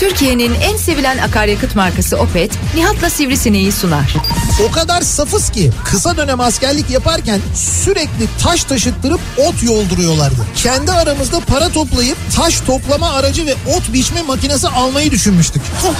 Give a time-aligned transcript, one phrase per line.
[0.00, 4.14] Türkiye'nin en sevilen akaryakıt markası Opet, Nihat'la Sivrisineği sunar.
[4.62, 10.46] O kadar safız ki kısa dönem askerlik yaparken sürekli taş taşıttırıp ot yolduruyorlardı.
[10.56, 15.62] Kendi aramızda para toplayıp taş toplama aracı ve ot biçme makinesi almayı düşünmüştük.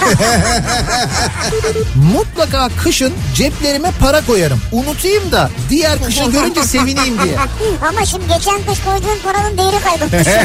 [2.14, 4.60] Mutlaka kışın ceplerime para koyarım.
[4.72, 7.36] Unutayım da diğer kışı görünce sevineyim diye.
[7.88, 10.28] Ama şimdi geçen kış koyduğun paranın değeri kaybolmuş.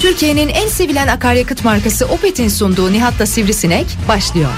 [0.00, 4.50] Türkiye'nin en sevilen akaryakıt markası Opet'in sunduğu Nihat'la Sivrisinek başlıyor.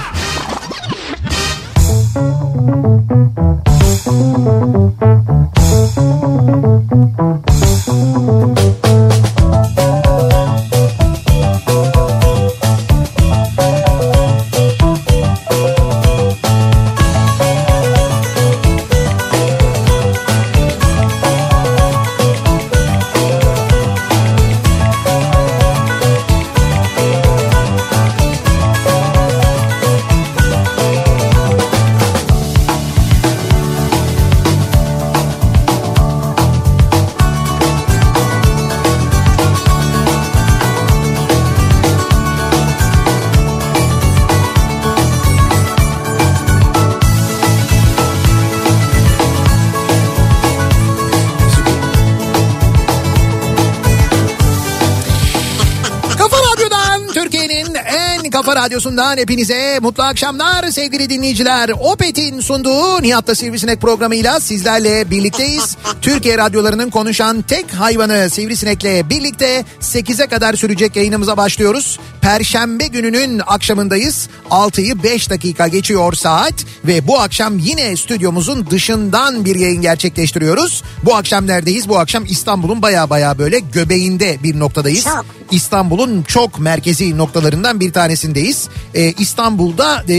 [58.77, 61.69] Radyosundan hepinize mutlu akşamlar sevgili dinleyiciler.
[61.79, 65.77] Opet'in sunduğu Nihat'ta Sivrisinek programıyla sizlerle birlikteyiz.
[66.01, 71.99] Türkiye radyolarının konuşan tek hayvanı Sivrisinek'le birlikte 8'e kadar sürecek yayınımıza başlıyoruz.
[72.21, 74.29] Perşembe gününün akşamındayız.
[74.49, 76.53] 6'yı 5 dakika geçiyor saat
[76.87, 80.83] ve bu akşam yine stüdyomuzun dışından bir yayın gerçekleştiriyoruz.
[81.03, 81.89] Bu akşam neredeyiz?
[81.89, 85.03] Bu akşam İstanbul'un baya baya böyle göbeğinde bir noktadayız.
[85.03, 85.25] Çok.
[85.51, 88.67] İstanbul'un çok merkezi noktalarından bir tanesindeyiz.
[88.95, 90.15] Ee, İstanbul'da e,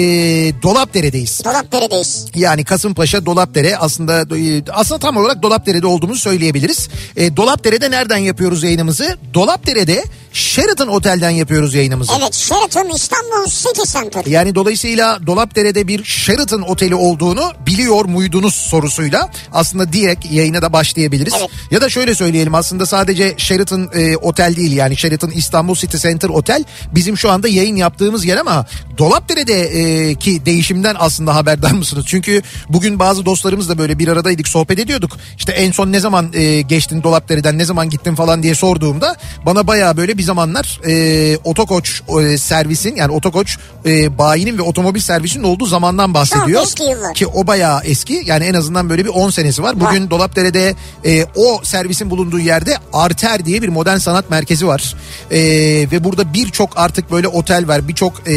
[0.63, 1.45] Dolapdere'deyiz.
[1.45, 2.27] Dolapdere'deyiz.
[2.35, 6.89] Yani Kasımpaşa Dolapdere aslında e, aslında tam olarak Dolapdere'de olduğumuzu söyleyebiliriz.
[7.17, 9.19] E, Dolapdere'de nereden yapıyoruz yayınımızı?
[9.35, 12.13] Dolapdere'de Sheraton Otel'den yapıyoruz yayınımızı.
[12.19, 14.25] Evet Sheraton İstanbul City Center.
[14.27, 21.35] Yani dolayısıyla Dolapdere'de bir Sheraton oteli olduğunu biliyor muydunuz sorusuyla aslında direkt yayına da başlayabiliriz.
[21.39, 21.51] Evet.
[21.71, 26.29] Ya da şöyle söyleyelim aslında sadece Sheraton e, otel değil yani Sheraton İstanbul City Center
[26.29, 26.65] Otel
[26.95, 28.67] bizim şu anda yayın yaptığımız yer ama
[28.99, 32.05] Dolapdere'deki değişimden aslında haberdar mısınız?
[32.09, 35.17] Çünkü bugün bazı dostlarımızla böyle bir aradaydık sohbet ediyorduk.
[35.39, 39.67] İşte en son ne zaman e, geçtin Dolapdere'den ne zaman gittin falan diye sorduğumda bana
[39.67, 45.45] bayağı böyle bir zamanlar e, otokoç e, servisin yani otokoç e, bayinin ve otomobil servisinin
[45.45, 46.91] olduğu zamandan bahsediyor.
[46.91, 47.15] Yıllar.
[47.15, 49.81] Ki o bayağı eski yani en azından böyle bir 10 senesi var.
[49.81, 54.95] Bugün Dolapdere'de e, o servisin bulunduğu yerde Arter diye bir modern sanat merkezi var.
[55.31, 55.39] E,
[55.93, 58.35] ve burada birçok artık böyle otel var birçok e,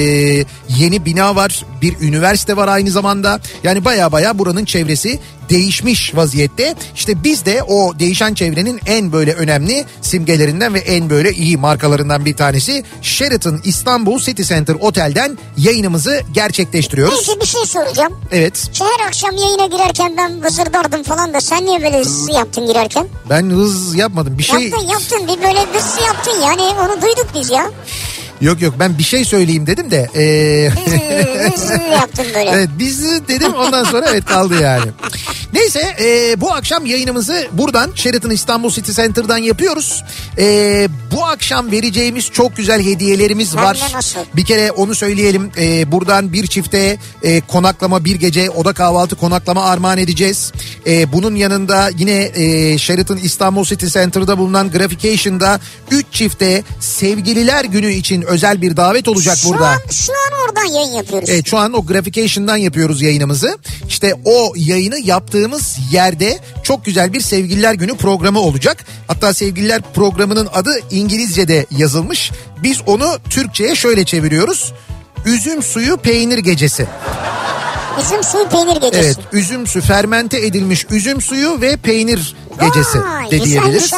[0.69, 3.39] yeni bina var bir üniversite var aynı zamanda.
[3.63, 5.19] Yani baya baya buranın çevresi
[5.51, 6.75] değişmiş vaziyette.
[6.95, 12.25] İşte biz de o değişen çevrenin en böyle önemli simgelerinden ve en böyle iyi markalarından
[12.25, 17.27] bir tanesi Sheraton İstanbul City Center Otel'den yayınımızı gerçekleştiriyoruz.
[17.27, 18.13] Peki bir şey soracağım.
[18.31, 22.65] Evet Şu her akşam yayına girerken ben vızırdardım falan da sen niye böyle hız yaptın
[22.67, 23.07] girerken?
[23.29, 27.51] ben hız yapmadım bir şey Yaptın yaptın bir böyle hız yaptın yani onu duyduk biz
[27.51, 27.71] ya.
[28.41, 30.71] Yok yok ben bir şey söyleyeyim dedim de ee,
[32.35, 32.49] böyle.
[32.51, 34.91] evet biz dedim ondan sonra evet kaldı yani.
[35.53, 40.03] Neyse e, bu akşam yayınımızı buradan Sheraton İstanbul City Center'dan yapıyoruz.
[40.37, 43.93] E, bu akşam vereceğimiz çok güzel hediyelerimiz Hem var.
[44.35, 45.51] Bir kere onu söyleyelim.
[45.57, 50.51] E, buradan bir çifte e, konaklama bir gece oda kahvaltı konaklama armağan edeceğiz.
[50.87, 55.59] E, bunun yanında yine e, Sheraton İstanbul City Center'da bulunan Graphication'da
[55.91, 59.67] 3 çifte sevgililer günü için özel bir davet olacak Şu burada.
[59.67, 61.29] an, şu an oradan yayın yapıyoruz.
[61.29, 63.57] Evet şu an o Graphication'dan yapıyoruz yayınımızı.
[63.87, 68.85] İşte o yayını yaptığımız yerde çok güzel bir sevgililer günü programı olacak.
[69.07, 72.31] Hatta sevgililer programının adı İngilizce'de yazılmış.
[72.63, 74.73] Biz onu Türkçe'ye şöyle çeviriyoruz.
[75.25, 76.87] Üzüm suyu peynir gecesi.
[77.99, 79.05] Üzüm suyu peynir gecesi.
[79.05, 83.93] Evet üzüm su fermente edilmiş üzüm suyu ve peynir gecesi Vay, de diyebiliriz.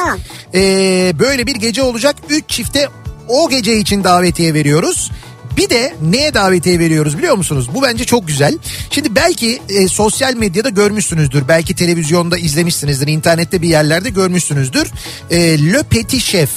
[0.56, 2.16] Ee, böyle bir gece olacak.
[2.30, 2.88] Üç çifte
[3.28, 5.12] o gece için davetiye veriyoruz.
[5.58, 7.70] Bir de neye davetiye veriyoruz biliyor musunuz?
[7.74, 8.58] Bu bence çok güzel.
[8.90, 11.48] Şimdi belki e, sosyal medyada görmüşsünüzdür.
[11.48, 13.08] Belki televizyonda izlemişsinizdir.
[13.08, 14.88] internette bir yerlerde görmüşsünüzdür.
[15.32, 16.50] E, Le Petit Chef.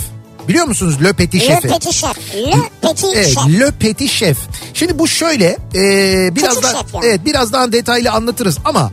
[0.49, 1.69] Biliyor musunuz Le Petit Le Chef'i?
[1.69, 2.17] Petit Chef.
[2.35, 2.53] Le
[2.83, 3.61] Petit Evet, Chef.
[3.61, 4.37] Le Petit Chef.
[4.75, 7.07] Şimdi bu şöyle e, biraz Küçük daha yani.
[7.07, 8.93] evet biraz daha detaylı anlatırız ama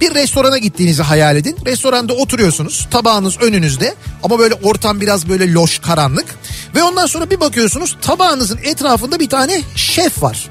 [0.00, 1.56] Bir restorana gittiğinizi hayal edin.
[1.66, 2.88] Restoranda oturuyorsunuz.
[2.90, 6.26] Tabağınız önünüzde ama böyle ortam biraz böyle loş karanlık.
[6.74, 10.50] Ve ondan sonra bir bakıyorsunuz tabağınızın etrafında bir tane şef var.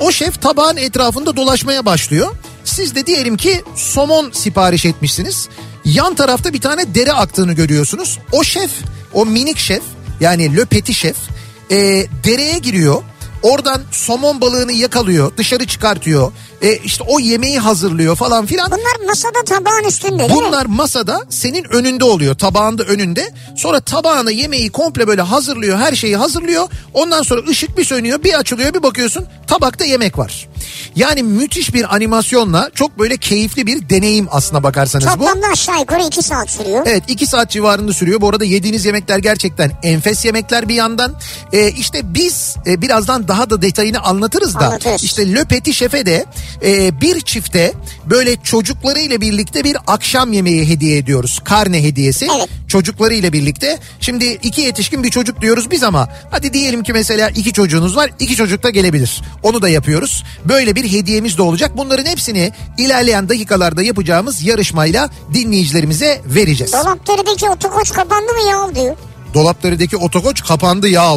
[0.00, 2.36] O şef tabağın etrafında dolaşmaya başlıyor.
[2.64, 5.48] Siz de diyelim ki somon sipariş etmişsiniz.
[5.84, 8.18] Yan tarafta bir tane dere aktığını görüyorsunuz.
[8.32, 8.70] O şef,
[9.12, 9.82] o minik şef
[10.20, 11.16] yani Le Petit şef
[11.70, 11.76] e,
[12.24, 13.02] dereye giriyor.
[13.42, 16.32] Oradan somon balığını yakalıyor, dışarı çıkartıyor.
[16.62, 18.70] E, işte o yemeği hazırlıyor falan filan.
[18.70, 20.46] Bunlar masada tabağın üstünde değil mi?
[20.48, 22.34] Bunlar masada senin önünde oluyor.
[22.34, 23.32] Tabağında önünde.
[23.56, 25.78] Sonra tabağına yemeği komple böyle hazırlıyor.
[25.78, 26.68] Her şeyi hazırlıyor.
[26.94, 30.48] Ondan sonra ışık bir sönüyor bir açılıyor bir bakıyorsun tabakta yemek var.
[30.96, 35.10] Yani müthiş bir animasyonla çok böyle keyifli bir deneyim aslına bakarsanız bu.
[35.10, 36.82] Toplamda aşağı yukarı 2 saat sürüyor.
[36.86, 38.20] Evet iki saat civarında sürüyor.
[38.20, 41.14] Bu arada yediğiniz yemekler gerçekten enfes yemekler bir yandan.
[41.52, 44.66] Ee, işte biz e, birazdan daha da detayını anlatırız da.
[44.66, 45.04] Anlatırız.
[45.04, 46.24] İşte Le Petit Chef'e de
[46.62, 47.72] e, bir çifte
[48.04, 51.40] böyle çocuklarıyla birlikte bir akşam yemeği hediye ediyoruz.
[51.44, 52.28] Karne hediyesi.
[52.36, 52.48] Evet.
[52.68, 53.78] Çocuklarıyla birlikte.
[54.00, 58.10] Şimdi iki yetişkin bir çocuk diyoruz biz ama hadi diyelim ki mesela iki çocuğunuz var.
[58.18, 59.22] iki çocuk da gelebilir.
[59.42, 60.24] Onu da yapıyoruz.
[60.44, 61.72] Böyle bir hediyemiz de olacak.
[61.76, 66.72] Bunların hepsini ilerleyen dakikalarda yapacağımız yarışmayla dinleyicilerimize vereceğiz.
[66.72, 68.96] Dolapderi'deki otokoç kapandı mı ya diyor.
[69.34, 71.16] Dolapdere'deki otokoç kapandı yağ.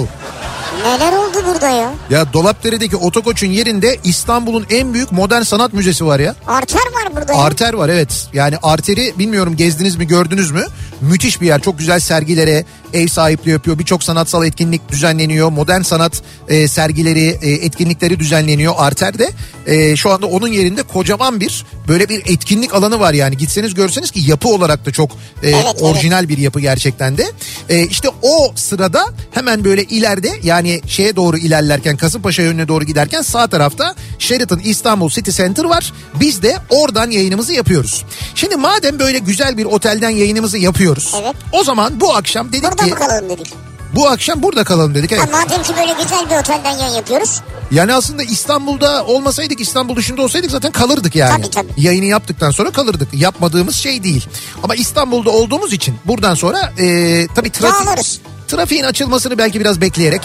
[0.86, 1.94] Neler oldu burada ya?
[2.10, 6.36] Ya Dolapdere'deki otokoçun yerinde İstanbul'un en büyük modern sanat müzesi var ya.
[6.48, 7.39] Arter var burada ya.
[7.39, 8.27] Arter var evet.
[8.33, 10.66] Yani Arter'i bilmiyorum gezdiniz mi gördünüz mü?
[11.01, 11.62] Müthiş bir yer.
[11.62, 13.80] Çok güzel sergilere ev sahipliği yapıyor.
[13.80, 15.50] Birçok sanatsal etkinlik düzenleniyor.
[15.50, 19.30] Modern sanat e, sergileri, e, etkinlikleri düzenleniyor Arter'de.
[19.66, 23.38] E, şu anda onun yerinde kocaman bir böyle bir etkinlik alanı var yani.
[23.38, 25.81] Gitseniz görseniz ki yapı olarak da çok e, Evet, evet.
[25.81, 27.25] orijinal bir yapı gerçekten de.
[27.69, 33.21] E, işte o sırada hemen böyle ileride yani şeye doğru ilerlerken Kasımpaşa yönüne doğru giderken
[33.21, 35.94] sağ tarafta Sheraton İstanbul City Center var.
[36.19, 38.06] Biz de oradan yayınımızı yapıyoruz.
[38.35, 41.15] Şimdi madem böyle güzel bir otelden yayınımızı yapıyoruz.
[41.21, 41.35] Evet.
[41.51, 43.53] O zaman bu akşam dedik Burada ki mı kalalım dedik.
[43.95, 45.11] bu akşam burada kalalım dedik.
[45.11, 45.21] Evet.
[45.21, 47.41] Ha, madem ki böyle güzel bir otelden yayın yapıyoruz.
[47.71, 51.41] Yani aslında İstanbul'da olmasaydık İstanbul dışında olsaydık zaten kalırdık yani.
[51.41, 51.81] Tabii, tabii.
[51.81, 53.07] Yayını yaptıktan sonra kalırdık.
[53.13, 54.27] Yapmadığımız şey değil.
[54.63, 58.19] Ama İstanbul'da olduğumuz için buradan sonra e, tabii trafik, Dağılırız.
[58.49, 60.21] Trafiğin açılmasını belki biraz bekleyerek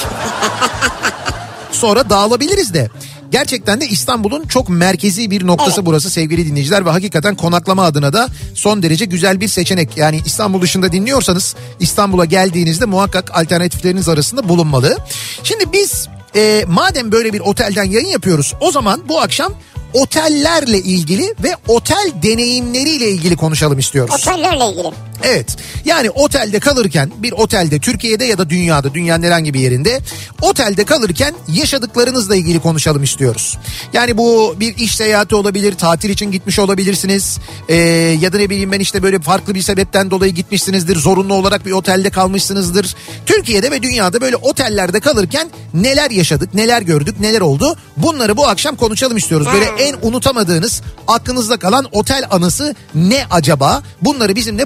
[1.72, 2.88] sonra dağılabiliriz de.
[3.30, 5.86] Gerçekten de İstanbul'un çok merkezi bir noktası Evet.
[5.86, 9.96] burası sevgili dinleyiciler ve hakikaten konaklama adına da son derece güzel bir seçenek.
[9.96, 14.98] Yani İstanbul dışında dinliyorsanız İstanbul'a geldiğinizde muhakkak alternatifleriniz arasında bulunmalı.
[15.42, 19.52] Şimdi biz e, madem böyle bir otelden yayın yapıyoruz o zaman bu akşam
[19.92, 24.14] otellerle ilgili ve otel deneyimleriyle ilgili konuşalım istiyoruz.
[24.14, 24.90] Otellerle ilgili.
[25.24, 30.00] Evet yani otelde kalırken bir otelde Türkiye'de ya da dünyada dünyanın herhangi bir yerinde
[30.42, 33.58] otelde kalırken yaşadıklarınızla ilgili konuşalım istiyoruz.
[33.92, 37.38] Yani bu bir iş seyahati olabilir tatil için gitmiş olabilirsiniz
[37.68, 37.74] Ee,
[38.20, 41.72] ya da ne bileyim ben işte böyle farklı bir sebepten dolayı gitmişsinizdir zorunlu olarak bir
[41.72, 42.94] otelde kalmışsınızdır.
[43.26, 48.76] Türkiye'de ve dünyada böyle otellerde kalırken neler yaşadık neler gördük neler oldu bunları bu akşam
[48.76, 49.48] konuşalım istiyoruz.
[49.52, 54.64] Böyle en unutamadığınız aklınızda kalan otel anısı ne acaba bunları bizimle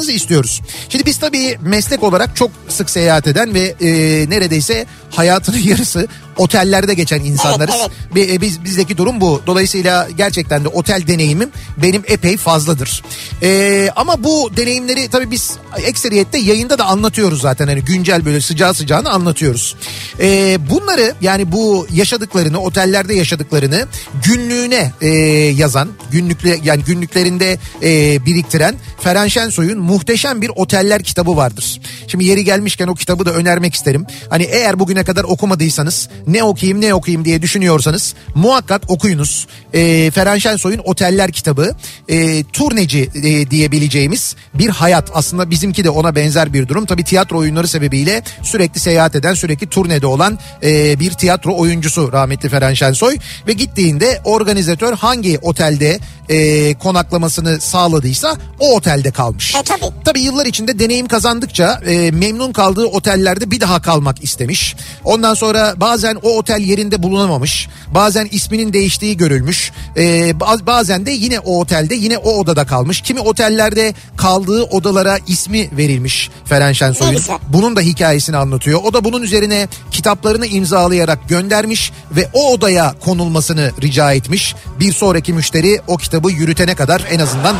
[0.00, 0.60] paylaşmanızı istiyoruz.
[0.88, 3.86] Şimdi biz tabii meslek olarak çok sık seyahat eden ve e,
[4.30, 7.74] neredeyse hayatının yarısı otellerde geçen insanlarız.
[7.80, 9.42] Evet, Bi- e, Biz bizdeki durum bu.
[9.46, 11.50] Dolayısıyla gerçekten de otel deneyimim
[11.82, 13.02] benim epey fazladır.
[13.42, 15.52] E, ama bu deneyimleri tabii biz
[15.84, 17.68] ekseriyette yayında da anlatıyoruz zaten.
[17.68, 19.76] Hani güncel böyle sıcağı sıcağını anlatıyoruz.
[20.20, 23.86] E, bunları yani bu yaşadıklarını otellerde yaşadıklarını
[24.26, 25.08] günlüğüne e,
[25.56, 31.80] yazan günlükle yani günlüklerinde e, biriktiren Ferhan Şensoy'un muhteşem bir oteller kitabı vardır.
[32.08, 34.06] Şimdi yeri gelmişken o kitabı da önermek isterim.
[34.30, 39.46] Hani eğer bugüne kadar okumadıysanız ne okuyayım ne okuyayım diye düşünüyorsanız muhakkak okuyunuz.
[39.74, 41.76] E, Ferhan Şensoy'un Oteller kitabı
[42.08, 45.10] e, turneci e, diyebileceğimiz bir hayat.
[45.14, 46.86] Aslında bizimki de ona benzer bir durum.
[46.86, 52.48] Tabii tiyatro oyunları sebebiyle sürekli seyahat eden sürekli turnede olan e, bir tiyatro oyuncusu rahmetli
[52.48, 53.16] Ferhan Şensoy.
[53.46, 59.54] Ve gittiğinde organizatör hangi otelde e, konaklamasını sağladıysa o otelde kalmış.
[59.54, 59.90] E, tabii.
[60.04, 64.76] Tabii yıllar içinde deneyim kazandıkça e, memnun kaldığı otellerde bir daha kalmak istemiş.
[65.04, 67.68] Ondan sonra bazen o otel yerinde bulunamamış.
[67.94, 69.72] Bazen isminin değiştiği görülmüş.
[69.96, 73.00] E, baz- bazen de yine o otelde yine o odada kalmış.
[73.00, 76.30] Kimi otellerde kaldığı odalara ismi verilmiş
[76.74, 77.16] Şensoy'un.
[77.16, 77.38] güzel.
[77.48, 78.80] Bunun da hikayesini anlatıyor.
[78.84, 84.54] O da bunun üzerine kitaplarını imzalayarak göndermiş ve o odaya konulmasını rica etmiş.
[84.80, 87.56] Bir sonraki müşteri o kitabı yürütene kadar en azından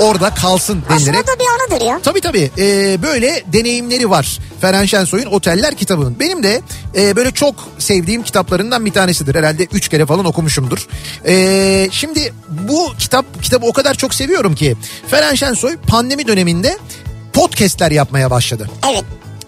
[0.00, 1.26] orada kalsın Aslında denilerek.
[1.26, 2.00] da bir anıdır ya.
[2.02, 6.18] Tabii tabii Ee, böyle deneyimleri var Ferhan Şensoy'un Oteller kitabının.
[6.20, 6.60] Benim de
[6.96, 9.34] e, böyle çok sevdiğim kitaplarından bir tanesidir.
[9.34, 10.86] Herhalde üç kere falan okumuşumdur.
[11.26, 14.76] Ee, şimdi bu kitap kitabı o kadar çok seviyorum ki
[15.10, 16.78] Ferhan Şensoy pandemi döneminde
[17.32, 18.70] podcastler yapmaya başladı.
[18.92, 19.04] Evet.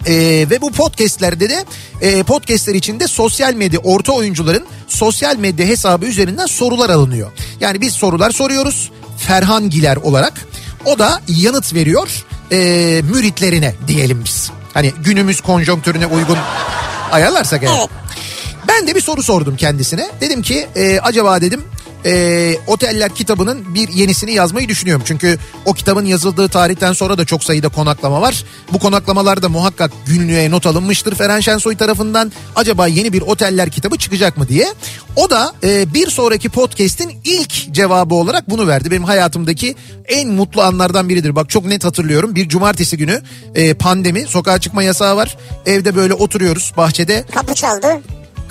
[0.06, 1.64] Ee, ve bu podcastlerde de
[2.00, 7.32] e, podcastler içinde sosyal medya orta oyuncuların sosyal medya hesabı üzerinden sorular alınıyor.
[7.60, 10.32] Yani biz sorular soruyoruz Ferhan Giler olarak
[10.84, 12.56] o da yanıt veriyor e,
[13.02, 14.50] müritlerine diyelim biz.
[14.74, 16.38] Hani günümüz konjonktürüne uygun
[17.12, 17.78] ayarlarsak eğer.
[17.78, 17.88] Evet.
[18.68, 20.10] Ben de bir soru sordum kendisine.
[20.20, 21.64] Dedim ki e, acaba dedim
[22.06, 25.04] e, Oteller kitabının bir yenisini yazmayı düşünüyorum.
[25.06, 28.44] Çünkü o kitabın yazıldığı tarihten sonra da çok sayıda konaklama var.
[28.72, 32.32] Bu konaklamalarda muhakkak günlüğe not alınmıştır Ferhan Şensoy tarafından.
[32.56, 34.66] Acaba yeni bir Oteller kitabı çıkacak mı diye.
[35.16, 38.90] O da e, bir sonraki podcast'in ilk cevabı olarak bunu verdi.
[38.90, 39.74] Benim hayatımdaki
[40.08, 41.36] en mutlu anlardan biridir.
[41.36, 42.34] Bak çok net hatırlıyorum.
[42.34, 43.22] Bir cumartesi günü
[43.54, 45.36] e, pandemi, sokağa çıkma yasağı var.
[45.66, 47.24] Evde böyle oturuyoruz bahçede.
[47.34, 48.00] Kapı çaldı.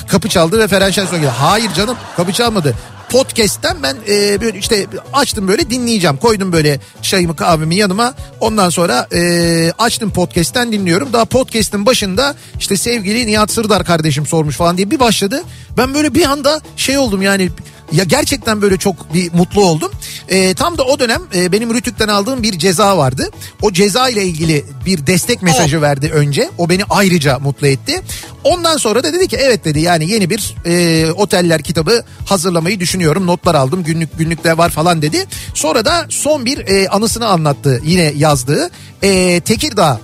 [0.08, 1.32] Kapı çaldı ve Ferhan Şensoy geldi.
[1.38, 2.76] Hayır canım kapı çalmadı.
[3.10, 6.18] Podcast'ten ben e, böyle işte açtım böyle dinleyeceğim.
[6.18, 8.14] Koydum böyle çayımı kahvemi yanıma.
[8.40, 11.14] Ondan sonra e, açtım podcast'ten dinliyorum.
[11.14, 15.44] Daha podcast'in başında işte sevgili Nihat Sırdar kardeşim sormuş falan diye bir başladı.
[15.78, 17.50] Ben böyle bir anda şey oldum yani
[17.94, 19.92] ya gerçekten böyle çok bir mutlu oldum.
[20.30, 23.30] E, tam da o dönem e, benim Rütük'ten aldığım bir ceza vardı.
[23.62, 26.50] O ceza ile ilgili bir destek mesajı verdi önce.
[26.58, 28.02] O beni ayrıca mutlu etti.
[28.44, 33.28] Ondan sonra da dedi ki evet dedi yani yeni bir e, oteller kitabı hazırlamayı düşünüyorum.
[33.28, 35.26] Notlar aldım günlük günlükte var falan dedi.
[35.54, 38.70] Sonra da son bir e, anısını anlattı yine yazdığı.
[39.04, 40.00] E, Tekirdağ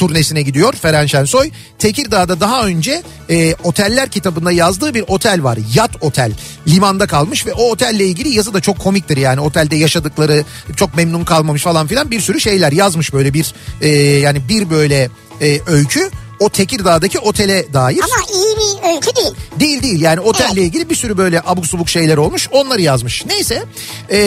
[0.00, 1.50] turnesine gidiyor Ferhan Şensoy.
[1.78, 5.58] Tekirdağ'da daha önce e, oteller kitabında yazdığı bir otel var.
[5.74, 6.32] Yat Otel.
[6.68, 9.40] Limanda kalmış ve o otelle ilgili yazı da çok komiktir yani.
[9.40, 10.44] Otelde yaşadıkları
[10.76, 15.10] çok memnun kalmamış falan filan bir sürü şeyler yazmış böyle bir e, yani bir böyle
[15.40, 16.10] e, öykü.
[16.40, 18.00] O Tekirdağ'daki otele dair.
[18.02, 19.34] Ama iyi bir öykü değil.
[19.60, 20.58] Değil değil yani otelle Evet.
[20.62, 23.24] ilgili bir sürü böyle abuk subuk şeyler olmuş onları yazmış.
[23.26, 23.62] Neyse
[24.10, 24.18] ee,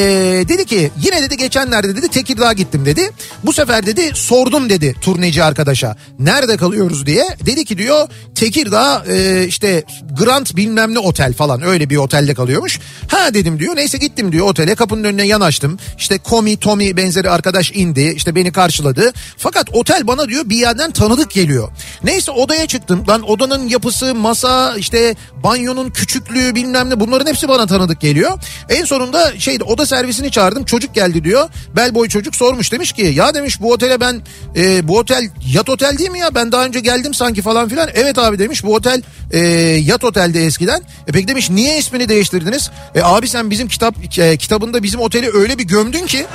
[0.47, 3.09] dedi ki yine dedi geçenlerde dedi Tekirdağ'a gittim dedi.
[3.43, 7.25] Bu sefer dedi sordum dedi turneci arkadaşa nerede kalıyoruz diye.
[7.45, 9.83] Dedi ki diyor Tekirdağ e, işte
[10.19, 12.79] Grand bilmem ne otel falan öyle bir otelde kalıyormuş.
[13.07, 15.79] Ha dedim diyor neyse gittim diyor otele kapının önüne yanaştım.
[15.97, 19.13] İşte Komi Tommy benzeri arkadaş indi işte beni karşıladı.
[19.37, 21.69] Fakat otel bana diyor bir yerden tanıdık geliyor.
[22.03, 23.03] Neyse odaya çıktım.
[23.09, 28.31] Lan odanın yapısı, masa, işte banyonun küçüklüğü bilmem ne bunların hepsi bana tanıdık geliyor.
[28.69, 30.65] En sonunda şeydi oda servisini çağırdım.
[30.65, 31.49] Çocuk geldi diyor.
[31.75, 34.21] Bellboy çocuk sormuş demiş ki ya demiş bu otele ben
[34.55, 36.35] e, bu otel yat otel değil mi ya?
[36.35, 37.89] Ben daha önce geldim sanki falan filan.
[37.93, 39.39] Evet abi demiş bu otel e,
[39.83, 40.81] yat otelde eskiden.
[41.07, 42.71] E peki demiş niye ismini değiştirdiniz?
[42.95, 46.25] E abi sen bizim kitap e, kitabında bizim oteli öyle bir gömdün ki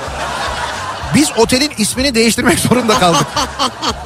[1.15, 3.27] biz otelin ismini değiştirmek zorunda kaldık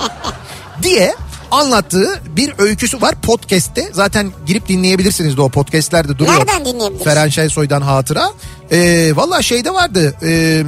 [0.84, 1.16] diye
[1.54, 3.90] anlattığı bir öyküsü var podcast'te.
[3.94, 6.40] Zaten girip dinleyebilirsiniz de o podcast'lerde duruyor.
[6.40, 7.04] Nereden dinleyebiliriz?
[7.04, 8.30] Ferhan Şensoy'dan hatıra.
[8.72, 10.16] Ee, Valla şeyde vardı.
[10.24, 10.64] Ee,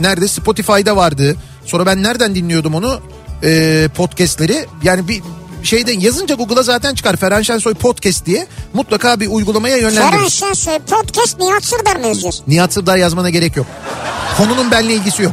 [0.00, 0.28] nerede?
[0.28, 1.36] Spotify'da vardı.
[1.66, 3.00] Sonra ben nereden dinliyordum onu?
[3.44, 4.66] Ee, podcast'leri.
[4.82, 5.22] Yani bir
[5.62, 7.16] şeyden yazınca Google'a zaten çıkar.
[7.16, 8.46] Ferhan Şensoy podcast diye.
[8.74, 10.30] Mutlaka bir uygulamaya Ferhan yönlendirir.
[10.30, 12.32] Şensoy podcast Nihat Sırdar mı yazıyor?
[12.46, 13.66] Nihat Sırdar yazmana gerek yok.
[14.36, 15.32] Konunun benimle ilgisi yok.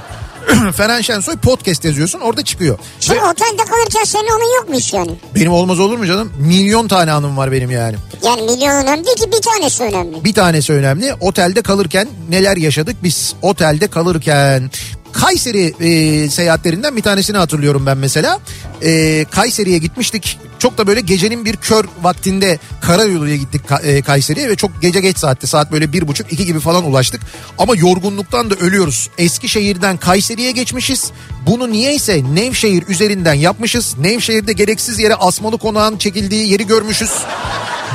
[0.75, 2.79] Ferhan Şensoy podcast yazıyorsun orada çıkıyor.
[2.99, 5.11] Şimdi otelde kalırken senin onun yok mu hiç yani?
[5.35, 6.33] Benim olmaz olur mu canım?
[6.39, 7.95] Milyon tane anım var benim yani.
[8.25, 10.23] Yani milyon önemli değil ki bir tanesi önemli.
[10.23, 11.13] Bir tanesi önemli.
[11.19, 13.35] Otelde kalırken neler yaşadık biz?
[13.41, 14.71] Otelde kalırken
[15.13, 18.39] Kayseri e, seyahatlerinden bir tanesini hatırlıyorum ben mesela.
[18.81, 20.39] E, Kayseri'ye gitmiştik.
[20.59, 25.17] Çok da böyle gecenin bir kör vaktinde karayoluya gittik e, Kayseri'ye ve çok gece geç
[25.17, 27.21] saatte saat böyle bir buçuk iki gibi falan ulaştık.
[27.57, 29.09] Ama yorgunluktan da ölüyoruz.
[29.17, 31.11] Eskişehir'den Kayseri'ye geçmişiz.
[31.45, 33.95] Bunu niyeyse Nevşehir üzerinden yapmışız.
[33.97, 37.11] Nevşehir'de gereksiz yere asmalı konağın çekildiği yeri görmüşüz.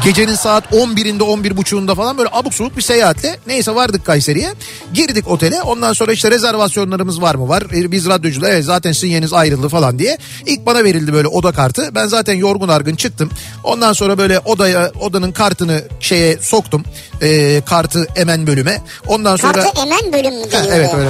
[0.03, 4.53] Gecenin saat 11'inde 11.30'unda falan böyle abuk subuk bir seyahatle neyse vardık Kayseri'ye.
[4.95, 7.63] Girdik otele ondan sonra işte rezervasyonlarımız var mı var.
[7.75, 10.19] E, Biz radyocular evet zaten sinyeniz ayrıldı falan diye.
[10.47, 11.95] İlk bana verildi böyle oda kartı.
[11.95, 13.31] Ben zaten yorgun argın çıktım.
[13.65, 16.85] Ondan sonra böyle odaya odanın kartını şeye soktum.
[17.23, 18.83] E, kartı emen bölüme.
[19.07, 19.53] Ondan sonra...
[19.53, 21.09] Kartı emen bölüm mü evet öyle.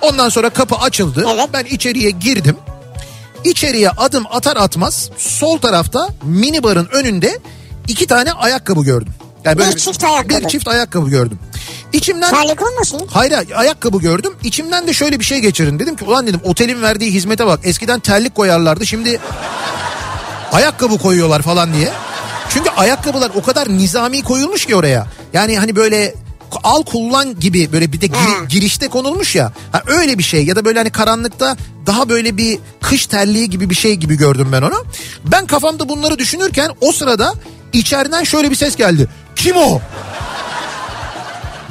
[0.00, 1.26] Ondan sonra kapı açıldı.
[1.34, 1.48] Evet.
[1.52, 2.56] Ben içeriye girdim.
[3.44, 7.38] İçeriye adım atar atmaz sol tarafta minibarın önünde
[7.88, 9.12] iki tane ayakkabı gördüm.
[9.44, 10.44] Yani Bir çift ayakkabı.
[10.44, 11.38] Bir çift ayakkabı gördüm.
[11.92, 13.00] İçimden Terlik olmasın?
[13.10, 14.32] Hayır hayır, ayakkabı gördüm.
[14.42, 15.78] İçimden de şöyle bir şey geçirin.
[15.78, 17.60] Dedim ki ulan dedim otelin verdiği hizmete bak.
[17.64, 19.20] Eskiden terlik koyarlardı şimdi
[20.52, 21.88] ayakkabı koyuyorlar falan diye.
[22.48, 25.06] Çünkü ayakkabılar o kadar nizami koyulmuş ki oraya.
[25.32, 26.14] Yani hani böyle
[26.64, 28.44] al kullan gibi böyle bir de Ha.
[28.48, 29.52] girişte konulmuş ya.
[29.72, 33.70] Ha, öyle bir şey ya da böyle hani karanlıkta daha böyle bir kış terliği gibi
[33.70, 34.84] bir şey gibi gördüm ben onu.
[35.24, 37.34] Ben kafamda bunları düşünürken o sırada
[37.72, 39.08] içeriden şöyle bir ses geldi.
[39.36, 39.80] Kim o?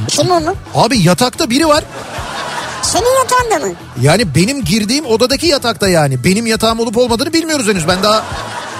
[0.07, 0.55] Kim o mu?
[0.75, 1.83] Abi yatakta biri var.
[2.81, 3.73] Senin yatağında mı?
[4.01, 6.23] Yani benim girdiğim odadaki yatakta yani.
[6.23, 7.87] Benim yatağım olup olmadığını bilmiyoruz henüz.
[7.87, 8.23] Ben daha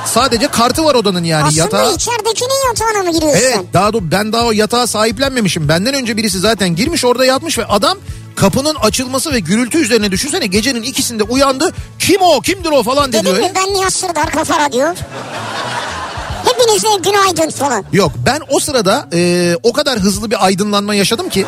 [0.06, 1.44] sadece kartı var odanın yani.
[1.44, 1.94] Aslında Yatağı...
[1.94, 5.70] içeridekinin yatağına mı giriyorsun Evet daha da ben daha o yatağa sahiplenmemişim.
[5.70, 7.98] Benden önce birisi zaten girmiş orada yatmış ve adam
[8.36, 11.74] kapının açılması ve gürültü üzerine düşünsene gecenin ikisinde uyandı.
[12.00, 14.88] Kim o kimdir o falan dedi Dedim mi ben Nihat Sırdar Kafa Radyo.
[16.46, 17.84] Hepinize günaydın falan.
[17.94, 21.46] Yok ben o sırada e, o kadar hızlı bir aydınlanma yaşadım ki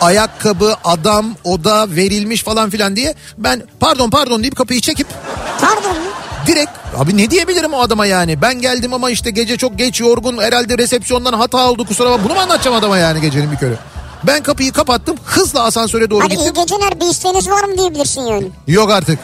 [0.00, 5.06] ayakkabı, adam, oda verilmiş falan filan diye ben pardon pardon deyip kapıyı çekip
[5.60, 6.17] Pardon mu?
[6.48, 10.38] Direkt abi ne diyebilirim o adama yani ben geldim ama işte gece çok geç yorgun
[10.38, 13.78] herhalde resepsiyondan hata oldu kusura bakma bunu mu anlatacağım adama yani gecenin bir körü.
[14.26, 16.54] Ben kapıyı kapattım hızla asansöre doğru Hadi iyi gittim.
[16.62, 18.48] geceler bir isteğiniz var mı diyebilirsin yani.
[18.66, 19.18] Yok artık.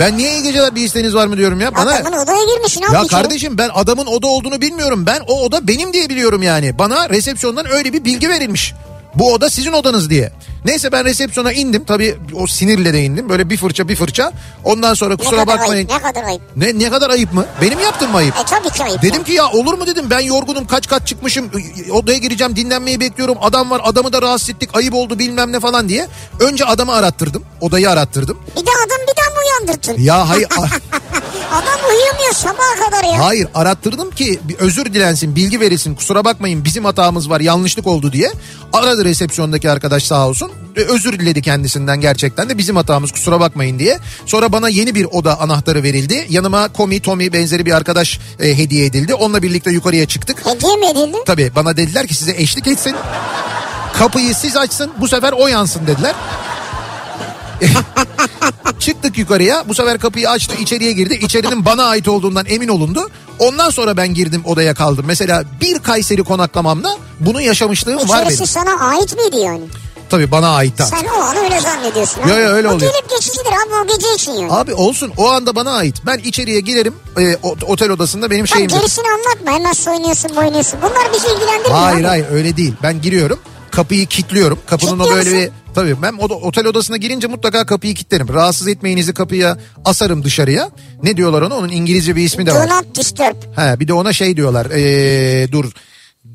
[0.00, 1.74] Ben niye iyi geceler bir isteğiniz var mı diyorum ya.
[1.74, 2.94] Bana Adamın odaya girmişsin abi.
[2.94, 3.08] ya kere.
[3.22, 5.06] kardeşim ben adamın oda olduğunu bilmiyorum.
[5.06, 6.78] Ben o oda benim diye biliyorum yani.
[6.78, 8.74] Bana resepsiyondan öyle bir bilgi verilmiş.
[9.18, 10.32] Bu oda sizin odanız diye.
[10.64, 11.84] Neyse ben resepsiyona indim.
[11.84, 13.28] Tabii o sinirle de indim.
[13.28, 14.32] Böyle bir fırça bir fırça.
[14.64, 15.88] Ondan sonra Ne kusura kadar bakmayın.
[15.88, 16.42] ayıp, ne kadar ayıp.
[16.56, 17.46] Ne, ne kadar ayıp mı?
[17.62, 18.34] Benim yaptığım mı ayıp?
[18.36, 19.02] E tabii ki ayıp.
[19.02, 21.50] Dedim ki ya olur mu dedim ben yorgunum kaç kaç çıkmışım
[21.92, 25.88] odaya gireceğim dinlenmeyi bekliyorum adam var adamı da rahatsız ettik ayıp oldu bilmem ne falan
[25.88, 26.06] diye.
[26.40, 28.38] Önce adamı arattırdım odayı arattırdım.
[28.56, 29.96] Bir de adam bir daha mı uyandırtın?
[29.98, 30.48] Ya hayır
[31.52, 33.24] Adam uyuyamıyor sabaha kadar ya.
[33.24, 38.12] hayır arattırdım ki bir özür dilensin bilgi verilsin kusura bakmayın bizim hatamız var yanlışlık oldu
[38.12, 38.32] diye.
[38.72, 43.98] Aradı resepsiyondaki arkadaş sağ olsun özür diledi kendisinden gerçekten de bizim hatamız kusura bakmayın diye.
[44.26, 48.86] Sonra bana yeni bir oda anahtarı verildi yanıma Komi Tommy benzeri bir arkadaş e, hediye
[48.86, 50.46] edildi onunla birlikte yukarıya çıktık.
[50.46, 51.16] Hediye mi edildi?
[51.26, 52.96] Tabii bana dediler ki size eşlik etsin.
[53.98, 56.14] Kapıyı siz açsın bu sefer o yansın dediler.
[58.80, 61.14] Çıktık yukarıya bu sefer kapıyı açtı içeriye girdi.
[61.22, 63.10] İçerinin bana ait olduğundan emin olundu.
[63.38, 65.04] Ondan sonra ben girdim odaya kaldım.
[65.08, 68.46] Mesela bir Kayseri konaklamamda bunu yaşamışlığım var İçerisi benim.
[68.46, 69.62] sana ait miydi yani?
[70.10, 70.72] Tabii bana ait.
[70.76, 72.20] Sen o an öyle zannediyorsun.
[72.28, 72.92] Yo, yo, öyle o oluyor.
[72.92, 74.52] gelip geçicidir abi o gece için yani.
[74.52, 75.96] Abi olsun o anda bana ait.
[76.06, 78.76] Ben içeriye girerim e, o- otel odasında benim Sen şeyimdir.
[78.76, 80.78] gerisini anlatma hemen soyunuyorsun boynuyorsun.
[80.82, 82.06] Bunlar bizi ilgilendirmiyor Hayır abi.
[82.06, 82.74] hayır öyle değil.
[82.82, 83.38] Ben giriyorum.
[83.70, 84.58] Kapıyı kilitliyorum.
[84.66, 85.52] Kapının o böyle musun?
[85.76, 88.28] Tabii ben oda, otel odasına girince mutlaka kapıyı kilitlerim.
[88.28, 90.70] Rahatsız etmeyinizi kapıya asarım dışarıya.
[91.02, 91.54] Ne diyorlar ona?
[91.54, 92.68] Onun İngilizce bir ismi de Do var.
[92.68, 93.36] not disturb.
[93.56, 94.66] Ha bir de ona şey diyorlar.
[94.66, 95.72] Ee, dur.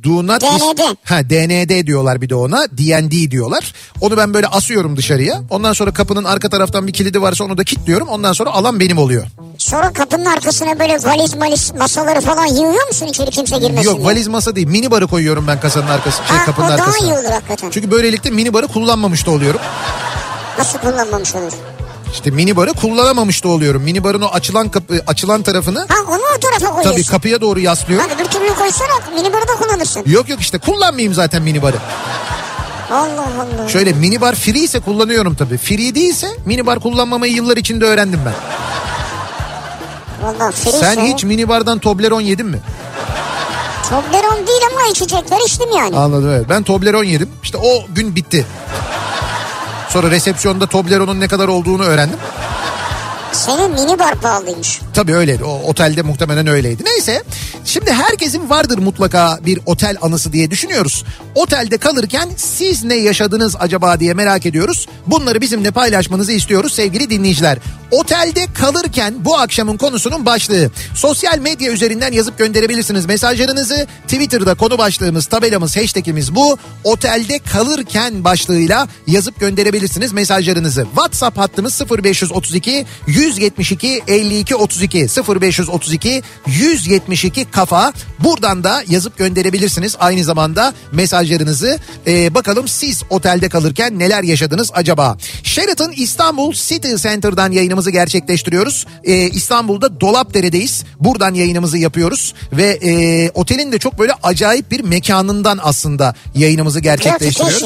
[0.03, 0.95] Do not DND.
[1.03, 2.65] Ha DND diyorlar bir de ona.
[2.77, 3.73] DND diyorlar.
[4.01, 5.41] Onu ben böyle asıyorum dışarıya.
[5.49, 8.07] Ondan sonra kapının arka taraftan bir kilidi varsa onu da kilitliyorum.
[8.07, 9.23] Ondan sonra alan benim oluyor.
[9.57, 14.05] Sonra kapının arkasına böyle valiz malis masaları falan yığıyor musun içeri kimse girmesin Yok diye?
[14.07, 14.67] valiz masa değil.
[14.67, 16.27] Mini barı koyuyorum ben kasanın arkasına.
[16.27, 17.07] Şey, Ha, kapının o daha arkasına.
[17.07, 17.69] iyi olur hakikaten.
[17.69, 19.59] Çünkü böylelikle mini barı kullanmamış da oluyorum.
[20.59, 21.51] Nasıl kullanmamış olur?
[22.11, 23.81] İşte mini barı kullanamamış da oluyorum.
[23.83, 26.91] Mini barın o açılan kapı, açılan tarafını Ha onu o tarafa koyuyorsun.
[26.91, 28.07] tabii kapıya doğru yaslıyorum.
[28.09, 30.03] Ha, öbür türlü koysana minibarı da kullanırsın.
[30.05, 31.77] Yok yok işte kullanmayayım zaten mini barı.
[32.91, 33.69] Allah Allah.
[33.69, 35.57] Şöyle mini bar free ise kullanıyorum tabii.
[35.57, 38.33] Free değilse mini bar kullanmamayı yıllar içinde öğrendim ben.
[40.25, 42.59] Valla free Sen ise- hiç mini bardan Toblerone yedin mi?
[43.89, 45.97] Toblerone değil ama içecekler içtim yani.
[45.97, 46.45] Anladım evet.
[46.49, 47.29] Ben Toblerone yedim.
[47.43, 48.45] İşte o gün bitti.
[49.93, 52.17] Sonra resepsiyonda Toblerone'un ne kadar olduğunu öğrendim.
[53.31, 54.81] Senin minibar pahalıymış.
[54.93, 55.43] Tabii öyleydi.
[55.43, 56.83] O otelde muhtemelen öyleydi.
[56.85, 57.23] Neyse.
[57.65, 61.05] Şimdi herkesin vardır mutlaka bir otel anısı diye düşünüyoruz.
[61.35, 64.87] Otelde kalırken siz ne yaşadınız acaba diye merak ediyoruz.
[65.07, 67.57] Bunları bizimle paylaşmanızı istiyoruz sevgili dinleyiciler.
[67.91, 70.71] Otelde kalırken bu akşamın konusunun başlığı.
[70.95, 73.87] Sosyal medya üzerinden yazıp gönderebilirsiniz mesajlarınızı.
[74.07, 76.57] Twitter'da konu başlığımız, tabelamız, hashtagimiz bu.
[76.83, 80.85] Otelde kalırken başlığıyla yazıp gönderebilirsiniz mesajlarınızı.
[80.95, 87.93] WhatsApp hattımız 0532 172 52 32 0532 172 kafa.
[88.19, 91.79] Buradan da yazıp gönderebilirsiniz aynı zamanda mesajlarınızı.
[92.07, 95.17] Ee, bakalım siz otelde kalırken neler yaşadınız acaba?
[95.43, 98.85] Sheraton İstanbul City Center'dan yayınımızı gerçekleştiriyoruz.
[99.03, 100.83] Ee, İstanbul'da Dolapdere'deyiz.
[100.99, 107.63] Buradan yayınımızı yapıyoruz ve e, otelin de çok böyle acayip bir mekanından aslında yayınımızı gerçekleştiriyoruz.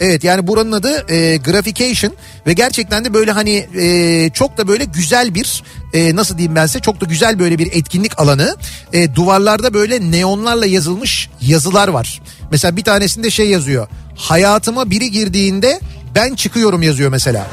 [0.00, 2.12] Evet yani buranın adı e, Graphication
[2.46, 5.62] ve gerçekten de böyle hani e, çok da böyle güzel bir
[5.94, 8.56] e, nasıl diyeyim ben size çok da güzel böyle bir etkinlik alanı.
[8.92, 12.22] E, duvarlarda böyle neonlarla yazılmış yazılar var.
[12.50, 13.88] Mesela bir tanesinde şey yazıyor.
[14.16, 15.80] Hayatıma biri girdiğinde
[16.14, 17.46] ben çıkıyorum yazıyor mesela.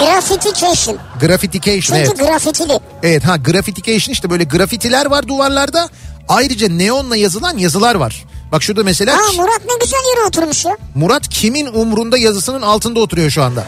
[0.00, 0.98] Grafitication.
[1.20, 2.08] Grafitication evet.
[2.10, 2.80] Çünkü grafitili.
[3.02, 5.88] Evet ha grafitication işte böyle grafitiler var duvarlarda.
[6.28, 8.24] Ayrıca neonla yazılan yazılar var.
[8.52, 10.76] Bak şurada mesela Ha Murat ne güzel yere oturmuş ya.
[10.94, 13.64] Murat kimin umrunda yazısının altında oturuyor şu anda.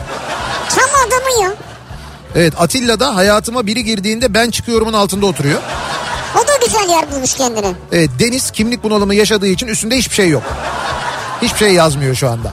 [0.68, 1.54] Tam adamı ya.
[2.34, 5.60] Evet Atilla da hayatıma biri girdiğinde ben çıkıyorumun altında oturuyor.
[6.34, 7.72] O da güzel yer bulmuş kendine.
[7.92, 10.42] Evet Deniz kimlik bunalımı yaşadığı için üstünde hiçbir şey yok.
[11.42, 12.52] Hiçbir şey yazmıyor şu anda.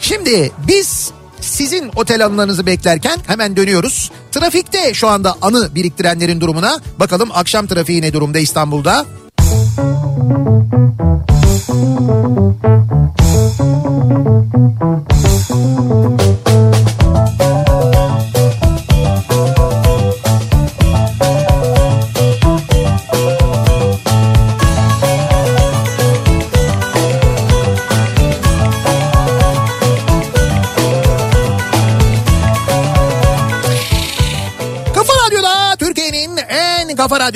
[0.00, 4.10] Şimdi biz sizin otel anılarınızı beklerken hemen dönüyoruz.
[4.32, 9.06] Trafikte şu anda anı biriktirenlerin durumuna bakalım akşam trafiği ne durumda İstanbul'da?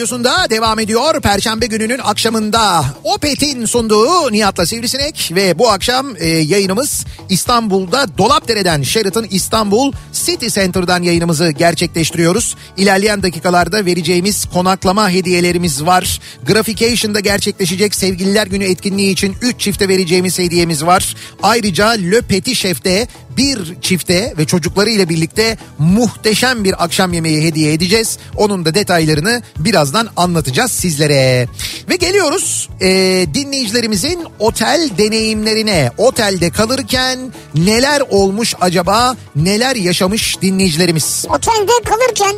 [0.01, 1.21] Radyosunda devam ediyor.
[1.21, 9.27] Perşembe gününün akşamında Opet'in sunduğu Nihat'la Sivrisinek ve bu akşam e, yayınımız İstanbul'da Dolapdere'den Sheraton
[9.31, 12.57] İstanbul City Center'dan yayınımızı gerçekleştiriyoruz.
[12.77, 16.21] İlerleyen dakikalarda vereceğimiz konaklama hediyelerimiz var.
[16.47, 21.17] Graphication'da gerçekleşecek Sevgililer Günü etkinliği için 3 çifte vereceğimiz hediyemiz var.
[21.43, 23.09] Ayrıca Le Petit Chef'te
[23.41, 28.19] bir çifte ve çocuklarıyla birlikte muhteşem bir akşam yemeği hediye edeceğiz.
[28.37, 31.49] Onun da detaylarını birazdan anlatacağız sizlere.
[31.89, 32.89] Ve geliyoruz e,
[33.35, 35.91] dinleyicilerimizin otel deneyimlerine.
[35.99, 37.19] Otelde kalırken
[37.55, 39.17] neler olmuş acaba?
[39.37, 41.25] Neler yaşamış dinleyicilerimiz?
[41.29, 42.35] Otelde kalırken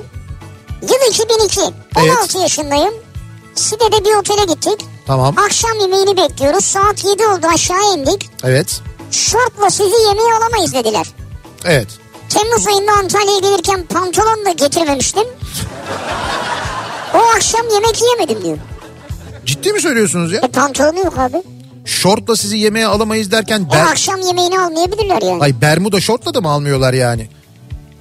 [0.82, 1.60] yıl 2002
[1.96, 2.94] 16 yaşındayım.
[3.54, 4.86] Side'de bir otele gittik.
[5.06, 5.34] Tamam.
[5.38, 6.64] Akşam yemeğini bekliyoruz.
[6.64, 8.30] Saat 7 oldu aşağı indik.
[8.44, 8.82] Evet.
[9.12, 11.06] Şortla sizi yemeğe alamayız dediler.
[11.64, 11.88] Evet.
[12.28, 15.24] Temmuz ayında Antalya'ya gelirken pantolon da getirmemiştim.
[17.14, 18.58] O akşam yemek yiyemedim diyor.
[19.46, 20.40] Ciddi mi söylüyorsunuz ya?
[20.40, 21.42] E pantolonu yok abi.
[21.84, 23.86] Şortla sizi yemeğe alamayız derken O ber...
[23.86, 25.42] akşam yemeğini almayabilirler yani.
[25.42, 27.28] Ay Bermuda şortla da mı almıyorlar yani?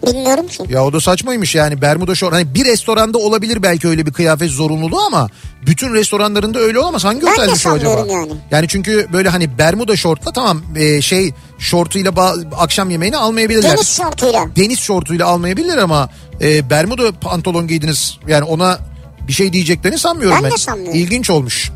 [0.08, 0.64] Bilmiyorum ki.
[0.70, 2.34] Ya o da saçmaymış yani Bermuda şort.
[2.34, 5.30] Hani bir restoranda olabilir belki öyle bir kıyafet zorunluluğu ama
[5.66, 7.06] bütün restoranlarında öyle olamaz.
[7.06, 8.06] Hangi Ben de otelmiş o acaba?
[8.14, 8.32] yani.
[8.52, 13.72] Yani çünkü böyle hani Bermuda şortla tamam e, şey şortuyla ba- akşam yemeğini almayabilirler.
[13.78, 14.46] Deniz şortuyla.
[14.56, 16.10] Deniz şortuyla almayabilir ama
[16.42, 18.18] e, Bermuda pantolon giydiniz.
[18.28, 18.80] Yani ona
[19.28, 20.52] bir şey diyeceklerini sanmıyorum Ben ben.
[20.52, 21.00] de sanmıyorum.
[21.00, 21.72] İlginç olmuş.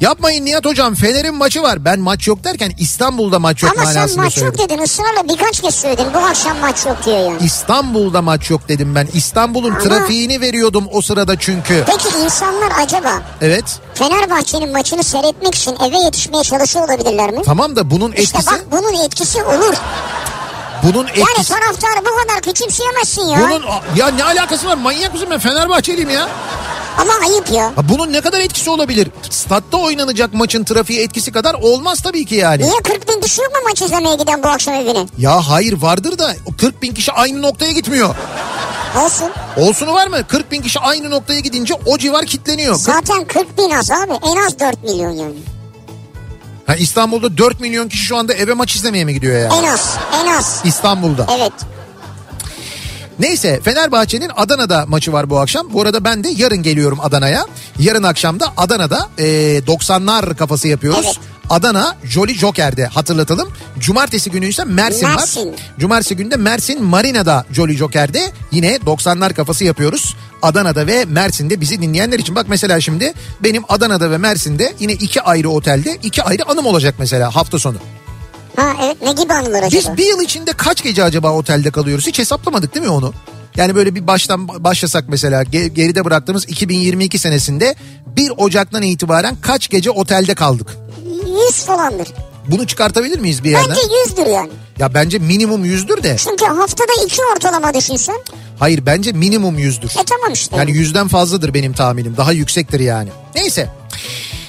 [0.00, 1.84] Yapmayın Nihat hocam Fener'in maçı var.
[1.84, 4.58] Ben maç yok derken İstanbul'da maç yok Ama sen manasında maç söyledim.
[4.60, 6.06] yok dedin ısrarla birkaç kez söyledin.
[6.14, 7.36] Bu akşam maç yok diyor yani.
[7.44, 9.08] İstanbul'da maç yok dedim ben.
[9.14, 11.84] İstanbul'un Ama- trafiğini veriyordum o sırada çünkü.
[11.86, 13.64] Peki insanlar acaba Evet.
[13.94, 17.42] Fenerbahçe'nin maçını seyretmek için eve yetişmeye çalışıyor olabilirler mi?
[17.44, 19.74] Tamam da bunun İşte etkisi bak bunun etkisi olur.
[20.82, 23.38] Bunun Yani etkisi taraftarı bu kadar küçümseyemezsin ya.
[23.40, 23.62] bunun
[23.96, 24.76] ya ne alakası var?
[24.76, 26.28] Manyak mısın ben Fenerbahçeliyim ya.
[26.98, 27.64] Ama ayıp ya.
[27.66, 29.08] Ha, bunun ne kadar etkisi olabilir?
[29.30, 32.62] Statta oynanacak maçın trafiği etkisi kadar olmaz tabii ki yani.
[32.62, 35.06] Niye 40 bin kişi yok mu maç izlemeye giden bu akşam evine?
[35.18, 38.14] Ya hayır vardır da o 40 bin kişi aynı noktaya gitmiyor.
[39.04, 39.30] Olsun.
[39.56, 40.26] Olsunu var mı?
[40.28, 42.74] 40 bin kişi aynı noktaya gidince o civar kitleniyor.
[42.74, 44.12] Zaten 40 bin az abi.
[44.12, 45.34] En az 4 milyon yani.
[46.70, 49.54] Ha, İstanbul'da 4 milyon kişi şu anda eve maç izlemeye mi gidiyor yani?
[49.54, 49.98] En az.
[50.22, 50.60] En az.
[50.64, 51.26] İstanbul'da.
[51.38, 51.52] Evet.
[53.18, 55.72] Neyse Fenerbahçe'nin Adana'da maçı var bu akşam.
[55.72, 57.46] Bu arada ben de yarın geliyorum Adana'ya.
[57.78, 59.24] Yarın akşam da Adana'da e,
[59.58, 61.04] 90'lar kafası yapıyoruz.
[61.04, 61.18] Evet.
[61.50, 63.48] Adana Jolly Joker'de hatırlatalım.
[63.78, 65.48] Cumartesi günü ise Mersin, Mersin.
[65.48, 65.54] var.
[65.78, 70.16] Cumartesi günü de Mersin Marina'da Jolly Joker'de yine 90'lar kafası yapıyoruz.
[70.42, 72.36] Adana'da ve Mersin'de bizi dinleyenler için.
[72.36, 76.94] Bak mesela şimdi benim Adana'da ve Mersin'de yine iki ayrı otelde iki ayrı anım olacak
[76.98, 77.76] mesela hafta sonu.
[78.56, 79.80] Ha evet ne gibi anılar acaba?
[79.80, 82.06] Biz bir yıl içinde kaç gece acaba otelde kalıyoruz?
[82.06, 83.12] Hiç hesaplamadık değil mi onu?
[83.56, 87.74] Yani böyle bir baştan başlasak mesela ge- geride bıraktığımız 2022 senesinde
[88.06, 90.76] 1 Ocak'tan itibaren kaç gece otelde kaldık?
[91.30, 92.08] 100 falandır.
[92.48, 93.70] Bunu çıkartabilir miyiz bir yerden?
[93.70, 94.50] Bence 100'dür yani.
[94.78, 96.16] Ya bence minimum yüzdür de.
[96.18, 98.16] Çünkü haftada 2 ortalama düşünsen.
[98.58, 99.88] Hayır bence minimum yüzdür.
[99.88, 100.56] E tamam işte.
[100.56, 102.16] Yani yüzden fazladır benim tahminim.
[102.16, 103.08] Daha yüksektir yani.
[103.34, 103.68] Neyse.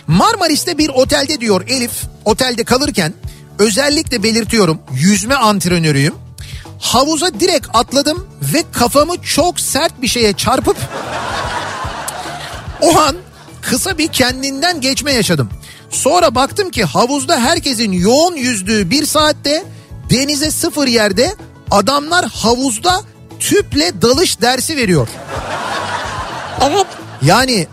[0.08, 1.92] Marmaris'te bir otelde diyor Elif.
[2.26, 3.14] Otelde kalırken
[3.60, 6.16] özellikle belirtiyorum yüzme antrenörüyüm.
[6.80, 10.78] Havuza direkt atladım ve kafamı çok sert bir şeye çarpıp
[12.82, 13.16] o an
[13.62, 15.50] kısa bir kendinden geçme yaşadım.
[15.92, 19.64] Sonra baktım ki havuzda herkesin yoğun yüzdüğü bir saatte
[20.10, 21.36] denize sıfır yerde
[21.72, 23.02] adamlar havuzda
[23.40, 25.08] tüple dalış dersi veriyor.
[26.62, 26.86] Evet.
[27.22, 27.68] Yani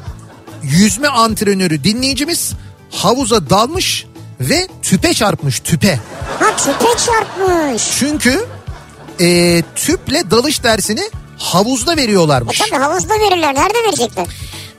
[0.63, 2.53] yüzme antrenörü dinleyicimiz
[2.91, 4.07] havuza dalmış
[4.41, 5.99] ve tüpe çarpmış tüpe.
[6.41, 7.83] Ha tüpe çarpmış.
[7.99, 8.47] Çünkü
[9.21, 12.59] e, tüple dalış dersini havuzda E veriyorlarmış.
[12.59, 13.55] tabi havuzda verirler.
[13.55, 14.27] Nerede verecekler?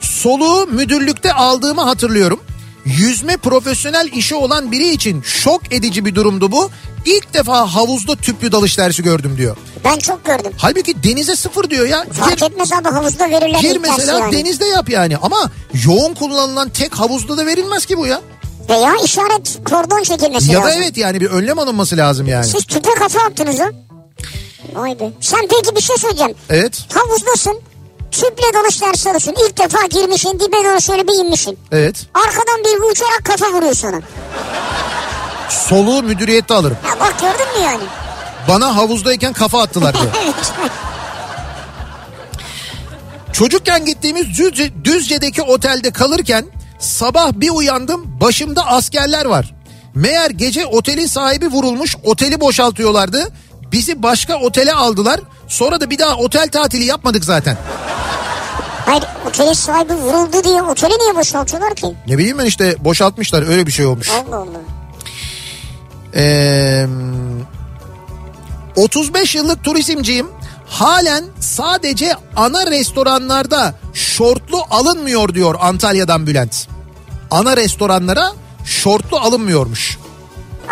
[0.00, 2.40] Soluğu müdürlükte aldığımı hatırlıyorum.
[2.84, 6.70] Yüzme profesyonel işi olan biri için şok edici bir durumdu bu.
[7.04, 9.56] İlk defa havuzda tüplü dalış dersi gördüm diyor.
[9.84, 10.52] Ben çok gördüm.
[10.58, 12.04] Halbuki denize sıfır diyor ya.
[12.12, 14.32] Fark Gir, etmez abi havuzda verirler gir mesela yani.
[14.36, 15.16] denizde yap yani.
[15.16, 15.50] Ama
[15.86, 18.20] yoğun kullanılan tek havuzda da verilmez ki bu ya.
[18.68, 20.82] Veya işaret kordon çekilmesi Ya da lazım.
[20.82, 22.46] evet yani bir önlem alınması lazım yani.
[22.46, 23.68] Siz tüpe kafa attınız ha.
[24.74, 25.10] Vay be.
[25.20, 26.34] Sen peki bir şey söyleyeceğim.
[26.50, 26.84] Evet.
[26.94, 27.60] Havuzdasın.
[28.20, 29.34] Tüple dalış dersi alıyorsun.
[29.46, 31.58] İlk defa girmişsin dibe doğru şöyle bir inmişsin.
[31.72, 32.06] Evet.
[32.14, 34.00] Arkadan bir uçarak kafa vuruyor sana.
[35.48, 36.76] Soluğu müdüriyette alırım.
[36.88, 37.82] Ya bak gördün mü yani?
[38.48, 40.10] Bana havuzdayken kafa attılar diyor.
[43.32, 46.46] Çocukken gittiğimiz Düzce, Düzce'deki otelde kalırken
[46.78, 49.54] sabah bir uyandım başımda askerler var.
[49.94, 53.28] Meğer gece otelin sahibi vurulmuş oteli boşaltıyorlardı.
[53.72, 55.20] Bizi başka otele aldılar.
[55.48, 57.56] Sonra da bir daha otel tatili yapmadık zaten.
[58.90, 61.86] Hayır otelin sahibi vuruldu diye oteli niye boşaltıyorlar ki?
[62.06, 64.10] Ne bileyim ben işte boşaltmışlar öyle bir şey olmuş.
[64.10, 64.60] Allah Allah.
[66.14, 66.86] Ee,
[68.76, 70.26] 35 yıllık turizmciyim.
[70.66, 76.68] Halen sadece ana restoranlarda şortlu alınmıyor diyor Antalya'dan Bülent.
[77.30, 78.32] Ana restoranlara
[78.64, 79.98] şortlu alınmıyormuş.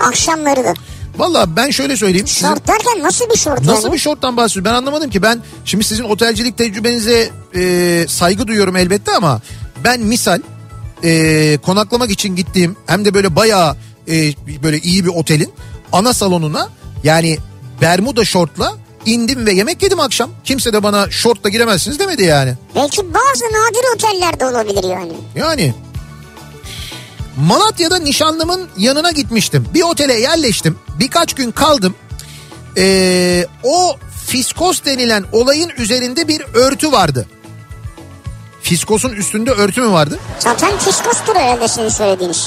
[0.08, 0.74] Akşamları da.
[1.18, 2.26] Valla ben şöyle söyleyeyim.
[2.26, 3.92] Sizin- Şort derken nasıl bir şort Nasıl yani?
[3.94, 4.64] bir şorttan bahsediyorsun?
[4.64, 5.22] Ben anlamadım ki.
[5.22, 9.40] Ben şimdi sizin otelcilik tecrübenize e, saygı duyuyorum elbette ama
[9.84, 10.40] ben misal
[11.04, 13.76] e, konaklamak için gittiğim hem de böyle bayağı
[14.08, 15.52] e, böyle iyi bir otelin
[15.92, 16.68] ana salonuna
[17.04, 17.38] yani
[17.80, 18.72] Bermuda şortla
[19.06, 20.30] indim ve yemek yedim akşam.
[20.44, 22.54] Kimse de bana şortla giremezsiniz demedi yani.
[22.76, 25.12] Belki bazı nadir otellerde olabilir yani.
[25.34, 25.74] Yani
[27.38, 29.68] Malatya'da nişanlımın yanına gitmiştim.
[29.74, 30.78] Bir otele yerleştim.
[31.00, 31.94] Birkaç gün kaldım.
[32.76, 33.96] Ee, o
[34.26, 37.26] fiskos denilen olayın üzerinde bir örtü vardı.
[38.62, 40.18] Fiskosun üstünde örtü mü vardı?
[40.38, 42.40] Zaten fiskostur herhalde senin söylediğin iş.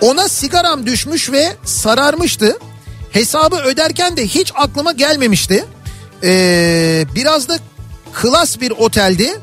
[0.00, 2.58] Ona sigaram düşmüş ve sararmıştı.
[3.10, 5.64] Hesabı öderken de hiç aklıma gelmemişti.
[6.22, 7.58] Ee, biraz da
[8.12, 9.40] klas bir oteldi.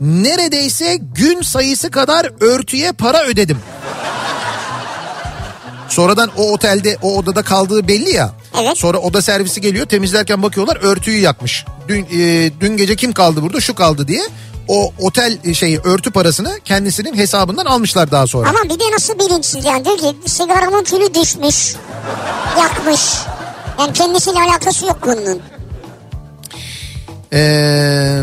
[0.00, 3.58] Neredeyse gün sayısı kadar örtüye para ödedim.
[5.98, 8.32] Sonradan o otelde o odada kaldığı belli ya.
[8.60, 8.78] Evet.
[8.78, 11.64] Sonra oda servisi geliyor temizlerken bakıyorlar örtüyü yakmış.
[11.88, 14.22] Dün, e, dün gece kim kaldı burada şu kaldı diye.
[14.68, 18.48] O otel şeyi örtü parasını kendisinin hesabından almışlar daha sonra.
[18.48, 21.74] Ama bir de nasıl bilinçsiz yani diyor ki sigaramın külü düşmüş.
[22.58, 23.00] Yakmış.
[23.78, 25.42] Yani kendisiyle alakası yok konunun.
[27.32, 28.22] Ee,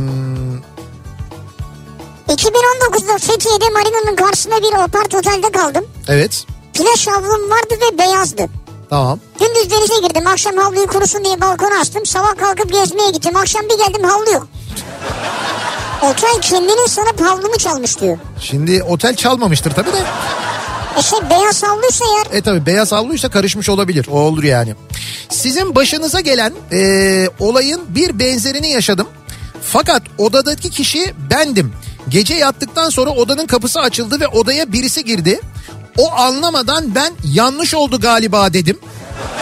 [2.27, 5.85] 2019'da Fethiye'de marinanın karşısında bir apart otelde kaldım.
[6.07, 8.45] evet Plaj havlum vardı ve beyazdı.
[8.89, 9.19] tamam.
[9.39, 10.27] Gündüz denize girdim.
[10.27, 12.05] Akşam havluyu kurusun diye balkona açtım.
[12.05, 13.35] Sabah kalkıp gezmeye gittim.
[13.35, 14.47] Akşam bir geldim havlu yok.
[16.01, 18.17] Otel kendinin sana havlumu çalmış diyor.
[18.41, 20.03] Şimdi otel çalmamıştır tabii de.
[20.99, 24.07] E şey beyaz havluysa eğer E tabii beyaz havluysa karışmış olabilir.
[24.11, 24.75] O olur yani.
[25.29, 29.07] Sizin başınıza gelen e, olayın bir benzerini yaşadım.
[29.63, 31.73] Fakat odadaki kişi bendim.
[32.09, 35.39] Gece yattıktan sonra odanın kapısı açıldı ve odaya birisi girdi.
[35.97, 38.79] O anlamadan ben yanlış oldu galiba dedim.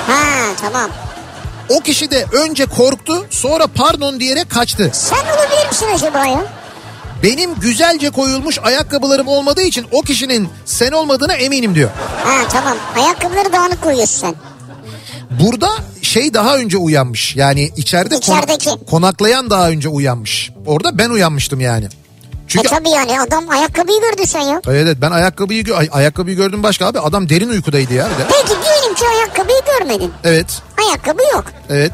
[0.07, 0.21] Ha
[0.61, 0.89] tamam.
[1.69, 4.89] O kişi de önce korktu sonra pardon diyerek kaçtı.
[4.93, 6.43] Sen olabilir misin acaba ya?
[7.23, 11.89] Benim güzelce koyulmuş ayakkabılarım olmadığı için o kişinin sen olmadığına eminim diyor.
[12.23, 12.77] Ha tamam.
[12.97, 14.35] Ayakkabıları dağınık koyuyorsun sen.
[15.43, 15.69] Burada
[16.01, 17.35] şey daha önce uyanmış.
[17.35, 18.69] Yani içeride İçerideki.
[18.89, 20.51] konaklayan daha önce uyanmış.
[20.65, 21.87] Orada ben uyanmıştım yani.
[22.53, 24.61] Çünkü E tabii yani adam ayakkabıyı gördü sen ya.
[24.67, 26.99] Evet, evet ben ayakkabıyı ay- ayakkabıyı gördüm başka abi.
[26.99, 28.07] Adam derin uykudaydı ya.
[28.27, 30.11] Peki diyelim ki ayakkabıyı görmedin.
[30.23, 30.61] Evet.
[30.87, 31.45] Ayakkabı yok.
[31.69, 31.91] Evet.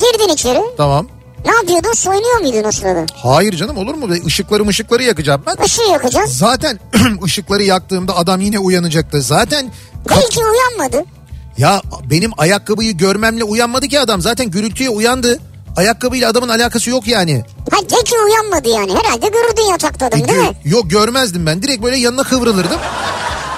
[0.00, 0.60] Girdin içeri.
[0.76, 1.06] Tamam.
[1.44, 1.92] Ne yapıyordun?
[1.92, 3.06] Soyunuyor muydun o sırada?
[3.22, 4.16] Hayır canım olur mu?
[4.16, 5.64] Işıkları ışıkları yakacağım ben.
[5.64, 6.38] Işığı yakacağız.
[6.38, 6.80] Zaten
[7.24, 9.22] ışıkları yaktığımda adam yine uyanacaktı.
[9.22, 9.72] Zaten
[10.10, 11.04] Belki uyanmadı.
[11.58, 14.20] ya benim ayakkabıyı görmemle uyanmadı ki adam.
[14.20, 15.38] Zaten gürültüye uyandı.
[15.76, 17.44] Ayakkabıyla adamın alakası yok yani.
[17.70, 18.94] Ha ki uyanmadı yani.
[18.94, 20.54] Herhalde görürdün yatakta E, adamı değil gö- mi?
[20.64, 21.62] Yok görmezdim ben.
[21.62, 22.78] Direkt böyle yanına kıvrılırdım.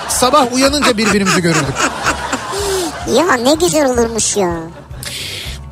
[0.09, 1.75] Sabah uyanınca birbirimizi görürdük.
[3.17, 4.57] Ya ne güzel olurmuş ya.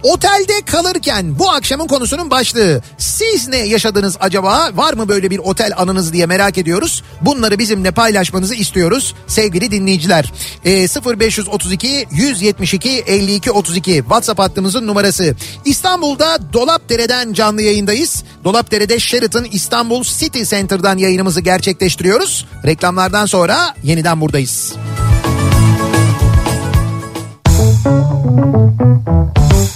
[0.02, 2.82] Otelde kalırken bu akşamın konusunun başlığı.
[2.98, 4.70] Siz ne yaşadınız acaba?
[4.74, 7.02] Var mı böyle bir otel anınız diye merak ediyoruz.
[7.20, 10.32] Bunları bizimle paylaşmanızı istiyoruz sevgili dinleyiciler.
[10.64, 10.86] Ee,
[11.18, 15.36] 0532 172 52 32 WhatsApp hattımızın numarası.
[15.64, 18.24] İstanbul'da Dolapdere'den canlı yayındayız.
[18.44, 22.46] Dolapdere'de Sheraton İstanbul City Center'dan yayınımızı gerçekleştiriyoruz.
[22.66, 24.74] Reklamlardan sonra yeniden buradayız.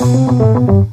[0.01, 0.85] En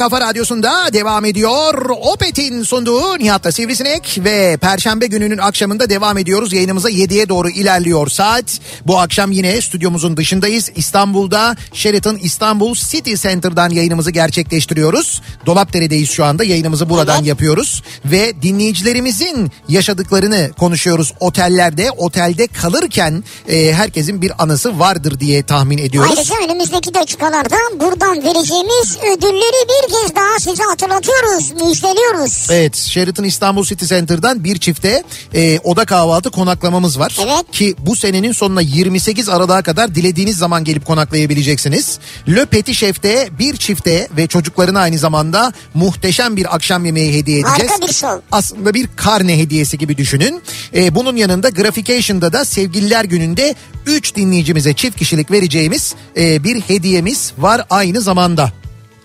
[0.00, 1.90] kafa radyosunda devam ediyor.
[1.90, 6.52] Opet'in sunduğu Nihat'la Sivrisinek ve Perşembe gününün akşamında devam ediyoruz.
[6.52, 8.60] Yayınımıza 7'ye doğru ilerliyor saat.
[8.86, 10.70] Bu akşam yine stüdyomuzun dışındayız.
[10.76, 15.22] İstanbul'da Sheraton İstanbul City Center'dan yayınımızı gerçekleştiriyoruz.
[15.46, 17.26] Dolapdere'deyiz şu anda yayınımızı buradan Evet.
[17.26, 17.82] yapıyoruz.
[18.04, 21.12] Ve dinleyicilerimizin yaşadıklarını konuşuyoruz.
[21.20, 26.14] Otellerde, otelde kalırken e, herkesin bir anısı vardır diye tahmin ediyoruz.
[26.16, 32.46] Ayrıca önümüzdeki dakikalarda buradan vereceğimiz ödülleri bir kez daha size hatırlatıyoruz, müjdeliyoruz.
[32.50, 35.02] Evet Sheraton İstanbul City Center'dan bir çifte
[35.34, 37.16] e, oda kahvaltı konaklamamız var.
[37.20, 37.50] Evet.
[37.52, 41.98] Ki bu senenin sonuna 28 Aralık'a kadar dilediğiniz zaman gelip konaklayabileceksiniz.
[42.28, 47.70] Le Petit Chef'te bir çifte ve çocuklarına aynı zamanda muhteşem bir akşam yemeği hediye edeceğiz.
[47.70, 48.18] Harika bir şov.
[48.32, 50.42] Aslında bir karne hediyesi gibi düşünün.
[50.74, 53.54] E, bunun yanında Graphication'da da sevgililer gününde
[53.86, 58.59] 3 dinleyicimize çift kişilik vereceğimiz e, bir hediyemiz var aynı zamanda.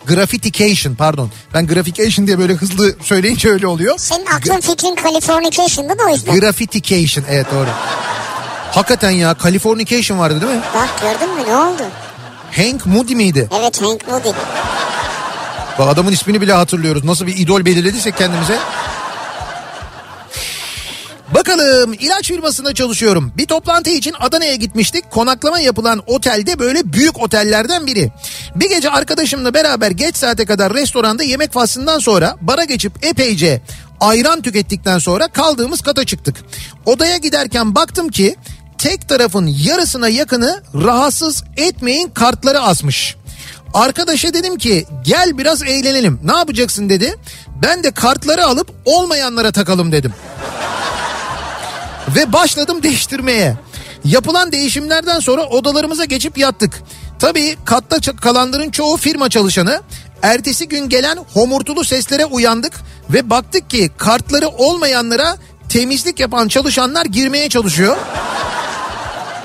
[0.08, 1.32] Grafitication pardon.
[1.54, 3.96] Ben graphication diye böyle hızlı söyleyince öyle oluyor.
[3.98, 6.40] Senin aklın fikrin Californication'da da o yüzden.
[6.40, 7.68] Grafitication evet doğru.
[8.72, 10.62] Hakikaten ya Californication vardı değil mi?
[10.76, 11.84] Bak gördün mü ne oldu?
[12.56, 13.50] Hank Moody miydi?
[13.60, 14.30] Evet Hank Moody.
[15.80, 17.04] Bak adamın ismini bile hatırlıyoruz.
[17.04, 18.58] Nasıl bir idol belirlediysek kendimize.
[21.34, 23.32] Bakalım ilaç firmasında çalışıyorum.
[23.38, 25.12] Bir toplantı için Adana'ya gitmiştik.
[25.12, 28.12] Konaklama yapılan otelde böyle büyük otellerden biri.
[28.56, 33.62] Bir gece arkadaşımla beraber geç saate kadar restoranda yemek faslından sonra bara geçip epeyce
[34.00, 36.36] ayran tükettikten sonra kaldığımız kata çıktık.
[36.86, 38.36] Odaya giderken baktım ki
[38.78, 43.16] tek tarafın yarısına yakını rahatsız etmeyin kartları asmış.
[43.74, 46.20] Arkadaşa dedim ki gel biraz eğlenelim.
[46.24, 47.16] Ne yapacaksın dedi.
[47.64, 50.14] Ben de kartları alıp olmayanlara takalım dedim.
[52.16, 53.56] Ve başladım değiştirmeye.
[54.06, 56.82] Yapılan değişimlerden sonra odalarımıza geçip yattık.
[57.20, 59.82] Tabii katta kalanların çoğu firma çalışanı.
[60.22, 62.74] Ertesi gün gelen homurtulu seslere uyandık
[63.10, 65.38] ve baktık ki kartları olmayanlara
[65.70, 67.98] temizlik yapan çalışanlar girmeye çalışıyor.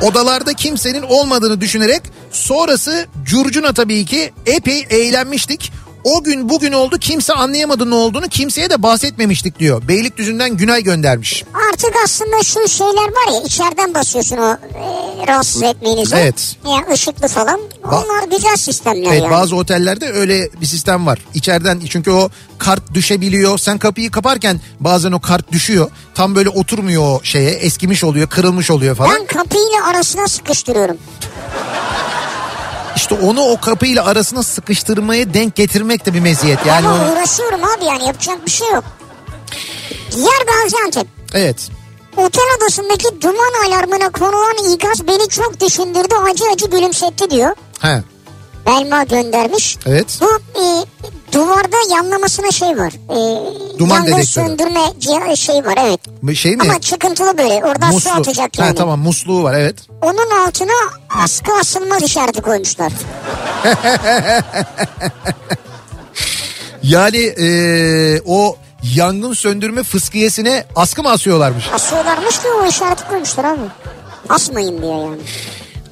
[0.02, 5.72] Odalarda kimsenin olmadığını düşünerek sonrası curcuna tabii ki epey eğlenmiştik.
[6.04, 9.88] O gün bugün oldu kimse anlayamadı ne olduğunu kimseye de bahsetmemiştik diyor.
[9.88, 11.44] Beylikdüzü'nden Günay göndermiş.
[11.72, 16.16] Artık aslında şu şeyler var ya içeriden basıyorsun o e, rahatsız etmeyinize.
[16.16, 16.56] Evet.
[16.66, 17.60] Ya ışıklı falan.
[17.84, 19.30] Onlar güzel sistemler Evet yani.
[19.30, 21.18] bazı otellerde öyle bir sistem var.
[21.34, 23.58] İçeriden çünkü o kart düşebiliyor.
[23.58, 25.90] Sen kapıyı kaparken bazen o kart düşüyor.
[26.14, 27.50] Tam böyle oturmuyor o şeye.
[27.50, 29.16] Eskimiş oluyor, kırılmış oluyor falan.
[29.20, 30.96] Ben kapıyla arasına sıkıştırıyorum.
[33.00, 36.66] İşte onu o kapıyla arasına sıkıştırmaya denk getirmek de bir meziyet.
[36.66, 38.84] Yani Ama uğraşıyorum abi yani yapacak bir şey yok.
[40.16, 41.06] Diğer Gaziantep.
[41.34, 41.70] Evet.
[42.16, 47.54] Otel odasındaki duman alarmına konulan ikaz beni çok düşündürdü acı acı gülümsetti diyor.
[47.80, 48.02] He.
[48.66, 49.76] Belma göndermiş.
[49.86, 50.18] Evet.
[50.20, 50.84] Bu e,
[51.32, 52.92] duvarda yanlamasına şey var.
[53.08, 54.26] E, Duman yangın dedektörü.
[54.26, 56.00] söndürme şey var evet.
[56.36, 56.62] Şey mi?
[56.62, 58.74] Ama çıkıntılı böyle oradan su atacak Ha, yani.
[58.74, 59.76] tamam musluğu var evet.
[60.02, 60.72] Onun altına
[61.24, 62.92] askı asılmaz işareti koymuşlar.
[66.82, 68.56] Yani eee, o
[68.94, 71.64] yangın söndürme fıskiyesine askı mı asıyorlarmış?
[71.74, 73.60] Asıyorlarmış ki o işareti koymuşlar abi.
[74.28, 75.16] Asmayın diye yani.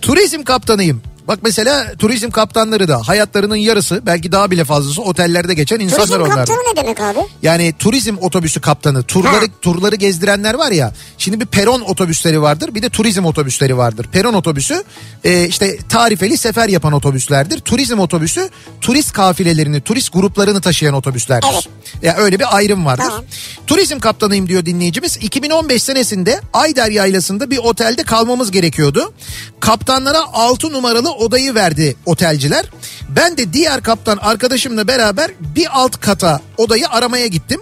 [0.03, 1.03] Turizm kaptanıyım.
[1.29, 6.23] Bak mesela turizm kaptanları da hayatlarının yarısı belki daha bile fazlası otellerde geçen insanlar Turizm
[6.23, 6.37] onlar.
[6.37, 7.19] kaptanı ne demek abi?
[7.43, 9.53] Yani turizm otobüsü kaptanı turları Ha.
[9.63, 10.93] turları gezdirenler var ya.
[11.19, 14.07] Şimdi bir peron otobüsleri vardır bir de turizm otobüsleri vardır.
[14.13, 14.85] Peron otobüsü
[15.25, 17.61] e, işte tarifeli sefer yapan otobüslerdir.
[17.61, 18.49] Turizm otobüsü
[18.81, 21.49] turist kafilelerini turist gruplarını taşıyan otobüslerdir.
[21.53, 21.69] Evet.
[22.03, 23.05] Ya öyle bir ayrım vardır.
[23.05, 23.25] Tamam.
[23.67, 25.17] Turizm kaptanıyım diyor dinleyicimiz.
[25.17, 29.13] 2015 senesinde Ayder Yaylası'nda bir otelde kalmamız gerekiyordu.
[29.61, 32.71] Kaptanlara 6 numaralı odayı verdi otelciler.
[33.09, 37.61] Ben de diğer kaptan arkadaşımla beraber bir alt kata odayı aramaya gittim.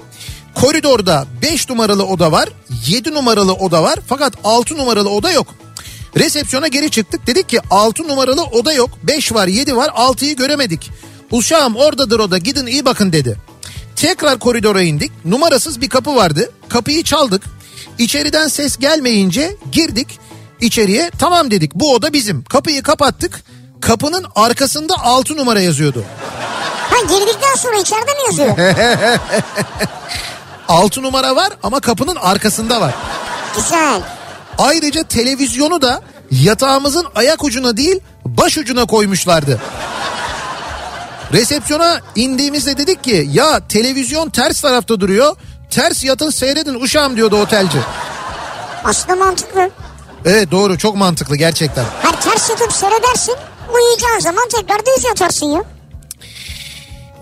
[0.54, 2.48] Koridorda 5 numaralı oda var,
[2.86, 5.46] 7 numaralı oda var fakat 6 numaralı oda yok.
[6.16, 10.90] Resepsiyona geri çıktık dedik ki 6 numaralı oda yok 5 var 7 var 6'yı göremedik.
[11.32, 13.36] Uşağım oradadır oda gidin iyi bakın dedi.
[13.96, 17.42] Tekrar koridora indik numarasız bir kapı vardı kapıyı çaldık.
[17.98, 20.18] İçeriden ses gelmeyince girdik
[20.60, 23.42] içeriye tamam dedik bu oda bizim kapıyı kapattık.
[23.80, 26.04] Kapının arkasında 6 numara yazıyordu.
[26.90, 28.56] Ha girdikten sonra içeride mi yazıyor?
[30.68, 32.94] 6 numara var ama kapının arkasında var.
[33.56, 34.00] Güzel.
[34.58, 39.60] Ayrıca televizyonu da yatağımızın ayak ucuna değil baş ucuna koymuşlardı.
[41.32, 45.36] Resepsiyona indiğimizde dedik ki ya televizyon ters tarafta duruyor.
[45.70, 47.78] Ters yatın seyredin uşağım diyordu otelci.
[48.84, 49.70] Aslında mantıklı.
[50.26, 51.84] Evet doğru çok mantıklı gerçekten.
[52.02, 53.34] Her ters yatıp seyredersin.
[53.74, 55.64] Uyuyacağın zaman tekrar düz yatarsın ya.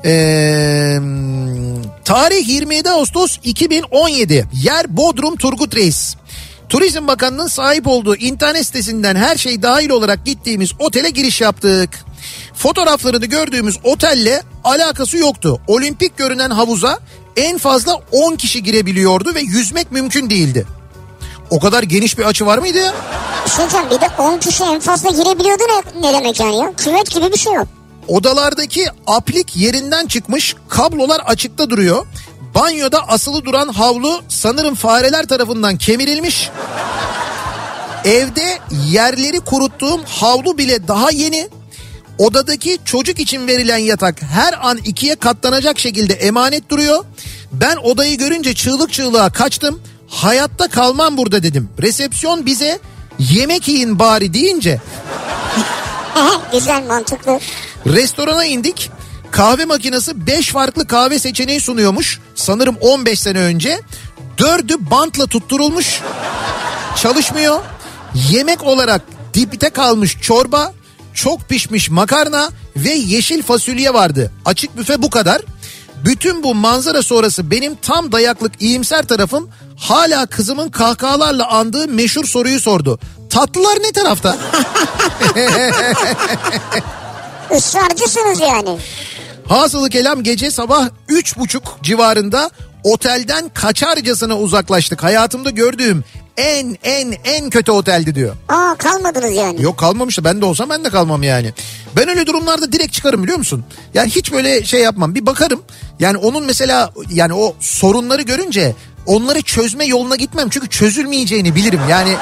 [0.04, 0.98] Ee,
[2.04, 4.48] tarih 27 Ağustos 2017.
[4.52, 6.14] Yer Bodrum Turgut Reis.
[6.68, 11.90] Turizm Bakanı'nın sahip olduğu internet sitesinden her şey dahil olarak gittiğimiz otele giriş yaptık.
[12.54, 15.60] Fotoğraflarını gördüğümüz otelle alakası yoktu.
[15.66, 16.98] Olimpik görünen havuza
[17.36, 20.66] en fazla 10 kişi girebiliyordu ve yüzmek mümkün değildi.
[21.54, 22.94] O kadar geniş bir açı var mıydı ya?
[23.46, 26.72] Bir diyeceğim, bir de 10 kişi en fazla girebiliyordu ne, ne demek yani ya?
[26.76, 27.66] Küvet gibi bir şey yok.
[28.08, 32.06] Odalardaki aplik yerinden çıkmış, kablolar açıkta duruyor.
[32.54, 36.50] Banyoda asılı duran havlu sanırım fareler tarafından kemirilmiş.
[38.04, 38.58] Evde
[38.90, 41.48] yerleri kuruttuğum havlu bile daha yeni.
[42.18, 47.04] Odadaki çocuk için verilen yatak her an ikiye katlanacak şekilde emanet duruyor.
[47.52, 49.80] Ben odayı görünce çığlık çığlığa kaçtım.
[50.14, 51.68] Hayatta kalmam burada dedim.
[51.82, 52.78] Resepsiyon bize
[53.18, 54.80] yemek yiyin bari deyince
[56.52, 57.40] Güzel mantıklı.
[57.86, 58.90] Restorana indik.
[59.30, 62.20] Kahve makinesi 5 farklı kahve seçeneği sunuyormuş.
[62.34, 63.80] Sanırım 15 sene önce.
[64.38, 66.00] Dördü bantla tutturulmuş.
[67.02, 67.60] Çalışmıyor.
[68.30, 69.02] Yemek olarak
[69.34, 70.72] dipte kalmış çorba,
[71.14, 74.32] çok pişmiş makarna ve yeşil fasulye vardı.
[74.44, 75.42] Açık büfe bu kadar.
[76.04, 82.60] Bütün bu manzara sonrası benim tam dayaklık iyimser tarafım hala kızımın kahkahalarla andığı meşhur soruyu
[82.60, 82.98] sordu.
[83.30, 84.36] Tatlılar ne tarafta?
[87.56, 88.78] Israrcısınız yani.
[89.48, 92.50] Hasılı kelam gece sabah üç buçuk civarında
[92.84, 95.02] otelden kaçarcasına uzaklaştık.
[95.02, 96.04] Hayatımda gördüğüm
[96.36, 98.36] en en en kötü oteldi diyor.
[98.48, 99.62] Aa kalmadınız yani.
[99.62, 101.52] Yok kalmamıştı ben de olsam ben de kalmam yani.
[101.96, 103.64] Ben öyle durumlarda direkt çıkarım biliyor musun?
[103.94, 105.62] Yani hiç böyle şey yapmam bir bakarım.
[106.00, 108.74] Yani onun mesela yani o sorunları görünce
[109.06, 110.48] onları çözme yoluna gitmem.
[110.50, 112.16] Çünkü çözülmeyeceğini bilirim yani.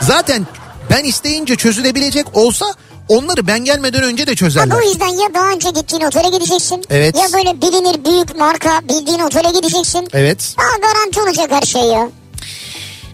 [0.00, 0.46] Zaten
[0.90, 2.66] ben isteyince çözülebilecek olsa
[3.08, 4.78] onları ben gelmeden önce de çözerler.
[4.78, 6.84] bu yüzden ya daha önce gittiğin otele gideceksin.
[6.90, 7.16] Evet.
[7.16, 10.08] Ya böyle bilinir büyük marka bildiğin otele gideceksin.
[10.12, 10.54] Evet.
[10.58, 12.08] Daha garanti olacak her şey ya.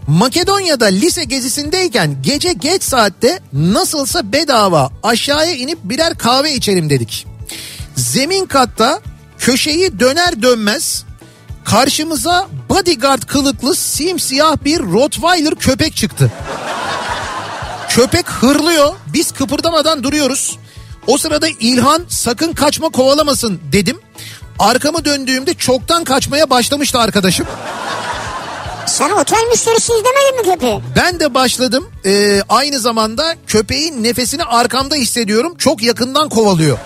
[0.07, 7.27] Makedonya'da lise gezisindeyken gece geç saatte nasılsa bedava aşağıya inip birer kahve içelim dedik.
[7.95, 9.01] Zemin katta
[9.39, 11.05] köşeyi döner dönmez
[11.65, 16.31] karşımıza bodyguard kılıklı simsiyah bir Rottweiler köpek çıktı.
[17.89, 20.57] Köpek hırlıyor biz kıpırdamadan duruyoruz.
[21.07, 23.99] O sırada İlhan sakın kaçma kovalamasın dedim.
[24.59, 27.45] Arkamı döndüğümde çoktan kaçmaya başlamıştı arkadaşım.
[28.87, 30.79] Sen otel müşterisi izlemedin mi köpeği?
[30.95, 31.89] Ben de başladım.
[32.05, 35.55] Ee, aynı zamanda köpeğin nefesini arkamda hissediyorum.
[35.57, 36.77] Çok yakından kovalıyor.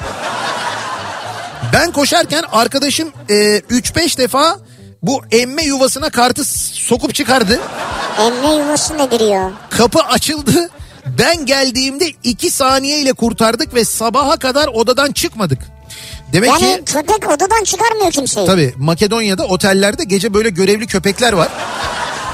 [1.73, 4.59] Ben koşarken arkadaşım e, 3-5 defa
[5.03, 6.43] bu emme yuvasına kartı
[6.73, 7.59] sokup çıkardı.
[8.19, 9.51] Emme yuvası nedir ya?
[9.69, 10.69] Kapı açıldı.
[11.19, 15.59] Ben geldiğimde 2 saniyeyle kurtardık ve sabaha kadar odadan çıkmadık.
[16.33, 18.45] Demek Yani ki köpek odadan çıkarmıyor kimseyi.
[18.47, 21.49] tabii Makedonya'da otellerde gece böyle görevli köpekler var.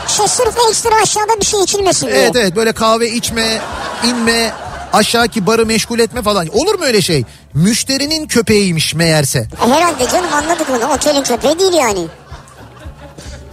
[0.08, 2.18] Şey sırf ekstra aşağıda bir şey içilmesin diye.
[2.18, 3.62] Evet evet böyle kahve içme,
[4.08, 4.52] inme,
[4.94, 6.48] aşağıki barı meşgul etme falan.
[6.48, 7.24] Olur mu öyle şey?
[7.54, 9.40] Müşterinin köpeğiymiş meğerse.
[9.40, 10.94] E, herhalde canım anladık bunu.
[10.94, 12.08] Otelin köpeği değil yani.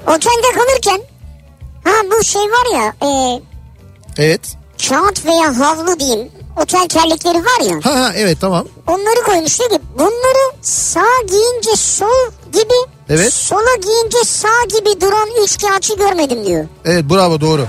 [0.06, 1.00] Otelde kalırken
[1.84, 3.40] ha bu şey var ya e,
[4.18, 4.40] Evet.
[4.88, 8.66] kağıt veya havlu diyeyim otel terlikleri var ya Ha ha evet tamam.
[8.86, 12.74] onları koymuş diyor ki bunları sağ giyince sol gibi
[13.08, 13.32] Evet.
[13.32, 16.66] sola giyince sağ gibi duran üç kağıtçı görmedim diyor.
[16.84, 17.66] Evet bravo doğru.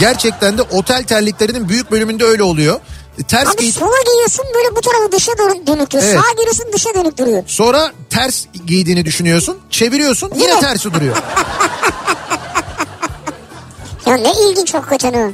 [0.00, 2.80] Gerçekten de otel terliklerinin büyük bölümünde öyle oluyor.
[3.28, 6.08] Ters Abi giy sola giyiyorsun böyle bu tarafı dışa dön- dönük duruyor.
[6.12, 6.20] Evet.
[6.20, 7.42] Sağa giriyorsun dışa dönük duruyor.
[7.46, 9.58] sonra ters giydiğini düşünüyorsun.
[9.70, 10.60] Çeviriyorsun yine Yine.
[10.60, 11.16] tersi duruyor.
[14.06, 15.32] Ya ne ilginç hakikaten o.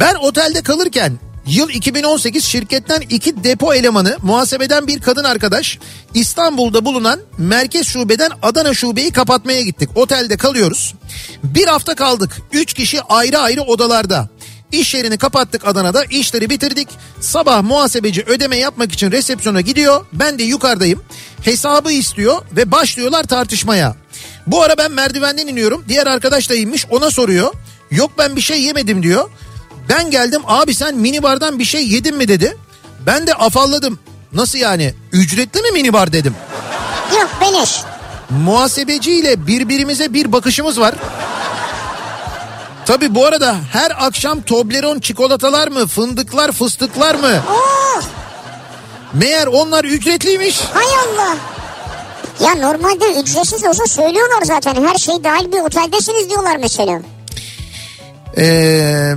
[0.00, 5.78] Ben otelde kalırken yıl 2018 şirketten iki depo elemanı muhasebeden bir kadın arkadaş
[6.14, 9.90] İstanbul'da bulunan merkez şubeden Adana şubeyi kapatmaya gittik.
[9.94, 10.94] Otelde kalıyoruz.
[11.44, 12.36] Bir hafta kaldık.
[12.52, 14.28] Üç kişi ayrı ayrı odalarda.
[14.72, 16.04] İş yerini kapattık Adana'da.
[16.04, 16.88] işleri bitirdik.
[17.20, 20.06] Sabah muhasebeci ödeme yapmak için resepsiyona gidiyor.
[20.12, 21.02] Ben de yukarıdayım.
[21.42, 23.96] Hesabı istiyor ve başlıyorlar tartışmaya.
[24.46, 25.84] Bu ara ben merdivenden iniyorum.
[25.88, 27.52] Diğer arkadaş da inmiş ona soruyor.
[27.90, 29.30] Yok ben bir şey yemedim diyor.
[29.88, 32.56] Ben geldim abi sen minibardan bir şey yedin mi dedi.
[33.06, 33.98] Ben de afalladım.
[34.32, 36.34] Nasıl yani ücretli mi minibar dedim.
[37.20, 37.80] Yok beleş.
[38.30, 40.94] Muhasebeciyle birbirimize bir bakışımız var.
[42.86, 47.40] Tabi bu arada her akşam Toblerone çikolatalar mı fındıklar fıstıklar mı?
[47.50, 48.02] Oh
[49.12, 50.60] Meğer onlar ücretliymiş.
[50.74, 51.36] hay Allah.
[52.40, 54.88] Ya normalde ücretsiz olsa söylüyorlar zaten.
[54.88, 57.00] Her şey dahil bir oteldesiniz diyorlar mesela.
[58.38, 59.12] Ee,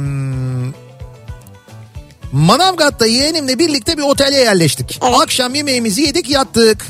[2.31, 4.99] Manavgat'ta yeğenimle birlikte bir otele yerleştik.
[5.03, 5.13] Evet.
[5.21, 6.85] Akşam yemeğimizi yedik yattık.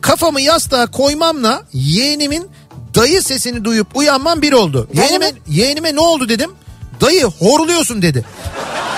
[0.00, 2.48] Kafamı yastığa koymamla yeğenimin
[2.94, 4.88] dayı sesini duyup uyanmam bir oldu.
[4.96, 5.36] Dayı Yeğenime, mı?
[5.48, 6.50] yeğenime ne oldu dedim.
[7.00, 8.24] Dayı horluyorsun dedi.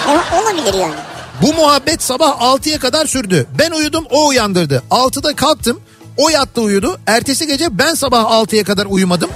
[0.09, 0.95] E, olabilir yani.
[1.43, 3.47] Bu muhabbet sabah 6'ya kadar sürdü.
[3.59, 4.83] Ben uyudum o uyandırdı.
[4.91, 5.81] 6'da kalktım
[6.17, 7.01] o yattı uyudu.
[7.07, 9.31] Ertesi gece ben sabah 6'ya kadar uyumadım.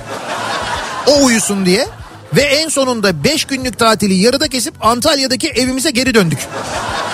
[1.06, 1.86] O uyusun diye.
[2.36, 6.38] Ve en sonunda 5 günlük tatili yarıda kesip Antalya'daki evimize geri döndük.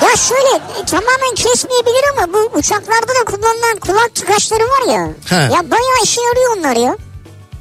[0.02, 5.08] Ya şöyle e, tamamen kesmeyebilir ama bu uçaklarda da kullanılan kulak tıkaçları var ya.
[5.24, 5.36] He.
[5.36, 6.96] Ya bayağı işe yarıyor onlar ya.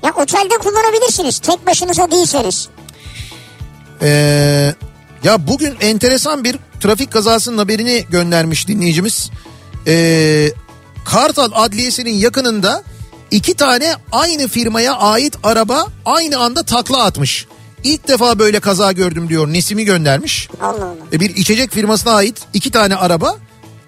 [0.04, 2.70] Ya otelde kullanabilirsiniz tek başınıza değilseniz.
[4.02, 4.74] Ee,
[5.24, 9.32] ya bugün enteresan bir trafik kazasının haberini göndermiş dinleyicimiz.
[9.88, 10.52] Ee,
[11.06, 12.84] Kartal Adliyesi'nin yakınında
[13.32, 17.46] iki tane aynı firmaya ait araba aynı anda takla atmış.
[17.84, 20.50] İlk defa böyle kaza gördüm diyor Nesim'i göndermiş.
[20.62, 20.94] Allah Allah.
[21.14, 23.36] E, bir içecek firmasına ait iki tane araba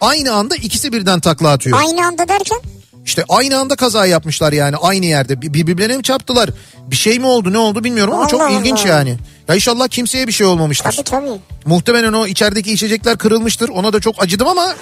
[0.02, 1.80] aynı anda ikisi birden takla atıyor.
[1.80, 2.58] Aynı anda derken?
[3.06, 5.42] İşte aynı anda kaza yapmışlar yani aynı yerde.
[5.42, 6.50] Bir- Birbirlerine mi çarptılar?
[6.88, 8.88] Bir şey mi oldu ne oldu bilmiyorum ama çok Allah ilginç Allah.
[8.90, 9.18] yani.
[9.48, 10.92] Ya inşallah kimseye bir şey olmamıştır.
[10.92, 11.40] Tabii tabii.
[11.66, 13.70] Muhtemelen o içerideki içecekler kırılmıştır.
[13.70, 14.76] Ona da çok acıdım ama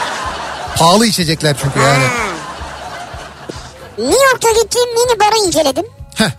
[0.78, 2.04] pahalı içecekler çünkü yani.
[2.04, 2.25] Ha.
[3.98, 5.86] New York'ta gittiğim mini barı inceledim.
[6.14, 6.30] Heh,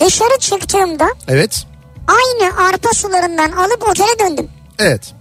[0.00, 1.64] Dışarı çıktığımda evet.
[2.08, 4.50] aynı arpa sularından alıp otele döndüm.
[4.78, 5.14] Evet.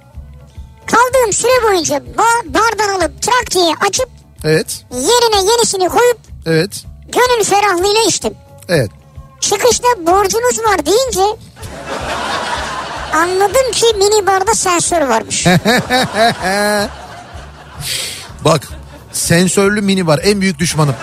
[0.86, 4.10] Kaldığım süre boyunca ba- bardan alıp traktiye açıp
[4.43, 4.86] Evet.
[4.91, 6.84] yerine yenisini koyup Evet.
[7.08, 8.34] gönül ferahlığıyla içtim.
[8.70, 8.91] Evet.
[9.41, 11.22] Çıkışta borcunuz var deyince
[13.14, 15.48] anladım ki mini barda sensör varmış.
[18.45, 18.68] Bak
[19.18, 20.95] sensörlü mini bar en büyük düşmanım.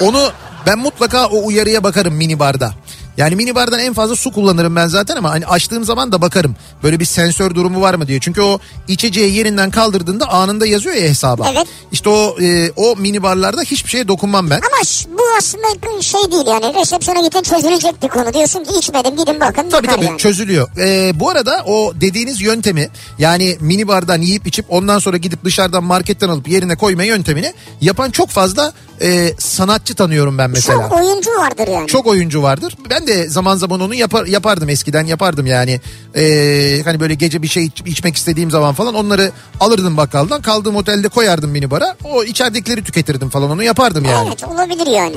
[0.00, 0.30] Onu
[0.66, 2.72] ben mutlaka o uyarıya bakarım mini barda.
[3.18, 6.56] Yani mini bardan en fazla su kullanırım ben zaten ama hani açtığım zaman da bakarım.
[6.82, 8.20] Böyle bir sensör durumu var mı diye.
[8.20, 8.58] Çünkü o
[8.88, 11.50] içeceği yerinden kaldırdığında anında yazıyor ya hesaba.
[11.52, 11.66] Evet.
[11.92, 14.56] İşte o e, o mini barlarda hiçbir şeye dokunmam ben.
[14.56, 18.34] Ama bu aslında şey değil yani resepsiyona gidin çözülecek bir konu.
[18.34, 19.70] Diyorsun ki içmedim gidin bakın.
[19.70, 20.18] Tabii tabii yani.
[20.18, 20.68] çözülüyor.
[20.78, 22.88] Ee, bu arada o dediğiniz yöntemi
[23.18, 28.10] yani mini bardan yiyip içip ondan sonra gidip dışarıdan marketten alıp yerine koyma yöntemini yapan
[28.10, 30.82] çok fazla e, sanatçı tanıyorum ben mesela.
[30.82, 31.86] Çok oyuncu vardır yani.
[31.86, 32.76] Çok oyuncu vardır.
[32.90, 35.80] Ben de zaman zaman onu yapar, yapardım eskiden yapardım yani.
[36.16, 40.42] Ee, hani böyle gece bir şey iç- içmek istediğim zaman falan onları alırdım bakkaldan.
[40.42, 41.96] Kaldığım otelde koyardım minibara.
[42.04, 44.28] O içeridekileri tüketirdim falan onu yapardım yani.
[44.28, 45.16] Evet olabilir yani.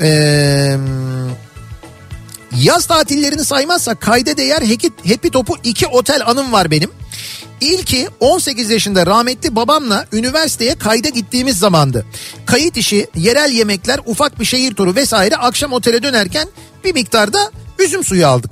[0.00, 0.76] Ee,
[2.56, 4.62] yaz tatillerini saymazsak kayda değer
[5.08, 6.90] Happy Top'u iki otel anım var benim.
[7.60, 12.06] İlki 18 yaşında rahmetli babamla üniversiteye kayda gittiğimiz zamandı.
[12.46, 16.48] Kayıt işi, yerel yemekler, ufak bir şehir turu vesaire akşam otele dönerken
[16.84, 18.50] bir miktarda üzüm suyu aldık.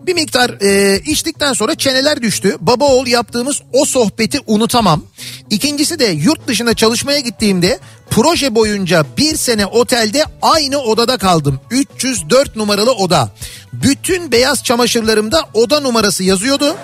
[0.00, 2.56] Bir miktar e, içtikten sonra çeneler düştü.
[2.60, 5.02] Baba oğul yaptığımız o sohbeti unutamam.
[5.50, 7.78] İkincisi de yurt dışına çalışmaya gittiğimde
[8.10, 11.60] proje boyunca bir sene otelde aynı odada kaldım.
[11.70, 13.32] 304 numaralı oda.
[13.72, 16.76] Bütün beyaz çamaşırlarımda oda numarası yazıyordu.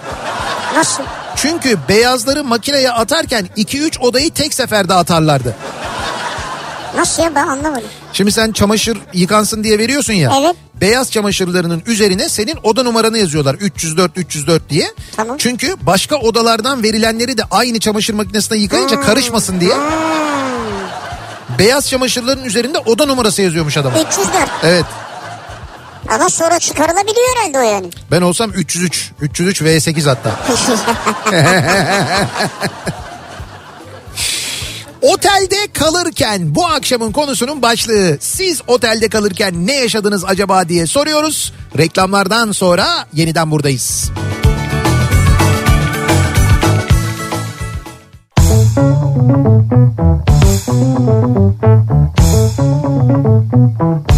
[0.75, 1.03] Nasıl?
[1.45, 5.57] Çünkü beyazları makineye atarken 2-3 odayı tek seferde atarlardı.
[6.97, 7.89] Nasıl ya ben anlamadım.
[8.13, 10.33] Şimdi sen çamaşır yıkansın diye veriyorsun ya.
[10.41, 10.57] Evet.
[10.81, 14.93] Beyaz çamaşırlarının üzerine senin oda numaranı yazıyorlar 304 304 diye.
[15.17, 15.37] Tamam.
[15.39, 19.75] Çünkü başka odalardan verilenleri de aynı çamaşır makinesine yıkayınca karışmasın diye.
[21.59, 23.93] Beyaz çamaşırların üzerinde oda numarası yazıyormuş adam.
[24.09, 24.33] 304.
[24.63, 24.85] Evet.
[26.09, 27.91] Ama sonra çıkarılabiliyor herhalde o yani.
[28.11, 29.13] Ben olsam 303.
[29.21, 30.31] 303 V8 hatta.
[35.03, 41.53] Otelde kalırken bu akşamın konusunun başlığı siz otelde kalırken ne yaşadınız acaba diye soruyoruz.
[41.79, 44.11] Reklamlardan sonra yeniden buradayız.
[53.95, 54.14] Kafa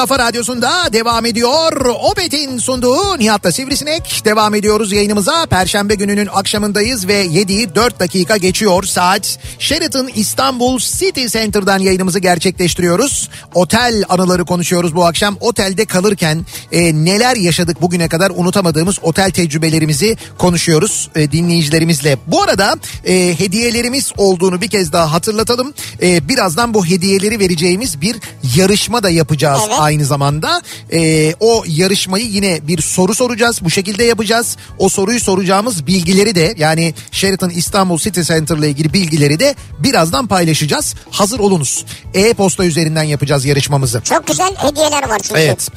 [0.00, 1.86] kafa radyosunda devam ediyor.
[2.10, 4.22] Opet'in sunduğu Nihat'la Sivrisinek.
[4.24, 5.46] Devam ediyoruz yayınımıza.
[5.46, 9.38] Perşembe gününün akşamındayız ve 7'yi 4 dakika geçiyor saat.
[9.58, 13.30] Sheraton İstanbul City Center'dan yayınımızı gerçekleştiriyoruz.
[13.54, 15.36] Otel anıları konuşuyoruz bu akşam.
[15.40, 22.18] Otelde kalırken e, neler yaşadık bugüne kadar unutamadığımız otel tecrübelerimizi konuşuyoruz e, dinleyicilerimizle.
[22.26, 25.74] Bu arada e, hediyelerimiz olduğunu bir kez daha hatırlatalım.
[26.02, 28.16] E, birazdan bu hediyeleri vereceğimiz bir
[28.56, 29.78] yarışma da yapacağız Evet.
[29.90, 30.62] Aynı zamanda.
[30.92, 33.58] Ee, o yarışmayı yine bir soru soracağız.
[33.62, 34.56] Bu şekilde yapacağız.
[34.78, 40.26] O soruyu soracağımız bilgileri de yani Sheraton İstanbul City Center ile ilgili bilgileri de birazdan
[40.26, 40.94] paylaşacağız.
[41.10, 41.84] Hazır olunuz.
[42.14, 44.00] E-posta üzerinden yapacağız yarışmamızı.
[44.04, 45.40] Çok güzel hediyeler var çünkü.
[45.40, 45.68] Evet.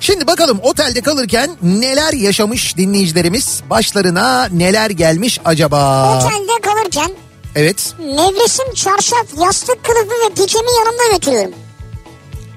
[0.00, 3.60] Şimdi bakalım otelde kalırken neler yaşamış dinleyicilerimiz?
[3.70, 6.16] Başlarına neler gelmiş acaba?
[6.16, 7.10] Otelde kalırken
[7.56, 7.94] Evet.
[8.00, 11.52] nevresim, çarşaf, yastık kılıfı ve pikemi yanımda götürüyorum.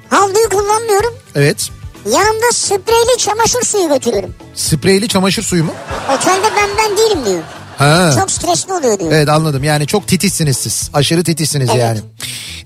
[0.10, 1.14] Havluyu kullanmıyorum.
[1.36, 1.70] Evet.
[2.06, 4.36] Yanımda spreyli çamaşır suyu götürüyorum.
[4.56, 5.74] Spreyli çamaşır suyu mu?
[6.18, 7.44] Otelde ben ben değilim diyor.
[7.78, 8.12] Ha.
[8.20, 9.12] Çok stresli oluyor diyor.
[9.12, 10.90] Evet anladım yani çok titizsiniz siz.
[10.94, 11.82] Aşırı titizsiniz Evet.
[11.82, 12.00] yani.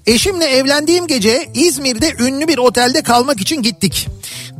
[0.05, 4.07] Eşimle evlendiğim gece İzmir'de ünlü bir otelde kalmak için gittik.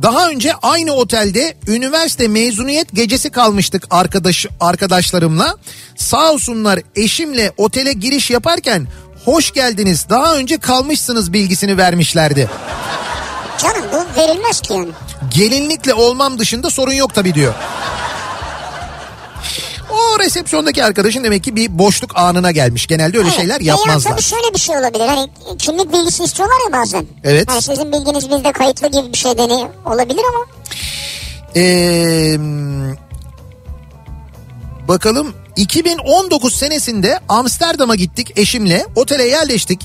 [0.02, 5.56] Daha önce aynı otelde üniversite mezuniyet gecesi kalmıştık arkadaş arkadaşlarımla.
[5.96, 8.86] Sağ olsunlar eşimle otele giriş yaparken
[9.24, 12.50] hoş geldiniz daha önce kalmışsınız bilgisini vermişlerdi.
[13.58, 14.88] Canım bu verilmez ki yani.
[15.34, 17.54] Gelinlikle olmam dışında sorun yok tabii diyor.
[19.90, 22.86] O resepsiyondaki arkadaşın demek ki bir boşluk anına gelmiş.
[22.86, 23.38] Genelde öyle Evet.
[23.40, 24.10] şeyler E ya yapmazlar.
[24.10, 25.06] tabii şöyle bir şey olabilir.
[25.06, 27.06] Hani kimlik bilgisi istiyorlar ya bazen.
[27.24, 27.48] Evet.
[27.48, 30.46] Yani sizin bilginiz bizde kayıtlı gibi bir şey deni olabilir ama.
[31.56, 32.36] Ee,
[34.88, 39.80] bakalım 2019 senesinde Amsterdam'a gittik eşimle otele yerleştik.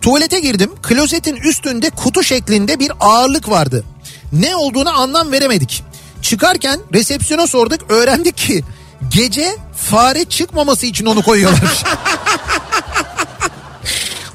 [0.00, 3.84] Tuvalete girdim klozetin üstünde kutu şeklinde bir ağırlık vardı.
[4.32, 5.82] Ne olduğunu anlam veremedik.
[6.22, 8.64] Çıkarken resepsiyona sorduk öğrendik ki
[9.08, 11.82] gece fare çıkmaması için onu koyuyorlar.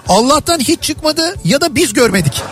[0.07, 2.43] Allah'tan hiç çıkmadı ya da biz görmedik.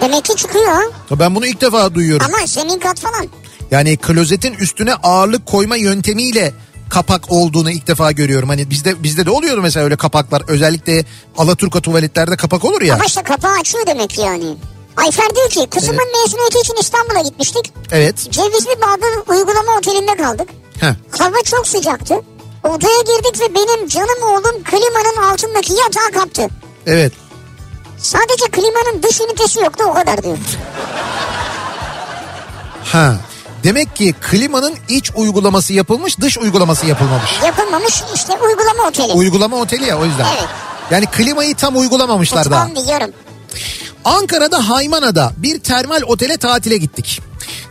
[0.00, 0.92] Demek ki çıkıyor.
[1.10, 2.26] Ben bunu ilk defa duyuyorum.
[2.26, 3.26] Ama zemin kat falan.
[3.70, 6.52] Yani klozetin üstüne ağırlık koyma yöntemiyle
[6.90, 8.48] kapak olduğunu ilk defa görüyorum.
[8.48, 10.42] Hani bizde bizde de oluyordu mesela öyle kapaklar.
[10.48, 11.04] Özellikle
[11.38, 12.94] Alaturka tuvaletlerde kapak olur ya.
[12.94, 14.56] Ama işte kapağı açıyor demek yani.
[14.96, 17.72] Ayfer diyor ki kızımın mezuniyeti için İstanbul'a gitmiştik.
[17.92, 18.16] Evet.
[18.30, 20.48] Cevizli Bağ'da uygulama otelinde kaldık.
[20.80, 20.94] Heh.
[21.18, 22.14] Hava çok sıcaktı.
[22.64, 26.48] Odaya girdik ve benim canım oğlum klimanın altındaki yatağı kaptı.
[26.86, 27.12] Evet.
[27.98, 30.38] Sadece klimanın dış ünitesi yoktu o kadar diyor.
[32.84, 33.16] Ha.
[33.68, 37.30] Demek ki klimanın iç uygulaması yapılmış, dış uygulaması yapılmamış.
[37.44, 39.12] Yapılmamış işte uygulama oteli.
[39.12, 40.26] Uygulama oteli ya o yüzden.
[40.38, 40.48] Evet.
[40.90, 42.66] Yani klimayı tam uygulamamışlar daha.
[42.66, 43.10] Tamam biliyorum.
[44.04, 47.20] Ankara'da Haymana'da bir termal otele tatile gittik.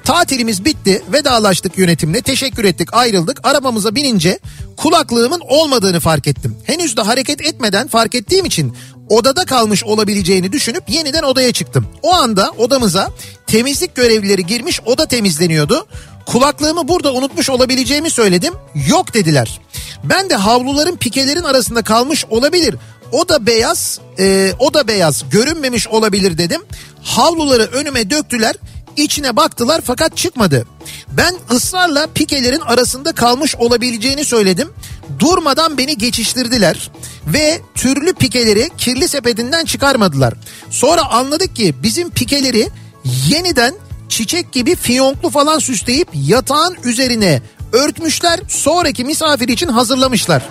[0.04, 4.40] Tatilimiz bitti vedalaştık yönetimle teşekkür ettik ayrıldık arabamıza binince
[4.78, 6.58] kulaklığımın olmadığını fark ettim.
[6.64, 8.78] Henüz de hareket etmeden fark ettiğim için
[9.10, 11.88] odada kalmış olabileceğini düşünüp yeniden odaya çıktım.
[12.04, 13.12] O anda odamıza
[13.48, 15.88] temizlik görevlileri girmiş oda temizleniyordu.
[16.26, 18.54] Kulaklığımı burada unutmuş olabileceğimi söyledim.
[18.90, 19.60] Yok dediler.
[20.04, 22.76] Ben de havluların pikelerin arasında kalmış olabilir.
[23.12, 26.62] O da beyaz, e, o da beyaz görünmemiş olabilir dedim.
[27.04, 28.56] Havluları önüme döktüler.
[28.98, 30.66] içine baktılar fakat çıkmadı.
[31.12, 34.70] Ben ısrarla pikelerin arasında kalmış olabileceğini söyledim.
[35.20, 36.92] Durmadan beni geçiştirdiler
[37.28, 40.34] ve türlü pikeleri kirli sepetinden çıkarmadılar.
[40.70, 42.70] Sonra anladık ki bizim pikeleri
[43.28, 43.76] yeniden
[44.10, 47.42] çiçek gibi fiyonklu falan süsleyip yatağın üzerine
[47.72, 48.40] örtmüşler.
[48.48, 50.44] Sonraki misafir için hazırlamışlar.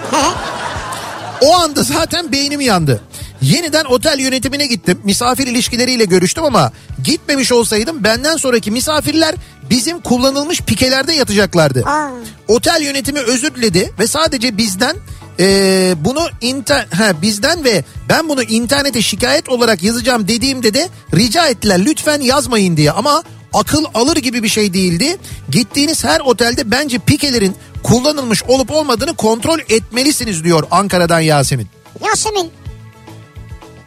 [1.41, 3.01] O anda zaten beynim yandı.
[3.43, 4.99] Yeniden otel yönetimine gittim.
[5.05, 6.73] Misafir ilişkileriyle görüştüm ama
[7.05, 9.35] gitmemiş olsaydım benden sonraki misafirler
[9.71, 11.85] bizim kullanılmış pikelerde yatacaklardı.
[11.87, 12.11] Aa.
[12.49, 14.97] Otel yönetimi özür diledi ve sadece bizden
[15.39, 21.47] eee, bunu inter ha, bizden ve ben bunu internete şikayet olarak yazacağım dediğimde de rica
[21.47, 23.23] ettiler lütfen yazmayın diye ama
[23.53, 25.17] akıl alır gibi bir şey değildi.
[25.51, 31.67] Gittiğiniz her otelde bence pikelerin kullanılmış olup olmadığını kontrol etmelisiniz diyor Ankara'dan Yasemin.
[32.07, 32.51] Yasemin.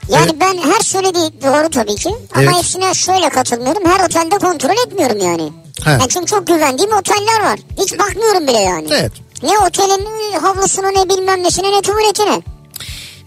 [0.09, 0.35] Yani Evet.
[0.41, 2.09] ben her söylediği doğru tabii ki.
[2.09, 2.55] Ama Evet.
[2.55, 3.83] hepsine şöyle katılmıyorum.
[3.85, 5.51] Her otelde kontrol etmiyorum yani.
[5.83, 5.91] He.
[5.91, 7.59] Yani çünkü çok güvendiğim oteller var.
[7.79, 8.87] Hiç bakmıyorum bile yani.
[8.91, 9.11] Evet.
[9.43, 10.07] Ne otelin
[10.41, 12.41] havlusunu ne bilmem nesine ne tuvaletine.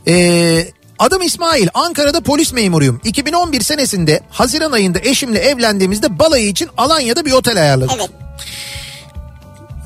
[0.08, 0.68] Ee,
[0.98, 1.68] adım İsmail.
[1.74, 3.00] Ankara'da polis memuruyum.
[3.04, 7.96] 2011 senesinde Haziran ayında eşimle evlendiğimizde balayı için Alanya'da bir otel ayarladık.
[7.96, 8.10] Evet.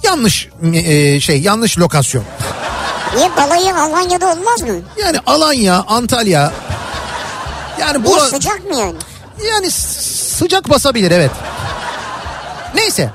[0.03, 2.24] Yanlış e, şey yanlış lokasyon.
[3.16, 4.74] Niye balayı Alanya'da olmaz mı?
[5.01, 6.53] Yani Alanya, Antalya.
[7.80, 8.94] Yani bu sıcak mı yani?
[9.50, 11.30] yani sıcak basabilir evet.
[12.74, 13.10] Neyse.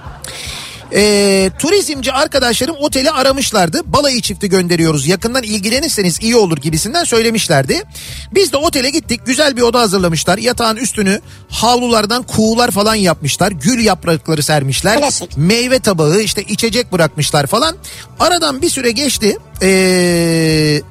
[0.94, 3.82] Ee, turizmci arkadaşlarım oteli aramışlardı.
[3.86, 5.08] Balayı çifti gönderiyoruz.
[5.08, 7.84] Yakından ilgilenirseniz iyi olur gibisinden söylemişlerdi.
[8.32, 9.22] Biz de otele gittik.
[9.26, 10.38] Güzel bir oda hazırlamışlar.
[10.38, 13.52] Yatağın üstünü havlulardan kuğular falan yapmışlar.
[13.52, 15.00] Gül yaprakları sermişler.
[15.00, 15.38] Klasik.
[15.38, 17.76] Meyve tabağı işte içecek bırakmışlar falan.
[18.20, 19.38] Aradan bir süre geçti.
[19.62, 20.82] Ee,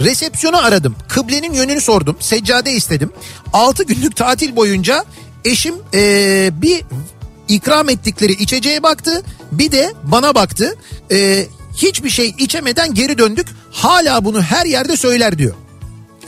[0.00, 0.96] resepsiyonu aradım.
[1.08, 2.16] Kıblenin yönünü sordum.
[2.20, 3.12] Seccade istedim.
[3.52, 5.04] 6 günlük tatil boyunca
[5.44, 6.84] Eşim ee, bir
[7.48, 9.22] ikram ettikleri içeceğe baktı
[9.52, 10.76] bir de bana baktı.
[11.12, 13.46] Ee, hiçbir şey içemeden geri döndük.
[13.70, 15.54] Hala bunu her yerde söyler diyor.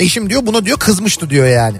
[0.00, 1.76] Eşim diyor buna diyor kızmıştı diyor yani.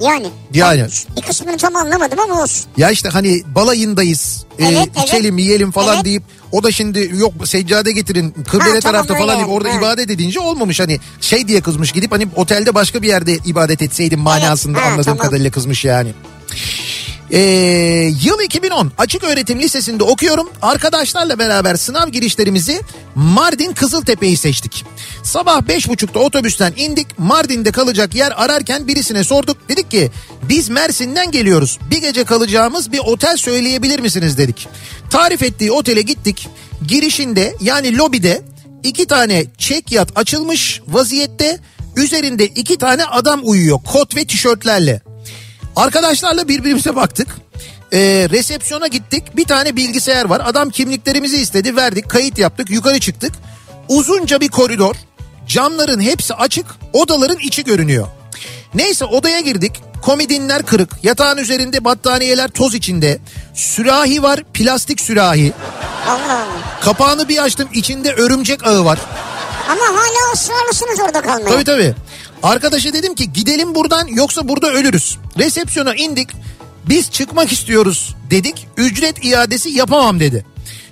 [0.00, 0.26] Yani.
[0.54, 0.86] Yani.
[1.16, 2.66] Bir kısmını tam anlamadım ama olsun.
[2.76, 5.08] Ya işte hani balayındayız e, Evet, evet.
[5.08, 6.04] içelim yiyelim falan Evet.
[6.04, 6.22] deyip
[6.52, 9.78] o da şimdi yok seccade getirin kıblede Ha, tamam, tarafta falan deyip orada Ha.
[9.78, 14.20] ibadet edince olmamış hani şey diye kızmış gidip hani otelde başka bir yerde ibadet etseydim
[14.20, 15.18] manasında Ha, anladığım tamam.
[15.18, 16.14] kadarıyla kızmış yani.
[17.30, 17.38] Ee,
[18.22, 20.50] yıl 2010 açık öğretim lisesinde okuyorum.
[20.62, 22.80] Arkadaşlarla beraber sınav girişlerimizi
[23.14, 24.84] Mardin Kızıltepe'yi seçtik.
[25.22, 27.18] Sabah beş buçukta otobüsten indik.
[27.18, 29.68] Mardin'de kalacak yer ararken birisine sorduk.
[29.68, 30.10] Dedik ki
[30.48, 31.78] biz Mersin'den geliyoruz.
[31.90, 34.68] Bir gece kalacağımız bir otel söyleyebilir misiniz dedik.
[35.10, 36.48] Tarif ettiği otele gittik.
[36.88, 38.42] Girişinde yani lobide
[38.82, 41.58] iki tane çek yat açılmış vaziyette.
[41.96, 45.13] Üzerinde iki tane adam uyuyor kot ve tişörtlerle.
[45.76, 47.28] Arkadaşlarla birbirimize baktık.
[47.92, 47.98] Ee,
[48.30, 49.36] resepsiyona gittik.
[49.36, 50.42] Bir tane bilgisayar var.
[50.44, 51.76] Adam kimliklerimizi istedi.
[51.76, 52.08] Verdik.
[52.10, 52.70] Kayıt yaptık.
[52.70, 53.32] Yukarı çıktık.
[53.88, 54.94] Uzunca bir koridor.
[55.46, 56.66] Camların hepsi açık.
[56.92, 58.06] Odaların içi görünüyor.
[58.74, 59.72] Neyse odaya girdik.
[60.02, 60.90] Komodinler kırık.
[61.02, 63.18] Yatağın üzerinde battaniyeler toz içinde.
[63.54, 64.42] Sürahi var.
[64.54, 65.52] Plastik sürahi.
[66.08, 66.46] Allah Allah.
[66.80, 67.68] Kapağını bir açtım.
[67.72, 68.98] içinde örümcek ağı var.
[69.68, 71.48] Ama hala ısrarlısınız orada kalmaya.
[71.54, 71.94] Tabii tabii.
[72.44, 75.18] Arkadaşa dedim ki gidelim buradan yoksa burada ölürüz.
[75.38, 76.28] Resepsiyona indik.
[76.88, 78.68] Biz çıkmak istiyoruz dedik.
[78.76, 80.44] Ücret iadesi yapamam dedi.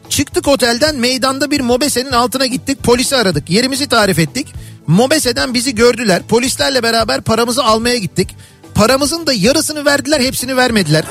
[0.08, 2.82] Çıktık otelden meydanda bir mobesenin altına gittik.
[2.82, 3.50] Polisi aradık.
[3.50, 4.54] Yerimizi tarif ettik.
[4.86, 6.22] Mobeseden bizi gördüler.
[6.22, 8.28] Polislerle beraber paramızı almaya gittik.
[8.74, 11.04] Paramızın da yarısını verdiler hepsini vermediler.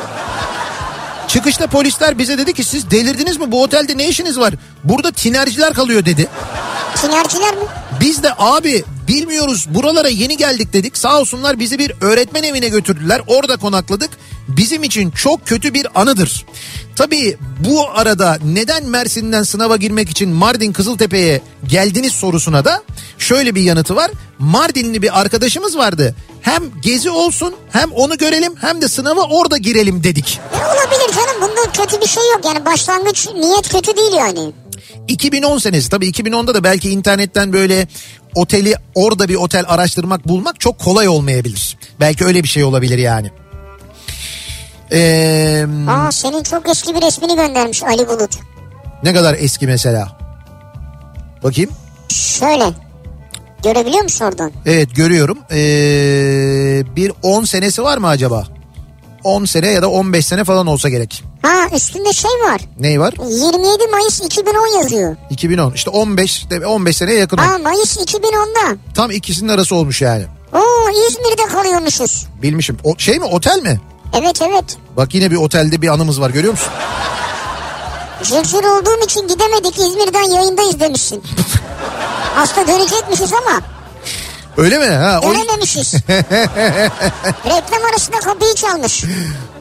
[1.27, 4.53] Çıkışta polisler bize dedi ki siz delirdiniz mi bu otelde ne işiniz var?
[4.83, 6.27] Burada tinerciler kalıyor dedi.
[6.95, 7.63] Tinerciler mi?
[8.01, 10.97] Biz de abi bilmiyoruz buralara yeni geldik dedik.
[10.97, 13.21] Sağ olsunlar bizi bir öğretmen evine götürdüler.
[13.27, 14.09] Orada konakladık.
[14.47, 16.45] Bizim için çok kötü bir anıdır.
[16.95, 22.83] Tabii bu arada neden Mersin'den sınava girmek için Mardin Kızıltepe'ye geldiniz sorusuna da
[23.17, 24.11] şöyle bir yanıtı var.
[24.39, 26.15] Mardinli bir arkadaşımız vardı.
[26.41, 30.39] Hem gezi olsun hem onu görelim hem de sınava orada girelim dedik.
[30.53, 34.51] E olabilir canım bunda kötü bir şey yok yani başlangıç niyet kötü değil yani.
[35.07, 37.88] 2010 senesi tabii 2010'da da belki internetten böyle
[38.36, 41.77] oteli orada bir otel araştırmak bulmak çok kolay olmayabilir.
[41.99, 43.32] Belki öyle bir şey olabilir yani.
[44.91, 48.32] Ee, Aa senin çok eski bir resmini göndermiş Ali Bulut.
[49.03, 50.17] ne kadar eski mesela?
[51.43, 51.69] Bakayım.
[52.09, 52.63] Şöyle.
[53.63, 54.51] Görebiliyor musun oradan?
[54.65, 55.38] Evet görüyorum.
[55.51, 58.47] Ee, bir 10 senesi var mı acaba?
[59.24, 61.24] 10 sene ya da 15 sene falan olsa gerek.
[61.41, 62.61] Ha üstünde şey var.
[62.80, 63.13] Ney var?
[63.30, 65.15] 27 Mayıs 2010 yazıyor.
[65.30, 65.72] 2010.
[65.74, 67.38] İşte 15 de- 15 seneye yakın.
[67.38, 68.76] Aa Mayıs 2010'da.
[68.95, 70.24] Tam ikisinin arası olmuş yani.
[70.53, 72.26] Oo İzmir'de kalıyormuşuz.
[72.41, 72.78] Bilmişim.
[72.84, 73.82] O, şey mi otel mi?
[74.19, 74.78] Evet evet.
[74.97, 76.69] Bak yine bir otelde bir anımız var görüyor musun?
[78.24, 81.24] Cırcır olduğum için gidemedik İzmir'den yayındayız demişsin.
[82.38, 83.61] Aslında dönecekmişiz ama
[84.57, 84.85] Öyle mi?
[84.85, 85.93] Ha, o dönememişiz.
[87.45, 89.03] Reklam arasında kapıyı çalmış.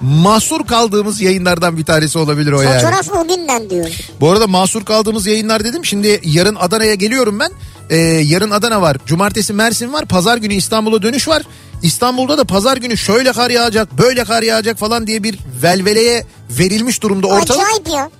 [0.01, 2.81] mahsur kaldığımız yayınlardan bir tanesi olabilir o yani.
[2.81, 3.89] Fotoğraf o günden diyor.
[4.21, 5.85] Bu arada mahsur kaldığımız yayınlar dedim.
[5.85, 7.51] Şimdi yarın Adana'ya geliyorum ben.
[7.91, 8.97] Ee, yarın Adana var.
[9.07, 10.05] Cumartesi Mersin var.
[10.07, 11.43] Pazar günü İstanbul'a dönüş var.
[11.83, 17.03] İstanbul'da da pazar günü şöyle kar yağacak, böyle kar yağacak falan diye bir velveleye verilmiş
[17.03, 17.63] durumda ortalık.
[17.63, 18.11] Acayip ya.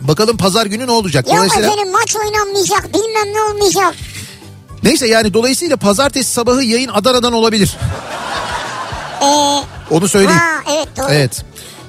[0.00, 1.28] Bakalım pazar günü ne olacak?
[1.28, 3.94] Ya Dolayısıyla efendim maç oynanmayacak bilmem ne olmayacak.
[4.84, 7.76] Neyse yani dolayısıyla pazartesi sabahı yayın Adana'dan olabilir.
[9.22, 9.60] Ee,
[9.90, 10.40] Onu söyleyeyim.
[10.40, 11.06] ha evet doğru.
[11.10, 11.44] Evet.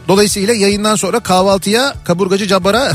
[0.07, 2.91] Dolayısıyla yayından sonra kahvaltıya kaburgacı cabara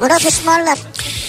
[0.00, 0.78] Murat ısmarlar.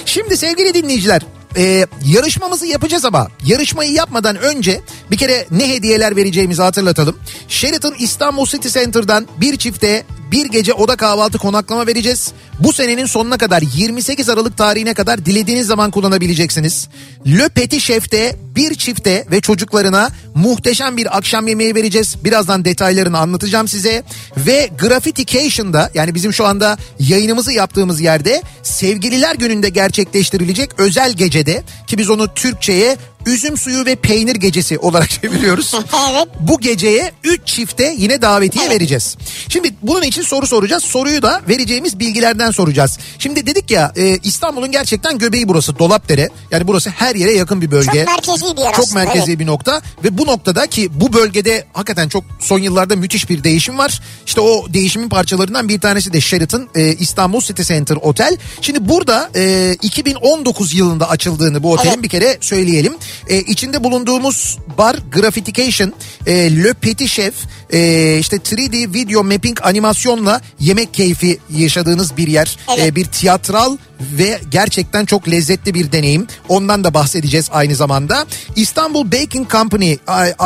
[0.05, 1.21] Şimdi sevgili dinleyiciler
[1.57, 4.81] e, yarışmamızı yapacağız ama yarışmayı yapmadan önce
[5.11, 7.17] bir kere ne hediyeler vereceğimizi hatırlatalım.
[7.47, 12.31] Sheraton İstanbul City Center'dan bir çifte bir gece oda kahvaltı konaklama vereceğiz.
[12.59, 16.87] Bu senenin sonuna kadar 28 Aralık tarihine kadar dilediğiniz zaman kullanabileceksiniz.
[17.27, 22.15] Le Petit Chef'te bir çifte ve çocuklarına muhteşem bir akşam yemeği vereceğiz.
[22.23, 24.03] Birazdan detaylarını anlatacağım size.
[24.37, 31.46] Ve Graffitication'da yani bizim şu anda yayınımızı yaptığımız yerde sevgililer gününde gerçekleştirilecek özel gecede
[31.87, 32.97] ki biz onu Türkçe'ye
[33.27, 35.73] üzüm suyu ve peynir gecesi olarak çeviriyoruz.
[36.11, 36.27] Evet.
[36.39, 39.17] Bu geceye 3 çifte yine davetiye vereceğiz.
[39.49, 40.83] Şimdi bunun için için soru soracağız.
[40.83, 42.97] Soruyu da vereceğimiz bilgilerden soracağız.
[43.19, 46.29] Şimdi dedik ya e, İstanbul'un gerçekten göbeği burası Dolapdere.
[46.51, 48.05] Yani burası her yere yakın bir bölge.
[48.05, 49.39] Çok merkezi bir yer Çok aslında, merkezi evet.
[49.39, 53.77] bir nokta ve bu noktada ki bu bölgede hakikaten çok son yıllarda müthiş bir değişim
[53.77, 54.01] var.
[54.25, 58.37] İşte o değişimin parçalarından bir tanesi de Sheraton e, İstanbul City Center Otel.
[58.61, 62.03] Şimdi burada e, 2019 yılında açıldığını bu otelin Evet.
[62.03, 62.95] bir kere söyleyelim.
[63.27, 65.93] E, içinde bulunduğumuz bar Grafitication,
[66.25, 67.33] e, Le Petit Chef,
[67.73, 72.57] e, işte 3D video mapping animasyonla yemek keyfi yaşadığınız bir yer.
[72.77, 72.87] Evet.
[72.87, 76.27] E, bir tiyatral ve gerçekten çok lezzetli bir deneyim.
[76.49, 78.25] Ondan da bahsedeceğiz aynı zamanda.
[78.55, 79.97] İstanbul Baking Company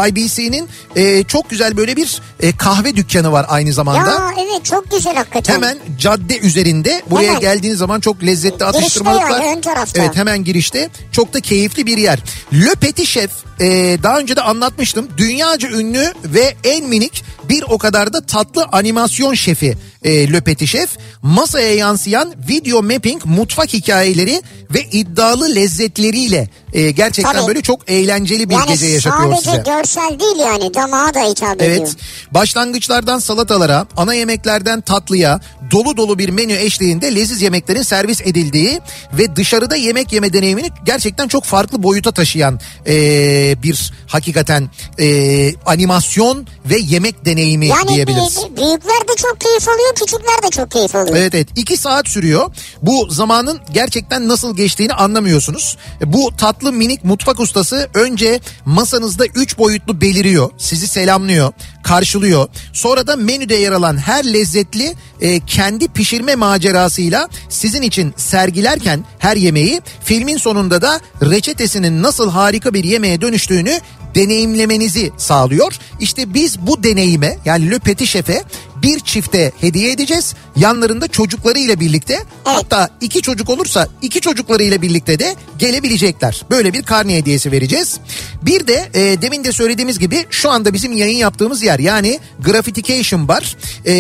[0.08, 4.12] IBC'nin e, çok güzel böyle bir e, kahve dükkanı var aynı zamanda.
[4.12, 5.54] Ya evet çok güzel hakikaten.
[5.54, 7.40] Hemen cadde üzerinde buraya Hemen.
[7.40, 9.42] geldiğiniz zaman çok lezzetli atıştırmalıklar.
[9.42, 10.02] yani, ön tarafta.
[10.02, 12.20] Evet hemen girişte çok da keyifli bir yer.
[12.54, 15.08] Le Petit Chef e, daha önce de anlatmıştım.
[15.18, 17.11] Dünyaca ünlü ve en minik
[17.50, 20.90] bir o kadar da tatlı animasyon şefi e, Le Petit Chef.
[21.22, 24.42] Masaya yansıyan video mapping mutfak hikayeleri
[24.74, 27.48] ve iddialı lezzetleriyle e, gerçekten Tabii.
[27.48, 29.64] böyle çok eğlenceli bir yani gece yaşatıyor sadece size.
[29.72, 31.78] görsel değil yani damağa da hitap ediyor.
[31.78, 31.96] Evet.
[32.32, 35.40] Başlangıçlardan salatalara, ana yemeklerden tatlıya
[35.72, 38.80] dolu dolu bir menü eşliğinde leziz yemeklerin servis edildiği
[39.14, 46.48] ve dışarıda yemek yeme deneyimini gerçekten çok farklı boyuta taşıyan eee, bir hakikaten eee, animasyon
[46.66, 48.38] ve yemek deneyimi Yani diyebiliriz.
[48.38, 51.16] e, büyükler de çok keyif alıyor küçükler de çok keyif alıyor.
[51.18, 52.52] Evet evet iki saat sürüyor.
[52.82, 55.78] Bu zamanın gerçekten nasıl geçtiğini anlamıyorsunuz.
[56.02, 60.50] E, Bu tatlı minik mutfak ustası önce masanızda üç boyutlu beliriyor.
[60.58, 62.48] Sizi selamlıyor, karşılıyor.
[62.74, 69.38] Sonra da menüde yer alan her lezzetli e, kendi pişirme macerasıyla sizin için sergilerken her
[69.38, 73.80] yemeği filmin sonunda da reçetesinin nasıl harika bir yemeğe dönüştüğünü
[74.16, 75.74] deneyimlemenizi sağlıyor.
[76.00, 78.44] İşte biz bu deneyime yani Le Petit Chef'e
[78.84, 80.36] bir çifte hediye edeceğiz.
[80.56, 86.42] Yanlarında çocuklarıyla birlikte hatta iki çocuk olursa iki çocuklarıyla birlikte de gelebilecekler.
[86.52, 88.00] Böyle bir karne hediyesi vereceğiz.
[88.42, 93.28] Bir de e, demin de söylediğimiz gibi şu anda bizim yayın yaptığımız yer yani Grafitication
[93.28, 93.94] Bar E,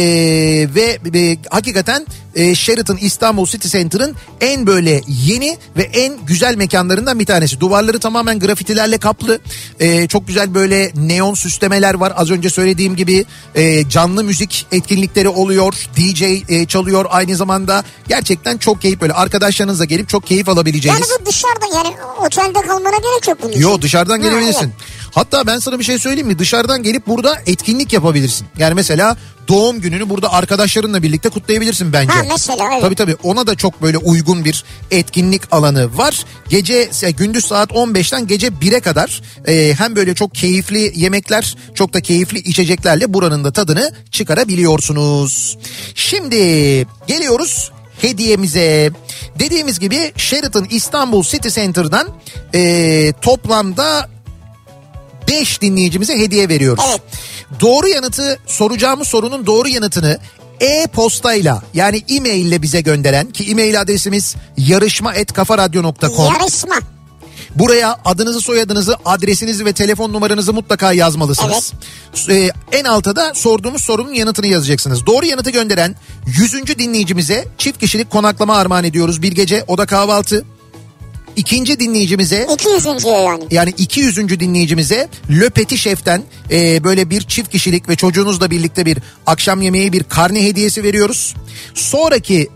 [0.75, 7.19] ve e, hakikaten e, Sheraton İstanbul City Center'ın en böyle yeni ve en güzel mekanlarından
[7.19, 7.59] bir tanesi.
[7.59, 9.39] Duvarları tamamen grafitilerle kaplı.
[9.79, 12.13] E, çok güzel böyle neon süslemeler var.
[12.15, 13.25] Az önce söylediğim gibi
[13.55, 15.73] e, canlı müzik etkinlikleri oluyor.
[15.97, 17.83] DJ e, çalıyor aynı zamanda.
[18.07, 21.09] Gerçekten çok keyif böyle arkadaşlarınızla gelip çok keyif alabileceğiniz.
[21.09, 23.61] Yani bu dışarıda yani otelde kalmana gerek yok bunun için.
[23.61, 24.59] Yo dışarıdan Ha, gelebilirsin.
[24.61, 25.00] evet.
[25.11, 26.39] Hatta ben sana bir şey söyleyeyim mi?
[26.39, 28.47] Dışarıdan gelip burada etkinlik yapabilirsin.
[28.57, 32.13] Yani mesela doğum gününü burada arkadaşlarınla birlikte kutlayabilirsin bence.
[32.13, 32.81] Ha, mesela, evet.
[32.81, 36.25] Tabii tabii ona da çok böyle uygun bir etkinlik alanı var.
[36.49, 42.01] Gece gündüz saat 15'ten gece 1'e kadar e, hem böyle çok keyifli yemekler çok da
[42.01, 45.57] keyifli içeceklerle buranın da tadını çıkarabiliyorsunuz.
[45.95, 46.37] Şimdi
[47.07, 48.91] geliyoruz hediyemize.
[49.39, 52.07] Dediğimiz gibi Sheraton İstanbul City Center'dan
[52.55, 54.09] e, toplamda
[55.27, 56.83] 5 dinleyicimize hediye veriyoruz.
[56.89, 57.01] Evet.
[57.59, 60.19] Doğru yanıtı soracağımız sorunun doğru yanıtını
[60.59, 66.33] e-postayla yani e-mail ile bize gönderen ki e-mail adresimiz yarışma@kafaradyo.com.
[66.33, 66.75] Yarışma.
[67.55, 71.73] Buraya adınızı, soyadınızı, adresinizi ve telefon numaranızı mutlaka yazmalısınız.
[72.29, 75.05] Ee, en alta da sorduğumuz sorunun yanıtını yazacaksınız.
[75.05, 75.95] Doğru yanıtı gönderen
[76.25, 76.53] 100.
[76.79, 79.21] dinleyicimize çift kişilik konaklama armağan ediyoruz.
[79.21, 80.45] Bir gece oda kahvaltı.
[81.41, 83.05] İkinci dinleyicimize 200.
[83.05, 83.43] yani.
[83.51, 84.17] yani 200.
[84.17, 89.93] dinleyicimize Le Petit Chef'ten e, böyle bir çift kişilik ve çocuğunuzla birlikte bir akşam yemeği
[89.93, 91.35] bir karne hediyesi veriyoruz.
[91.73, 92.49] Sonraki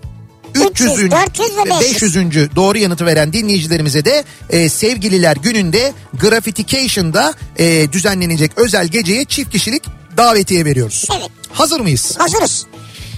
[0.56, 0.92] 300.
[0.94, 2.16] 300, 400 ve 500.
[2.16, 2.56] 500.
[2.56, 9.84] doğru yanıtı veren dinleyicilerimize de e, sevgililer gününde Grafitication'da e, düzenlenecek özel geceye çift kişilik
[10.18, 11.08] davetiye veriyoruz.
[11.20, 11.30] Evet.
[11.52, 12.16] Hazır mıyız?
[12.18, 12.66] Hazırız.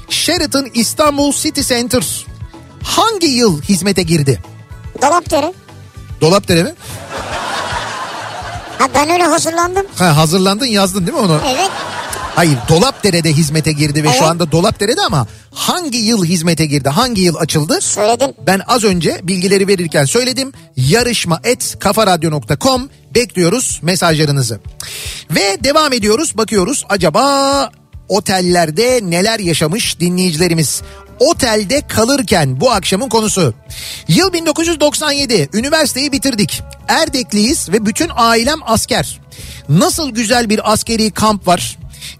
[0.10, 2.26] Sheraton İstanbul City Center
[2.84, 4.40] hangi yıl hizmete girdi?
[5.02, 5.54] Dolapdere.
[6.22, 6.74] Dolapdere mi?
[8.80, 9.86] Ha ben öyle hazırlandım.
[10.00, 11.40] Ha, hazırlandın yazdın değil mi onu?
[11.48, 11.70] Evet.
[12.36, 14.20] Hayır Dolapdere'de hizmete girdi ve Evet.
[14.20, 16.90] şu anda Dolapdere'de ama hangi yıl hizmete girdi?
[16.90, 17.82] Hangi yıl açıldı?
[17.82, 18.32] Söyledim.
[18.48, 20.54] Ben az önce bilgileri verirken söyledim.
[20.76, 24.60] Yarışma et kafaradyo.com bekliyoruz mesajlarınızı.
[25.32, 27.70] Ve devam ediyoruz bakıyoruz acaba
[28.10, 30.82] otellerde neler yaşamış dinleyicilerimiz.
[31.20, 33.54] Otelde kalırken bu akşamın konusu.
[34.08, 36.64] Yıl 1997 üniversiteyi bitirdik.
[36.88, 39.20] Erdekliyiz ve bütün ailem asker.
[39.70, 41.78] Nasıl güzel bir askeri kamp var.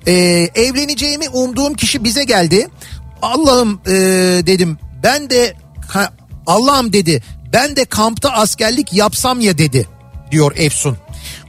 [0.08, 0.14] Ee,
[0.56, 2.68] evleneceğimi umduğum kişi bize geldi.
[3.22, 3.92] Allah'ım ee,
[4.46, 5.54] dedim ben de
[6.48, 7.24] Allah'ım dedi
[7.54, 9.88] ben de kampta askerlik yapsam ya dedi
[10.32, 10.98] diyor Efsun.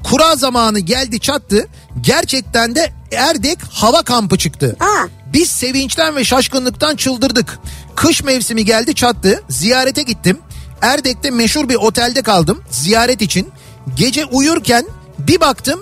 [0.05, 1.69] Kura zamanı geldi çattı
[2.01, 4.77] gerçekten de Erdek hava kampı çıktı.
[4.81, 5.18] Aa.
[5.33, 7.59] Biz sevinçten ve şaşkınlıktan çıldırdık.
[7.97, 9.43] Kış mevsimi geldi çattı.
[9.49, 10.39] Ziyarete gittim.
[10.83, 13.49] Erdek'te meşhur bir otelde kaldım ziyaret için.
[13.97, 14.87] Gece uyurken
[15.19, 15.81] bir baktım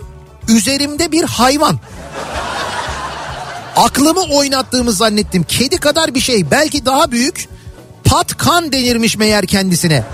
[0.49, 1.79] üzerimde bir hayvan.
[3.77, 5.43] Aklımı oynattığımı zannettim.
[5.43, 7.49] Kedi kadar bir şey belki daha büyük.
[8.05, 10.05] Patkan denirmiş meğer kendisine.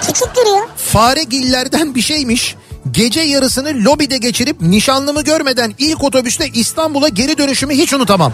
[0.00, 0.68] Küçüktür ya.
[0.76, 2.56] Faregillerden bir şeymiş.
[2.90, 8.32] Gece yarısını lobide geçirip nişanlımı görmeden ilk otobüste İstanbul'a geri dönüşümü hiç unutamam.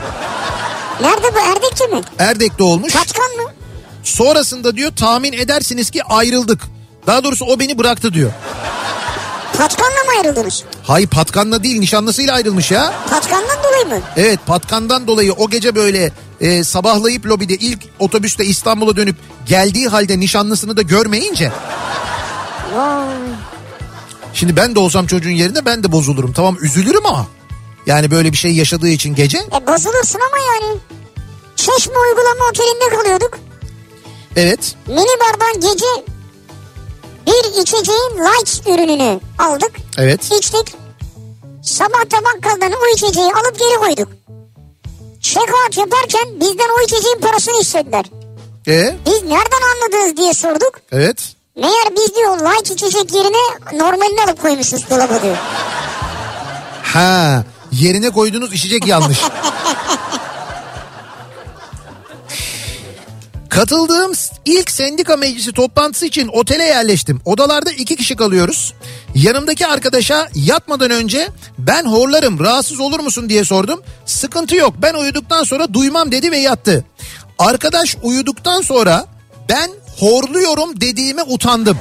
[1.01, 2.01] Nerede bu Erdek'te mi?
[2.19, 2.93] Erdek'te olmuş.
[2.93, 3.51] Patkan mı?
[4.03, 6.61] Sonrasında diyor tahmin edersiniz ki ayrıldık.
[7.07, 8.31] Daha doğrusu o beni bıraktı diyor.
[9.59, 10.65] Patkan'la mı ayrıldınız?
[10.83, 12.93] Hay Patkan'la değil nişanlısıyla ayrılmış ya.
[13.11, 14.07] Patkan'dan dolayı mı?
[14.17, 20.21] Evet Patkan'dan dolayı o gece böyle e, sabahlayıp lobide ilk otobüste İstanbul'a dönüp geldiği halde
[20.21, 21.53] nişanlısını da görmeyince.
[22.77, 23.07] Vay.
[24.35, 26.33] Şimdi ben de olsam çocuğun yerinde ben de bozulurum.
[26.33, 27.27] Tamam üzülürüm ama.
[27.87, 29.39] Yani böyle bir şey yaşadığı için gece.
[29.39, 30.79] E bozulursun ama yani.
[31.57, 33.39] Çeşme uygulama otelinde kalıyorduk.
[34.37, 34.75] Evet.
[34.87, 35.87] Mini bardan gece
[37.27, 39.71] bir içeceğin light ürününü aldık.
[39.99, 40.25] Evet.
[40.33, 40.75] İçtik.
[41.63, 44.09] Sabah tabakkaldan o içeceği alıp geri koyduk.
[45.21, 48.05] Check-out yaparken bizden o içeceğin parasını istediler.
[48.69, 50.81] E Biz nereden anladınız diye sorduk.
[50.93, 51.33] evet.
[51.57, 55.37] Meğer biz diyor light içecek yerine normalini alıp koymuşuz dolaba diyor.
[56.83, 59.19] Ha yerine koyduğunuz içecek yanlış.
[63.49, 64.13] Katıldığım
[64.45, 67.21] ilk sendika meclisi toplantısı için otele yerleştim.
[67.25, 68.75] Odalarda iki kişi kalıyoruz.
[69.15, 71.29] Yanımdaki arkadaşa yatmadan önce
[71.59, 73.83] ben horlarım rahatsız olur musun diye sordum.
[74.07, 76.85] Sıkıntı yok ben uyuduktan sonra duymam dedi ve yattı.
[77.39, 79.07] Arkadaş uyuduktan sonra
[79.49, 79.71] ben
[80.03, 81.79] horluyorum dediğime utandım.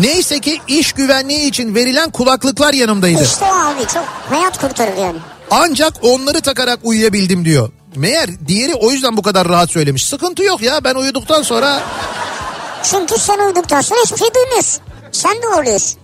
[0.00, 3.24] Neyse ki iş güvenliği için verilen kulaklıklar yanımdaydı.
[3.24, 5.18] İşte abi çok hayat kurtarır yani.
[5.50, 7.70] Ancak onları takarak uyuyabildim diyor.
[7.96, 10.06] Meğer diğeri o yüzden bu kadar rahat söylemiş.
[10.06, 11.80] Sıkıntı yok ya ben uyuduktan sonra
[12.82, 14.80] Çünkü sen uyuduktan sonra hiçbir şey duymuyorsun.
[15.12, 15.98] Sen de oluyorsun.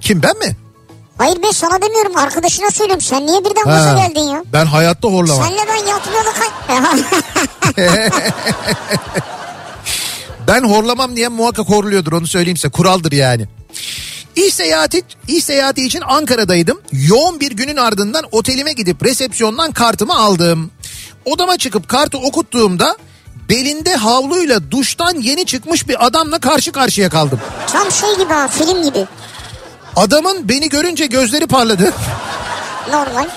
[0.00, 0.56] kim ben mi?
[1.18, 3.00] Hayır ben sana demiyorum arkadaşına söylüyorum.
[3.02, 4.42] Sen niye birden gaza geldin ya?
[4.52, 5.48] Ben hayatta horlamam.
[5.48, 6.04] Senle ben kaç...
[10.48, 13.46] Ben horlamam diye muhakkak horluyordur onu söyleyeyim size kuraldır yani.
[14.36, 16.80] İş seyahati, iş seyahati için Ankara'daydım.
[16.92, 20.70] Yoğun bir günün ardından otelime gidip resepsiyondan kartımı aldım.
[21.24, 22.96] Odama çıkıp kartı okuttuğumda
[23.48, 27.40] belinde havluyla duştan yeni çıkmış bir adamla karşı karşıya kaldım.
[27.66, 29.06] Tam şey gibi ha film gibi.
[29.96, 31.92] Adamın beni görünce gözleri parladı.
[32.92, 33.28] Normal.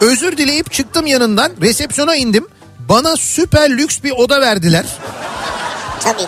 [0.00, 2.46] Özür dileyip çıktım yanından resepsiyona indim.
[2.88, 4.86] Bana süper lüks bir oda verdiler.
[6.00, 6.26] Tabii.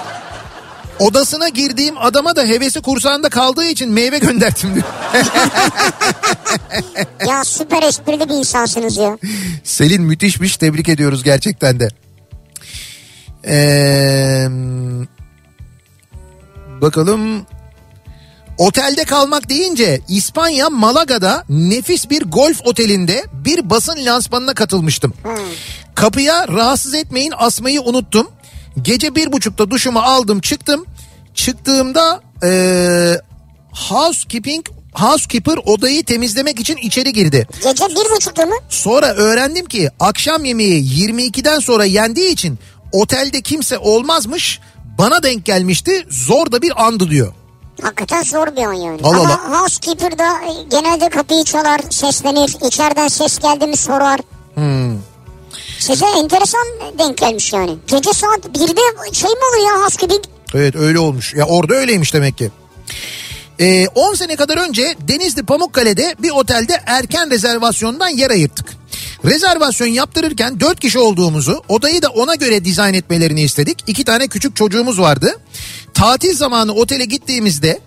[0.98, 4.86] Odasına girdiğim adama da hevesi kursağında kaldığı için meyve gönderdim diyor.
[7.28, 9.18] Ya süper esprili bir insansınız ya.
[9.64, 11.88] Selin müthişmiş tebrik ediyoruz gerçekten de.
[13.46, 14.46] Ee,
[16.80, 17.46] bakalım
[18.60, 25.14] Otelde kalmak deyince İspanya Malaga'da nefis bir golf otelinde bir basın lansmanına katılmıştım.
[25.94, 28.30] Kapıya rahatsız etmeyin asmayı unuttum.
[28.82, 30.86] Gece bir buçukta duşumu aldım çıktım.
[31.34, 33.14] Çıktığımda ee,
[33.72, 37.48] housekeeping housekeeper odayı temizlemek için içeri girdi.
[37.64, 38.54] Gece bir buçukta mı?
[38.68, 42.58] Sonra öğrendim ki akşam yemeği 22'den sonra yendiği için
[42.92, 44.60] otelde kimse olmazmış.
[44.98, 47.34] Bana denk gelmişti zor da bir andı diyor.
[47.82, 49.00] Hakikaten zor bir an yani.
[49.02, 49.60] Allah Ama Allah.
[49.60, 52.56] housekeeper da e, genelde kapıyı çalar, seslenir.
[52.66, 54.20] İçeriden ses geldi mi sorar.
[54.54, 54.98] Hmm.
[55.78, 56.66] Size enteresan
[56.98, 57.76] denk gelmiş yani.
[57.86, 60.24] Gece saat 1'de şey mi olur ya housekeeping?
[60.54, 61.34] Evet öyle olmuş.
[61.34, 62.50] Ya orada öyleymiş demek ki.
[63.60, 68.79] Ee, 10 sene kadar önce Denizli Pamukkale'de bir otelde erken rezervasyondan yer ayırttık.
[69.24, 73.84] Rezervasyon yaptırırken 4 kişi olduğumuzu, odayı da ona göre dizayn etmelerini istedik.
[73.86, 75.36] İki tane küçük çocuğumuz vardı.
[75.94, 77.80] Tatil zamanı otele gittiğimizde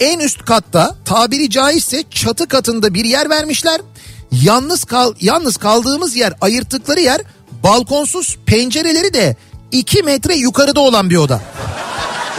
[0.00, 3.80] en üst katta tabiri caizse çatı katında bir yer vermişler.
[4.42, 7.20] Yalnız kal yalnız kaldığımız yer ayırttıkları yer
[7.62, 9.36] balkonsuz pencereleri de
[9.72, 11.40] 2 metre yukarıda olan bir oda.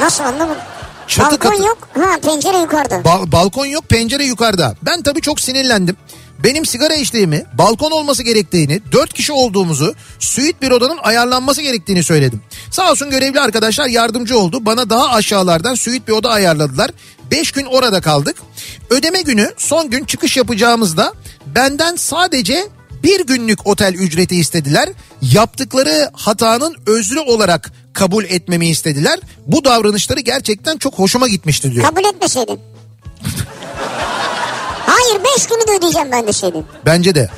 [0.01, 0.61] Nasıl anlamadım.
[1.07, 1.89] Çatı Balkon katı- yok.
[1.93, 2.95] Ha pencere yukarıda.
[2.95, 4.75] Ba- balkon yok pencere yukarıda.
[4.81, 5.97] Ben tabii çok sinirlendim.
[6.43, 12.41] Benim sigara içtiğimi, balkon olması gerektiğini, dört kişi olduğumuzu, suite bir odanın ayarlanması gerektiğini söyledim.
[12.71, 14.65] Sağ olsun görevli arkadaşlar yardımcı oldu.
[14.65, 16.91] Bana daha aşağılardan suite bir oda ayarladılar.
[17.31, 18.35] Beş gün orada kaldık.
[18.89, 21.13] Ödeme günü son gün çıkış yapacağımızda
[21.45, 22.67] benden sadece
[23.03, 24.89] bir günlük otel ücreti istediler.
[25.21, 29.19] Yaptıkları hatanın özrü olarak kabul etmemi istediler.
[29.47, 31.85] Bu davranışları gerçekten çok hoşuma gitmişti diyor.
[31.85, 32.59] Kabul etmeseydin.
[34.99, 36.65] Hayır 5 günü de ödeyeceğim ben deseydin.
[36.85, 37.29] Bence de.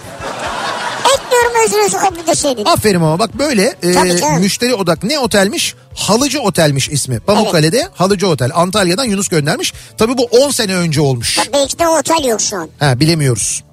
[1.66, 2.66] özür özür kabul deseydin.
[2.66, 5.76] Aferin ama bak böyle e, müşteri odak ne otelmiş?
[5.95, 7.20] Halıcı Otel'miş ismi.
[7.20, 8.51] Pamukkale'de Halıcı Otel.
[8.53, 9.74] Antalya'dan Yunus göndermiş.
[9.97, 11.38] Tabii bu 10 sene önce olmuş.
[11.38, 12.70] Bak belki de otel yok şu an.
[12.80, 13.64] Ha bilemiyoruz.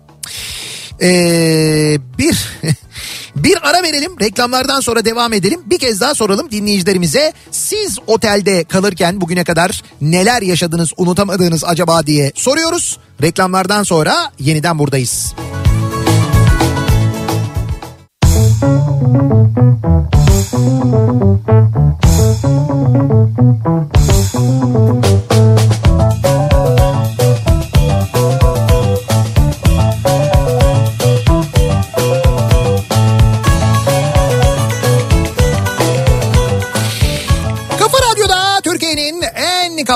[1.03, 2.49] Ee, bir
[3.37, 5.61] bir ara verelim reklamlardan sonra devam edelim.
[5.67, 7.33] Bir kez daha soralım dinleyicilerimize.
[7.51, 12.99] Siz otelde kalırken bugüne kadar neler yaşadınız unutamadığınız acaba diye soruyoruz.
[13.23, 15.35] Reklamlardan sonra yeniden buradayız.
[26.07, 26.36] Kafa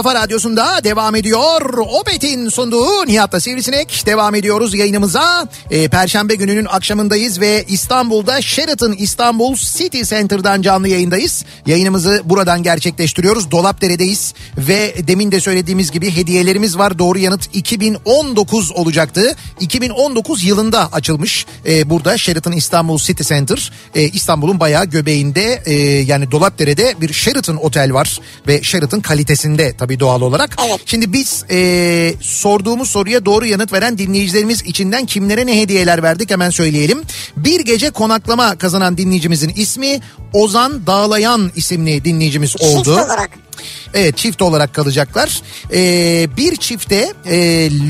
[0.03, 1.79] kafa radyosunda devam ediyor.
[1.79, 5.49] Opet'in sunduğu Nihat'la Sivrisinek devam ediyoruz yayınımıza.
[5.71, 11.45] Ee, Perşembe gününün akşamındayız ve İstanbul'da Sheraton İstanbul City Center'dan canlı yayındayız.
[11.67, 13.51] Yayınımızı buradan gerçekleştiriyoruz.
[13.51, 16.99] Dolapdere'deyiz ve demin de söylediğimiz gibi hediyelerimiz var.
[16.99, 19.37] Doğru yanıt 2019 olacaktı.
[19.61, 23.73] 2019 yılında açılmış ee, burada Sheraton İstanbul City Center.
[23.95, 29.90] Ee, İstanbul'un bayağı göbeğinde e, yani Dolapdere'de bir Sheraton otel var ve Sheraton kalitesinde tabii
[29.99, 30.57] doğal olarak.
[30.69, 30.81] Evet.
[30.87, 36.51] Şimdi biz e, sorduğumuz soruya doğru yanıt veren dinleyicilerimiz içinden kimlere ne hediyeler verdik hemen
[36.51, 37.03] söyleyelim.
[37.37, 40.01] Bir gece konaklama kazanan dinleyicimizin ismi
[40.33, 42.85] Ozan Dağlayan isimli dinleyicimiz oldu.
[42.95, 43.31] Çift olarak.
[43.95, 45.43] Evet çift olarak kalacaklar.
[45.73, 47.37] Ee, bir çifte e,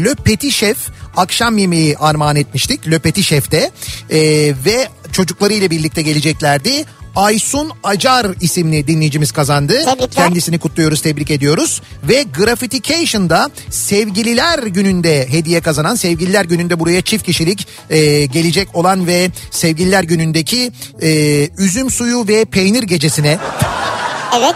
[0.05, 0.79] Le Petit Chef
[1.17, 2.91] akşam yemeği armağan etmiştik.
[2.91, 3.71] Le Petit Chef'te
[4.11, 4.19] Ee,
[4.67, 6.85] ve çocuklarıyla birlikte geleceklerdi.
[7.17, 9.85] Aysun Acar isimli dinleyicimiz kazandı.
[9.85, 10.11] Tebrikler.
[10.11, 11.83] Kendisini kutluyoruz, tebrik ediyoruz.
[12.09, 19.31] Ve Graffitication'da Sevgililer Günü'nde hediye kazanan, Sevgililer Günü'nde buraya çift kişilik e, gelecek olan ve
[19.51, 21.11] Sevgililer Günü'ndeki e,
[21.59, 23.39] üzüm suyu ve peynir gecesine
[24.39, 24.55] Evet.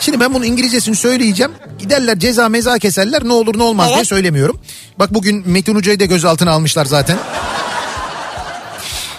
[0.00, 1.52] Şimdi ben bunun İngilizcesini söyleyeceğim.
[1.78, 3.96] Giderler ceza meza keserler ne olur ne olmaz Evet.
[3.96, 4.60] diye söylemiyorum.
[4.98, 7.18] Bak bugün Metin Hoca'yı da gözaltına almışlar zaten.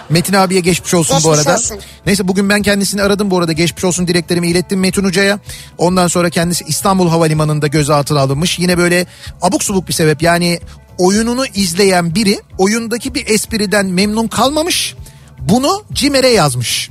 [0.09, 1.59] Metin abiye geçmiş olsun bu Geçmiş arada.
[1.59, 1.79] olsun.
[2.05, 5.39] Neyse bugün ben kendisini aradım bu arada geçmiş olsun dileklerimi ilettim Metin Hoca'ya.
[5.77, 8.59] Ondan sonra kendisi İstanbul Havalimanı'nda gözaltına alınmış.
[8.59, 9.05] Yine böyle
[9.41, 10.59] abuk subuk bir sebep yani
[10.97, 14.95] oyununu izleyen biri oyundaki bir espriden memnun kalmamış.
[15.39, 16.89] Bunu Cimer'e yazmış.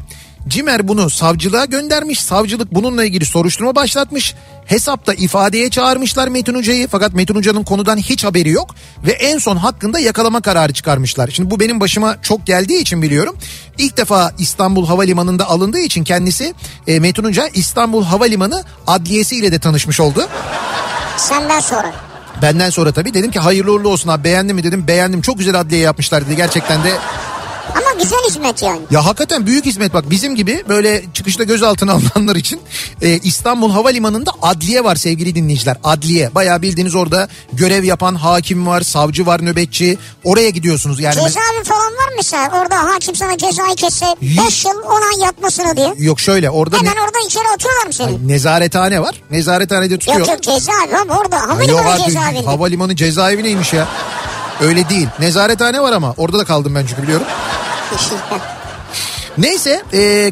[0.49, 2.21] Cimer bunu savcılığa göndermiş.
[2.21, 4.35] Savcılık bununla ilgili soruşturma başlatmış.
[4.67, 6.89] Hesapta ifadeye çağırmışlar Metin Hoca'yı.
[6.89, 8.75] Fakat Metin Hoca'nın konudan hiç haberi yok.
[9.07, 11.29] Ve en son hakkında yakalama kararı çıkarmışlar.
[11.29, 13.37] Şimdi bu benim başıma çok geldiği için biliyorum.
[13.79, 16.55] İlk defa İstanbul Havalimanı'nda alındığı için kendisi
[16.87, 20.29] e, Metin Hoca İstanbul Havalimanı Adliyesi ile de tanışmış oldu.
[21.17, 21.93] Senden sonra.
[22.43, 24.87] Benden sonra tabii dedim ki hayırlı uğurlu olsun abi beğendin mi dedim.
[24.87, 26.37] Beğendim çok güzel adliye yapmışlar dedi.
[26.37, 26.93] Gerçekten de
[28.03, 28.81] güzel hizmet yani.
[28.91, 32.61] Ya hakikaten büyük hizmet bak bizim gibi böyle çıkışta gözaltına alınanlar için
[33.03, 35.77] e, İstanbul Havalimanı'nda adliye var sevgili dinleyiciler.
[35.85, 39.99] Adliye bayağı bildiğiniz orada görev yapan hakim var, savcı var, nöbetçi.
[40.25, 41.15] Oraya gidiyorsunuz yani.
[41.15, 42.51] Cezaevi falan var mı mesela?
[42.63, 45.95] Orada hakim sana cezayı kesse 5 yıl 10 ay yatmasını diye.
[45.99, 48.29] Yok şöyle orada Hemen ne, oradan içeri atıyorlar mı seni?
[48.29, 49.23] nezarethane var.
[49.31, 50.19] Nezarethanede tutuyor.
[50.19, 51.41] Yok yok cezaevi orada.
[51.41, 52.45] Havalimanı artık cezaevinde.
[52.45, 53.89] havalimanı cezaevi neymiş ya?
[54.61, 55.09] Öyle değil.
[55.19, 57.27] Nezarethane var ama orada da kaldım ben çünkü biliyorum.
[59.39, 60.31] Neyse e,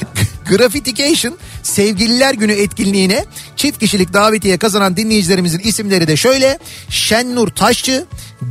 [0.50, 3.24] Graffitication Sevgililer Günü etkinliğine
[3.56, 6.58] çift kişilik davetiye kazanan dinleyicilerimizin isimleri de şöyle.
[6.90, 8.06] Şennur Taşçı,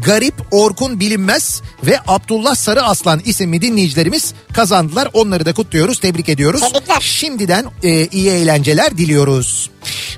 [0.05, 5.09] Garip Orkun Bilinmez ve Abdullah Sarı Aslan isimli dinleyicilerimiz kazandılar.
[5.13, 6.61] Onları da kutluyoruz, tebrik ediyoruz.
[6.61, 7.01] Tebrikler.
[7.01, 9.69] Şimdiden e, iyi eğlenceler diliyoruz.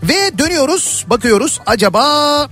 [0.04, 2.50] Ve dönüyoruz, bakıyoruz acaba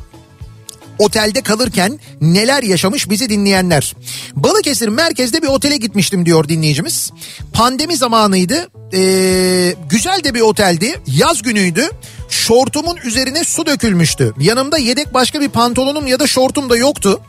[0.99, 3.95] otelde kalırken neler yaşamış bizi dinleyenler.
[4.33, 7.11] Balıkesir merkezde bir otele gitmiştim diyor dinleyicimiz.
[7.53, 8.69] Pandemi zamanıydı.
[8.93, 10.95] Ee, güzel de bir oteldi.
[11.07, 11.89] Yaz günüydü.
[12.29, 14.33] Şortumun üzerine su dökülmüştü.
[14.39, 17.21] Yanımda yedek başka bir pantolonum ya da şortum da yoktu.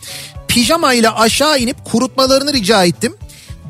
[0.48, 3.14] Pijamayla aşağı inip kurutmalarını rica ettim.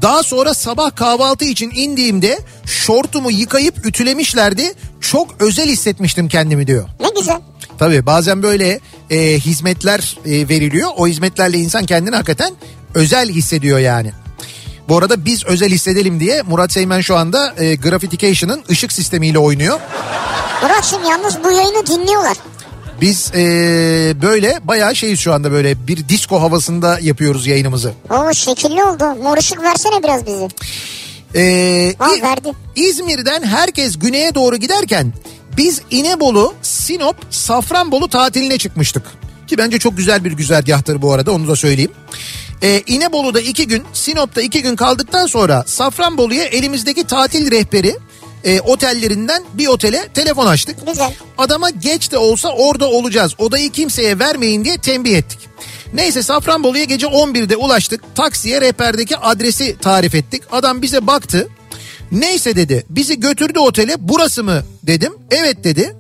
[0.03, 4.75] Daha sonra sabah kahvaltı için indiğimde şortumu yıkayıp ütülemişlerdi.
[5.01, 6.89] Çok özel hissetmiştim kendimi diyor.
[7.01, 7.41] Ne güzel.
[7.79, 8.81] Tabii bazen böyle
[9.11, 10.91] e, hizmetler e, veriliyor.
[10.97, 12.53] O hizmetlerle insan kendini hakikaten
[12.95, 14.13] özel hissediyor yani.
[14.89, 19.81] Bu arada biz özel hissedelim diye Murat Seymen şu anda e, Graffitication'ın ışık sistemiyle oynuyor.
[20.63, 22.37] Murat'cığım yalnız bu yayını dinliyorlar.
[23.01, 23.43] Biz e,
[24.23, 27.93] böyle bayağı şeyiz şu anda böyle bir disco havasında yapıyoruz yayınımızı.
[28.11, 29.15] Oo şekilli oldu.
[29.23, 30.49] Mor ışık versene biraz bizi.
[31.35, 32.53] Ee, İ- verdi.
[32.77, 35.13] İzmir'den herkes güneye doğru giderken
[35.57, 39.03] biz İnebolu, Sinop, Safranbolu tatiline çıkmıştık.
[39.47, 41.93] Ki bence çok güzel bir güzergahtır bu arada onu da söyleyeyim.
[42.63, 47.97] Ee, İnebolu'da iki gün, Sinop'ta iki gün kaldıktan sonra Safranbolu'ya elimizdeki tatil rehberi
[48.45, 50.87] e, otellerinden bir otele telefon açtık.
[50.87, 51.13] Güzel.
[51.39, 53.33] Adama geç de olsa orada olacağız.
[53.39, 55.39] Odayı kimseye vermeyin diye tembih ettik.
[55.95, 58.15] Neyse Safranbolu'ya gece 11'de ulaştık.
[58.15, 60.43] Taksiye rehberdeki adresi tarif ettik.
[60.53, 61.49] Adam bize baktı.
[62.13, 62.87] Neyse dedi.
[62.91, 63.97] Bizi götürdü otele.
[63.99, 65.13] Burası mı dedim.
[65.31, 65.97] Evet dedi.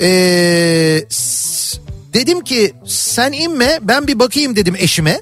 [0.00, 1.04] Ee,
[2.12, 5.20] dedim ki sen inme ben bir bakayım dedim eşime.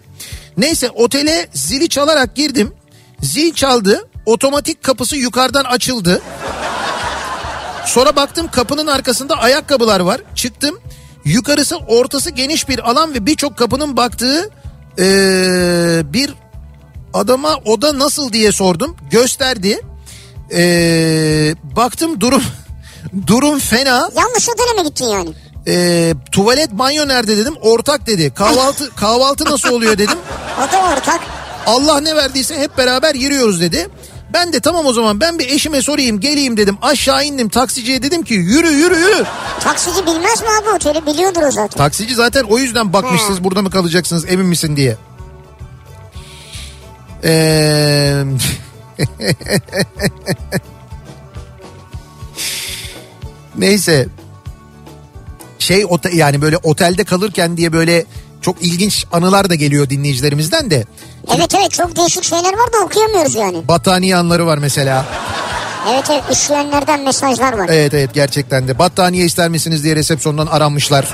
[0.57, 2.73] Neyse otele zili çalarak girdim.
[3.23, 4.09] Zil çaldı.
[4.27, 6.23] Otomatik kapısı yukarıdan açıldı.
[7.87, 10.21] Sonra baktım kapının arkasında ayakkabılar var.
[10.35, 10.79] Çıktım.
[11.25, 14.51] Yukarısı ortası geniş bir alan ve birçok kapının baktığı
[14.99, 15.05] eee,
[16.13, 16.35] bir
[17.15, 18.97] adama oda nasıl diye sordum.
[19.11, 19.81] Gösterdi.
[20.51, 22.43] Eee, baktım durum
[23.27, 24.11] durum fena.
[24.17, 25.31] Yanlış otele mi gittin yani?
[25.67, 27.55] Eee, tuvalet banyo nerede dedim.
[27.61, 28.35] Ortak dedi.
[28.35, 30.19] Kahvaltı kahvaltı nasıl oluyor dedim.
[30.59, 31.21] O da ortak.
[31.67, 33.89] Allah ne verdiyse hep beraber yürüyoruz dedi.
[34.33, 36.79] Ben de tamam o zaman ben bir eşime sorayım geleyim dedim.
[36.83, 39.25] Aşağı indim taksiciye dedim ki yürü yürü yürü.
[39.61, 41.07] Taksici bilmez mi abi oteli?
[41.07, 41.79] Biliyordur o zaten.
[41.79, 43.45] Taksici zaten o yüzden bakmış He.
[43.45, 44.97] burada mı kalacaksınız emin misin diye.
[47.25, 48.25] Ee...
[53.59, 54.09] Neyse.
[55.59, 58.05] Şey yani böyle otelde kalırken diye böyle
[58.43, 60.85] çok ilginç anılar da geliyor dinleyicilerimizden de.
[61.37, 63.69] Evet evet çok değişik şeyler var da okuyamıyoruz yani.
[63.69, 65.07] Battaniye anları var mesela.
[65.93, 67.69] Evet evet üşüyenlerden mesajlar var.
[67.69, 71.09] Evet evet gerçekten de battaniye ister misiniz diye resepsiyondan aranmışlar.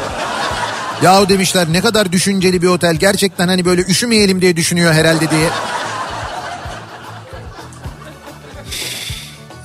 [1.02, 5.48] Yahu demişler ne kadar düşünceli bir otel gerçekten hani böyle üşümeyelim diye düşünüyor herhalde diye.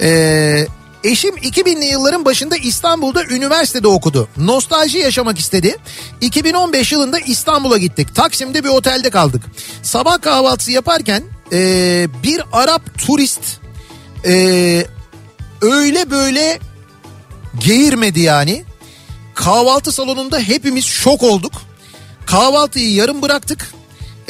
[0.02, 0.68] Ee,
[1.04, 4.28] eşim 2000'li yılların başında İstanbul'da üniversitede okudu.
[4.38, 5.76] Nostalji yaşamak istedi.
[6.22, 8.16] 2015 yılında İstanbul'a gittik.
[8.16, 9.44] Taksim'de bir otelde kaldık.
[9.84, 13.42] Sabah kahvaltısı yaparken ee, bir Arap turist
[14.26, 14.86] ee,
[15.62, 16.60] öyle böyle
[17.60, 18.64] geğirmedi yani.
[19.36, 21.54] Kahvaltı salonunda hepimiz şok olduk.
[22.26, 23.72] Kahvaltıyı yarım bıraktık.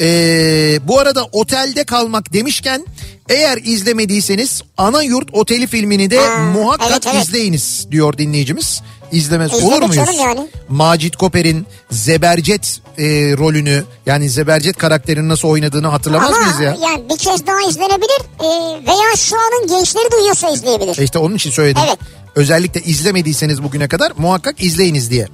[0.00, 2.86] Ee, bu arada otelde kalmak demişken
[3.30, 7.24] eğer izlemediyseniz Ana Yurt Oteli filmini de Ha, muhakkak evet, evet.
[7.24, 8.82] izleyiniz diyor dinleyicimiz.
[9.12, 10.18] İzlemez İzledik olur muyuz?
[10.18, 10.48] yani.
[10.68, 13.04] Macit Koper'in Zebercet e,
[13.38, 16.76] rolünü yani Zebercet karakterini nasıl oynadığını hatırlamaz Ama mıyız ya?
[16.82, 18.46] yani bir kez daha izlenebilir e,
[18.86, 20.98] veya şu anın gençleri duyuyorsa izleyebilir.
[20.98, 21.82] E İşte onun için söyledim.
[21.88, 21.98] Evet.
[22.34, 25.28] Özellikle izlemediyseniz bugüne kadar muhakkak izleyiniz diye.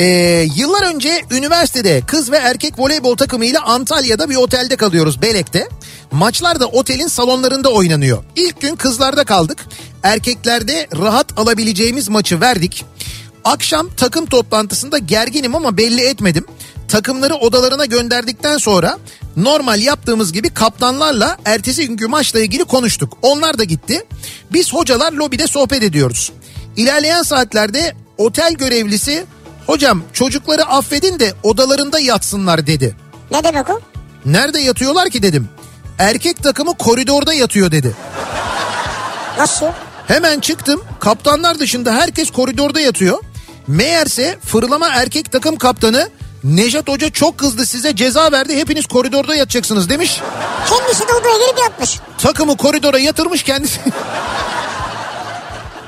[0.00, 5.68] Ee, yıllar önce üniversitede kız ve erkek voleybol takımıyla Antalya'da bir otelde kalıyoruz Belek'te.
[6.10, 8.24] Maçlar da otelin salonlarında oynanıyor.
[8.36, 9.58] İlk gün kızlarda kaldık.
[10.02, 12.84] Erkeklerde rahat alabileceğimiz maçı verdik.
[13.44, 16.44] Akşam takım toplantısında gerginim ama belli etmedim.
[16.88, 18.98] Takımları odalarına gönderdikten sonra
[19.36, 23.18] normal yaptığımız gibi kaptanlarla ertesi günkü maçla ilgili konuştuk.
[23.22, 24.04] Onlar da gitti.
[24.52, 26.32] Biz hocalar lobide sohbet ediyoruz.
[26.76, 29.24] İlerleyen saatlerde otel görevlisi
[29.70, 32.96] hocam çocukları affedin de odalarında yatsınlar dedi.
[33.30, 33.80] Ne demek o?
[34.24, 35.48] Nerede yatıyorlar ki dedim.
[35.98, 37.96] Erkek takımı koridorda yatıyor dedi.
[39.38, 39.66] Nasıl?
[40.08, 40.84] Hemen çıktım.
[41.00, 43.18] Kaptanlar dışında herkes koridorda yatıyor.
[43.66, 46.08] Meğerse fırlama erkek takım kaptanı
[46.44, 50.20] Nejat Hoca çok kızdı size ceza verdi hepiniz koridorda yatacaksınız demiş.
[50.68, 51.98] Kendisi de odaya girip yatmış.
[52.18, 53.80] Takımı koridora yatırmış kendisi.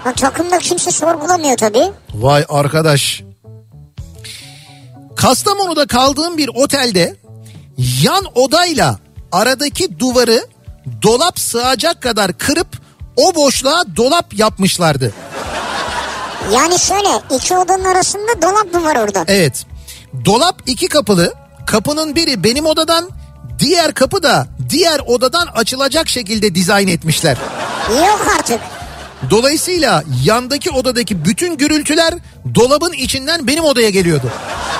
[0.04, 1.92] Ha, takımda kimse sorgulamıyor tabii.
[2.14, 3.22] Vay arkadaş.
[5.22, 7.16] Kastamonu'da kaldığım bir otelde
[8.02, 8.98] yan odayla
[9.32, 10.46] aradaki duvarı
[11.02, 12.68] dolap sığacak kadar kırıp
[13.16, 15.14] o boşluğa dolap yapmışlardı.
[16.52, 19.24] Yani şöyle iki odanın arasında dolap mı var orada?
[19.28, 19.66] Evet.
[20.24, 21.34] Dolap iki kapılı.
[21.66, 23.10] Kapının biri benim odadan,
[23.58, 27.36] diğer kapı da diğer odadan açılacak şekilde dizayn etmişler.
[27.90, 28.60] Yok artık.
[29.30, 32.14] Dolayısıyla yandaki odadaki bütün gürültüler
[32.54, 34.30] dolabın içinden benim odaya geliyordu.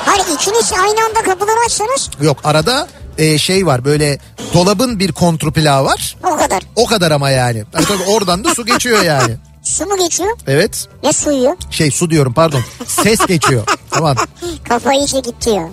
[0.07, 2.89] Hayır ikiniz aynı anda kapıları açsanız Yok arada
[3.19, 4.19] e, şey var böyle
[4.55, 6.17] dolabın bir kontrplağı var.
[6.25, 6.63] o kadar.
[6.77, 7.65] O kadar ama yani.
[7.73, 9.37] Tabii, tabii oradan da su geçiyor yani.
[9.63, 10.39] Su mu geçiyor?
[10.47, 10.89] Evet.
[11.03, 11.57] Ne suyu?
[11.71, 12.61] Şey su diyorum pardon.
[12.87, 13.63] Ses geçiyor.
[13.91, 14.17] Tamam.
[14.69, 15.69] Kafa iyice gitti ya.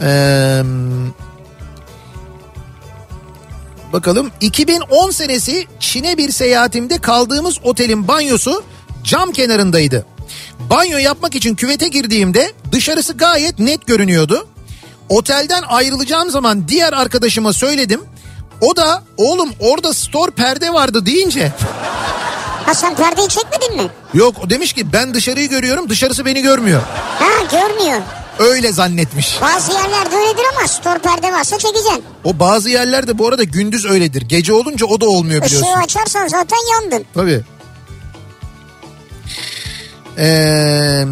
[0.00, 0.62] Ee,
[3.92, 8.64] bakalım 2010 senesi Çin'e bir seyahatimde kaldığımız otelin banyosu
[9.04, 10.06] cam kenarındaydı.
[10.70, 14.48] Banyo yapmak için küvete girdiğimde dışarısı gayet net görünüyordu.
[15.08, 18.00] Otelden ayrılacağım zaman diğer arkadaşıma söyledim.
[18.60, 21.52] O da oğlum orada store perde vardı deyince
[22.66, 23.90] Ha sen perdeyi çekmedin mi?
[24.14, 26.80] yok o demiş ki ben dışarıyı görüyorum dışarısı beni görmüyor.
[27.18, 28.00] Ha görmüyor.
[28.38, 29.38] Öyle zannetmiş.
[29.42, 32.04] Bazı yerlerde öyledir ama stor perde varsa çekeceksin.
[32.24, 34.22] O bazı yerlerde bu arada gündüz öyledir.
[34.22, 35.68] Gece olunca o da olmuyor biliyorsun.
[35.68, 37.04] Işığı açarsan zaten yandın.
[37.14, 37.44] Tabii.
[40.18, 41.04] Ee,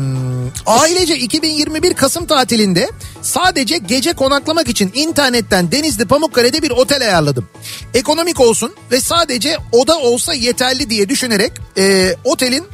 [0.66, 2.90] ailece 2021 Kasım tatilinde
[3.22, 7.48] sadece gece konaklamak için internetten Denizli Pamukkale'de bir otel ayarladım.
[7.94, 12.64] Ekonomik olsun ve sadece oda olsa yeterli diye düşünerek e, otelin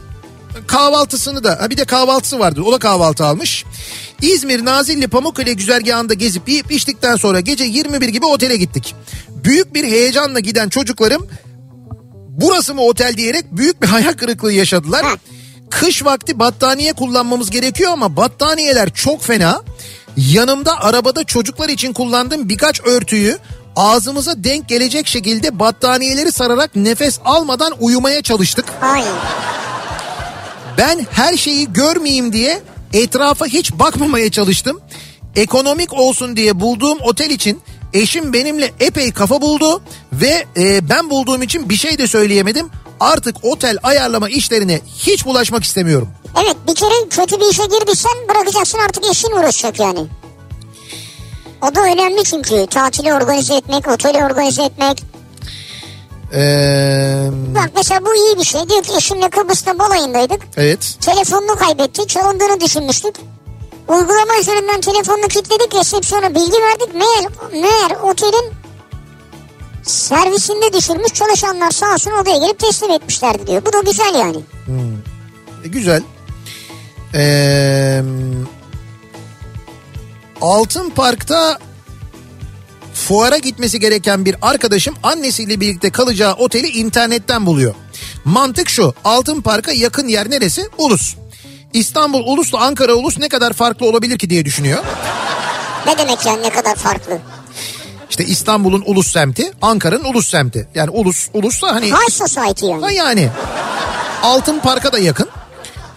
[0.66, 3.64] kahvaltısını da ha bir de kahvaltısı vardı o da kahvaltı almış.
[4.22, 8.94] İzmir Nazilli Pamukkale güzergahında gezip yiyip içtikten sonra gece 21 gibi otele gittik.
[9.28, 11.26] Büyük bir heyecanla giden çocuklarım
[12.28, 15.06] burası mı otel diyerek büyük bir hayal kırıklığı yaşadılar.
[15.70, 19.62] Kış vakti battaniye kullanmamız gerekiyor ama battaniyeler çok fena.
[20.16, 23.38] Yanımda arabada çocuklar için kullandığım birkaç örtüyü
[23.76, 28.64] ağzımıza denk gelecek şekilde battaniyeleri sararak nefes almadan uyumaya çalıştık.
[28.82, 29.04] Ay.
[30.78, 32.62] Ben her şeyi görmeyeyim diye
[32.92, 34.80] etrafa hiç bakmamaya çalıştım.
[35.36, 37.60] Ekonomik olsun diye bulduğum otel için
[37.92, 39.82] eşim benimle epey kafa buldu
[40.12, 42.70] ve e, ben bulduğum için bir şey de söyleyemedim.
[43.00, 46.08] Artık otel ayarlama işlerine hiç bulaşmak istemiyorum.
[46.42, 50.06] Evet bir kere kötü bir işe girdiysen bırakacaksın artık eşin uğraşacak yani.
[51.62, 55.11] O da önemli çünkü tatili organize etmek, oteli organize etmek.
[56.34, 58.68] Ee, Bak mesela bu iyi bir şey.
[58.68, 60.42] Diyor ki eşimle Kıbrıs'ta balayındaydık.
[60.56, 60.96] evet.
[61.00, 62.06] Telefonunu kaybetti.
[62.06, 63.14] Çalındığını düşünmüştük.
[63.88, 65.74] Uygulama üzerinden telefonunu kilitledik.
[65.74, 66.94] Resepsiyona bilgi verdik.
[66.94, 67.24] Meğer,
[67.62, 68.52] meğer otelin
[69.82, 73.62] servisinde düşürmüş çalışanlar sağ olsun odaya gelip teslim etmişlerdi diyor.
[73.66, 74.36] Bu da güzel yani.
[75.64, 76.02] E, güzel.
[77.14, 78.02] Ee,
[80.40, 81.58] Altın Park'ta
[83.02, 87.74] fuara gitmesi gereken bir arkadaşım annesiyle birlikte kalacağı oteli internetten buluyor.
[88.24, 90.68] Mantık şu Altın Park'a yakın yer neresi?
[90.78, 91.14] Ulus.
[91.72, 94.84] İstanbul Ulus'la Ankara Ulus ne kadar farklı olabilir ki diye düşünüyor.
[95.86, 97.18] Ne demek yani ne kadar farklı?
[98.10, 100.68] İşte İstanbul'un Ulus semti, Ankara'nın Ulus semti.
[100.74, 101.86] Yani Ulus, Ulus da hani...
[101.86, 102.82] High society yani.
[102.82, 103.28] Ha yani.
[104.22, 105.28] Altın Park'a da yakın.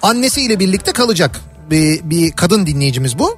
[0.01, 3.37] Annesiyle birlikte kalacak bir, bir kadın dinleyicimiz bu.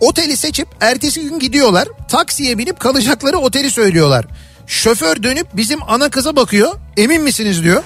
[0.00, 1.88] Oteli seçip ertesi gün gidiyorlar.
[2.08, 4.26] Taksiye binip kalacakları oteli söylüyorlar.
[4.66, 6.74] Şoför dönüp bizim ana kıza bakıyor.
[6.96, 7.82] Emin misiniz diyor.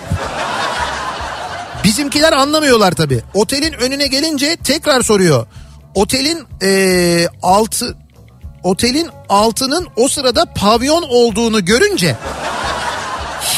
[1.84, 3.20] Bizimkiler anlamıyorlar tabii.
[3.34, 5.47] Otelin önüne gelince tekrar soruyor.
[5.94, 7.97] Otelin ee, altı
[8.62, 12.16] otelin altının o sırada pavyon olduğunu görünce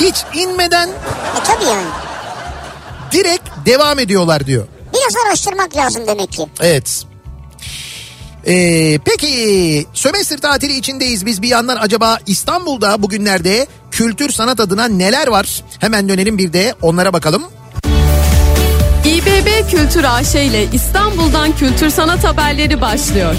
[0.01, 1.87] hiç inmeden E tabii yani.
[3.13, 4.67] direkt devam ediyorlar diyor.
[5.03, 6.47] Biraz araştırmak lazım demek ki.
[6.61, 7.05] Evet.
[8.47, 15.27] Ee, peki sömestr tatili içindeyiz biz bir yandan acaba İstanbul'da bugünlerde kültür sanat adına neler
[15.27, 15.63] var?
[15.79, 17.43] Hemen dönelim bir de onlara bakalım.
[19.05, 23.35] İBB Kültür AŞ ile İstanbul'dan kültür sanat haberleri başlıyor.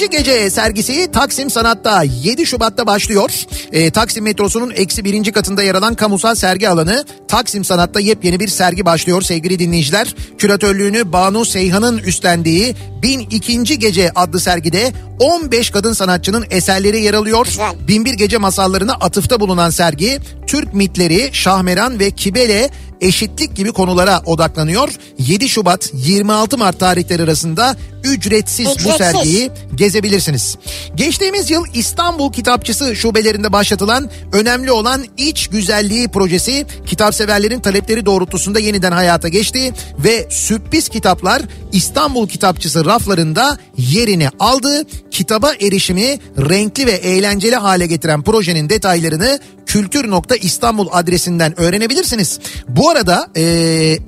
[0.00, 3.30] İkinci gece sergisi Taksim Sanat'ta 7 Şubat'ta başlıyor.
[3.72, 8.48] Ee, Taksim metrosunun eksi birinci katında yer alan kamusal sergi alanı Taksim Sanat'ta yepyeni bir
[8.48, 10.14] sergi başlıyor sevgili dinleyiciler.
[10.38, 17.46] Küratörlüğünü Banu Seyhan'ın üstlendiği Bin ikinci Gece adlı sergide 15 kadın sanatçının eserleri yer alıyor.
[17.46, 17.72] Güzel.
[17.88, 22.70] Binbir Gece masallarına atıfta bulunan sergi Türk mitleri, Şahmeran ve Kibele
[23.00, 24.88] eşitlik gibi konulara odaklanıyor.
[25.18, 28.96] 7 Şubat 26 Mart tarihleri arasında ücretsiz, bu Ücretsiz.
[28.96, 30.56] sergiyi gezebilirsiniz.
[30.94, 38.92] Geçtiğimiz yıl İstanbul Kitapçısı şubelerinde başlatılan önemli olan İç Güzelliği projesi kitapseverlerin talepleri doğrultusunda yeniden
[38.92, 39.72] hayata geçti
[40.04, 44.84] ve sürpriz kitaplar İstanbul Kitapçısı raflarında yerini aldı.
[45.10, 52.38] Kitaba erişimi renkli ve eğlenceli hale getiren projenin detaylarını kültür.istanbul adresinden öğrenebilirsiniz.
[52.68, 53.26] Bu arada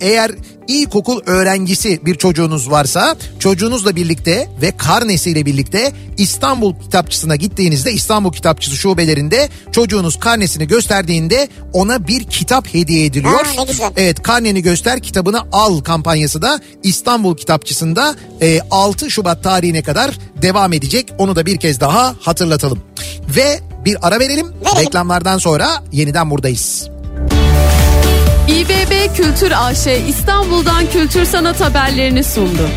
[0.01, 0.31] eğer
[0.69, 8.77] ilkokul öğrencisi bir çocuğunuz varsa çocuğunuzla birlikte ve karnesiyle birlikte İstanbul Kitapçısı'na gittiğinizde İstanbul Kitapçısı
[8.77, 13.47] şubelerinde çocuğunuz karnesini gösterdiğinde ona bir kitap hediye ediliyor.
[13.47, 13.91] Aa, ne güzel.
[13.97, 20.73] Evet karneni göster kitabını al kampanyası da İstanbul Kitapçısı'nda e, 6 Şubat tarihine kadar devam
[20.73, 21.13] edecek.
[21.19, 22.79] Onu da bir kez daha hatırlatalım.
[23.37, 24.47] Ve bir ara verelim.
[24.47, 24.87] Verelim.
[24.87, 26.92] Reklamlardan sonra yeniden buradayız.
[28.53, 32.69] İBB Kültür AŞ İstanbul'dan kültür sanat haberlerini sundu.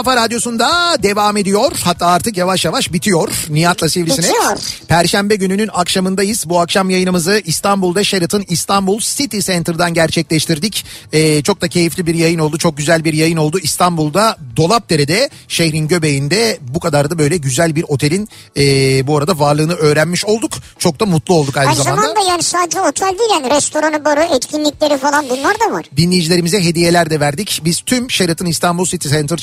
[0.00, 1.72] Kafa radyosunda devam ediyor.
[1.84, 3.28] Hatta artık yavaş yavaş bitiyor.
[3.48, 4.30] Nihat'la Sivrisinek.
[4.30, 4.58] Bitiyor.
[4.88, 6.48] Perşembe gününün akşamındayız.
[6.48, 10.84] Bu akşam yayınımızı İstanbul'da Sheraton İstanbul City Center'dan gerçekleştirdik.
[11.12, 12.58] Ee, çok da keyifli bir yayın oldu.
[12.58, 13.58] Çok güzel bir yayın oldu.
[13.58, 18.62] İstanbul'da Dolapdere'de şehrin göbeğinde bu kadar da böyle güzel bir otelin e,
[19.06, 20.52] bu arada varlığını öğrenmiş olduk.
[20.78, 22.02] Çok da mutlu olduk aynı, Aynı zamanda.
[22.02, 25.84] zamanda yani sadece otel değil yani restoranı, barı, etkinlikleri falan bunlar da var.
[25.96, 27.60] Dinleyicilerimize hediyeler de verdik.
[27.64, 29.38] Biz tüm Sheraton İstanbul City Center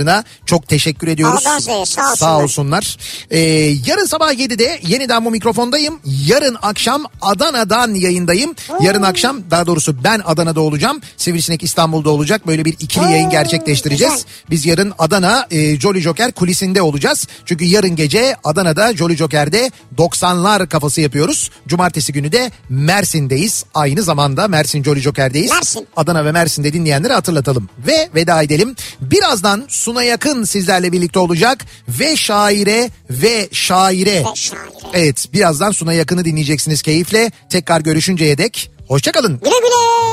[0.00, 1.46] çalışanlarına çok teşekkür ediyoruz.
[1.46, 2.16] A'dan Z'ye sağ olsunlar.
[2.16, 2.96] Sağ olsunlar.
[3.30, 3.38] Ee,
[3.86, 6.00] yarın sabah 7'de yeniden bu mikrofondayım.
[6.26, 8.54] Yarın akşam Adana'dan yayındayım.
[8.80, 11.00] Yarın akşam daha doğrusu ben Adana'da olacağım.
[11.16, 12.46] Sivrisinek İstanbul'da olacak.
[12.46, 14.14] Böyle bir ikili Oo, yayın gerçekleştireceğiz.
[14.14, 14.26] güzel.
[14.50, 17.26] Biz yarın Adana e, Jolly Joker kulisinde olacağız.
[17.46, 21.50] Çünkü yarın gece Adana'da Jolly Joker'de 90'lar kafası yapıyoruz.
[21.68, 23.64] Cumartesi günü de Mersin'deyiz.
[23.74, 25.50] Aynı zamanda Mersin Jolly Joker'deyiz.
[25.50, 25.86] Mersin.
[25.96, 27.68] Adana ve Mersin'de dinleyenleri hatırlatalım.
[27.86, 28.76] Ve veda edelim.
[29.00, 31.66] Birazdan Suna Yakın sizlerle birlikte olacak.
[31.88, 34.14] Ve şaire ve şaire.
[34.14, 34.62] Ve şaire.
[34.94, 37.30] Evet birazdan Suna Yakın'ı dinleyeceksiniz keyifle.
[37.48, 38.70] Tekrar görüşünceye dek.
[38.88, 39.40] Hoşçakalın.
[39.44, 40.09] Güle güle.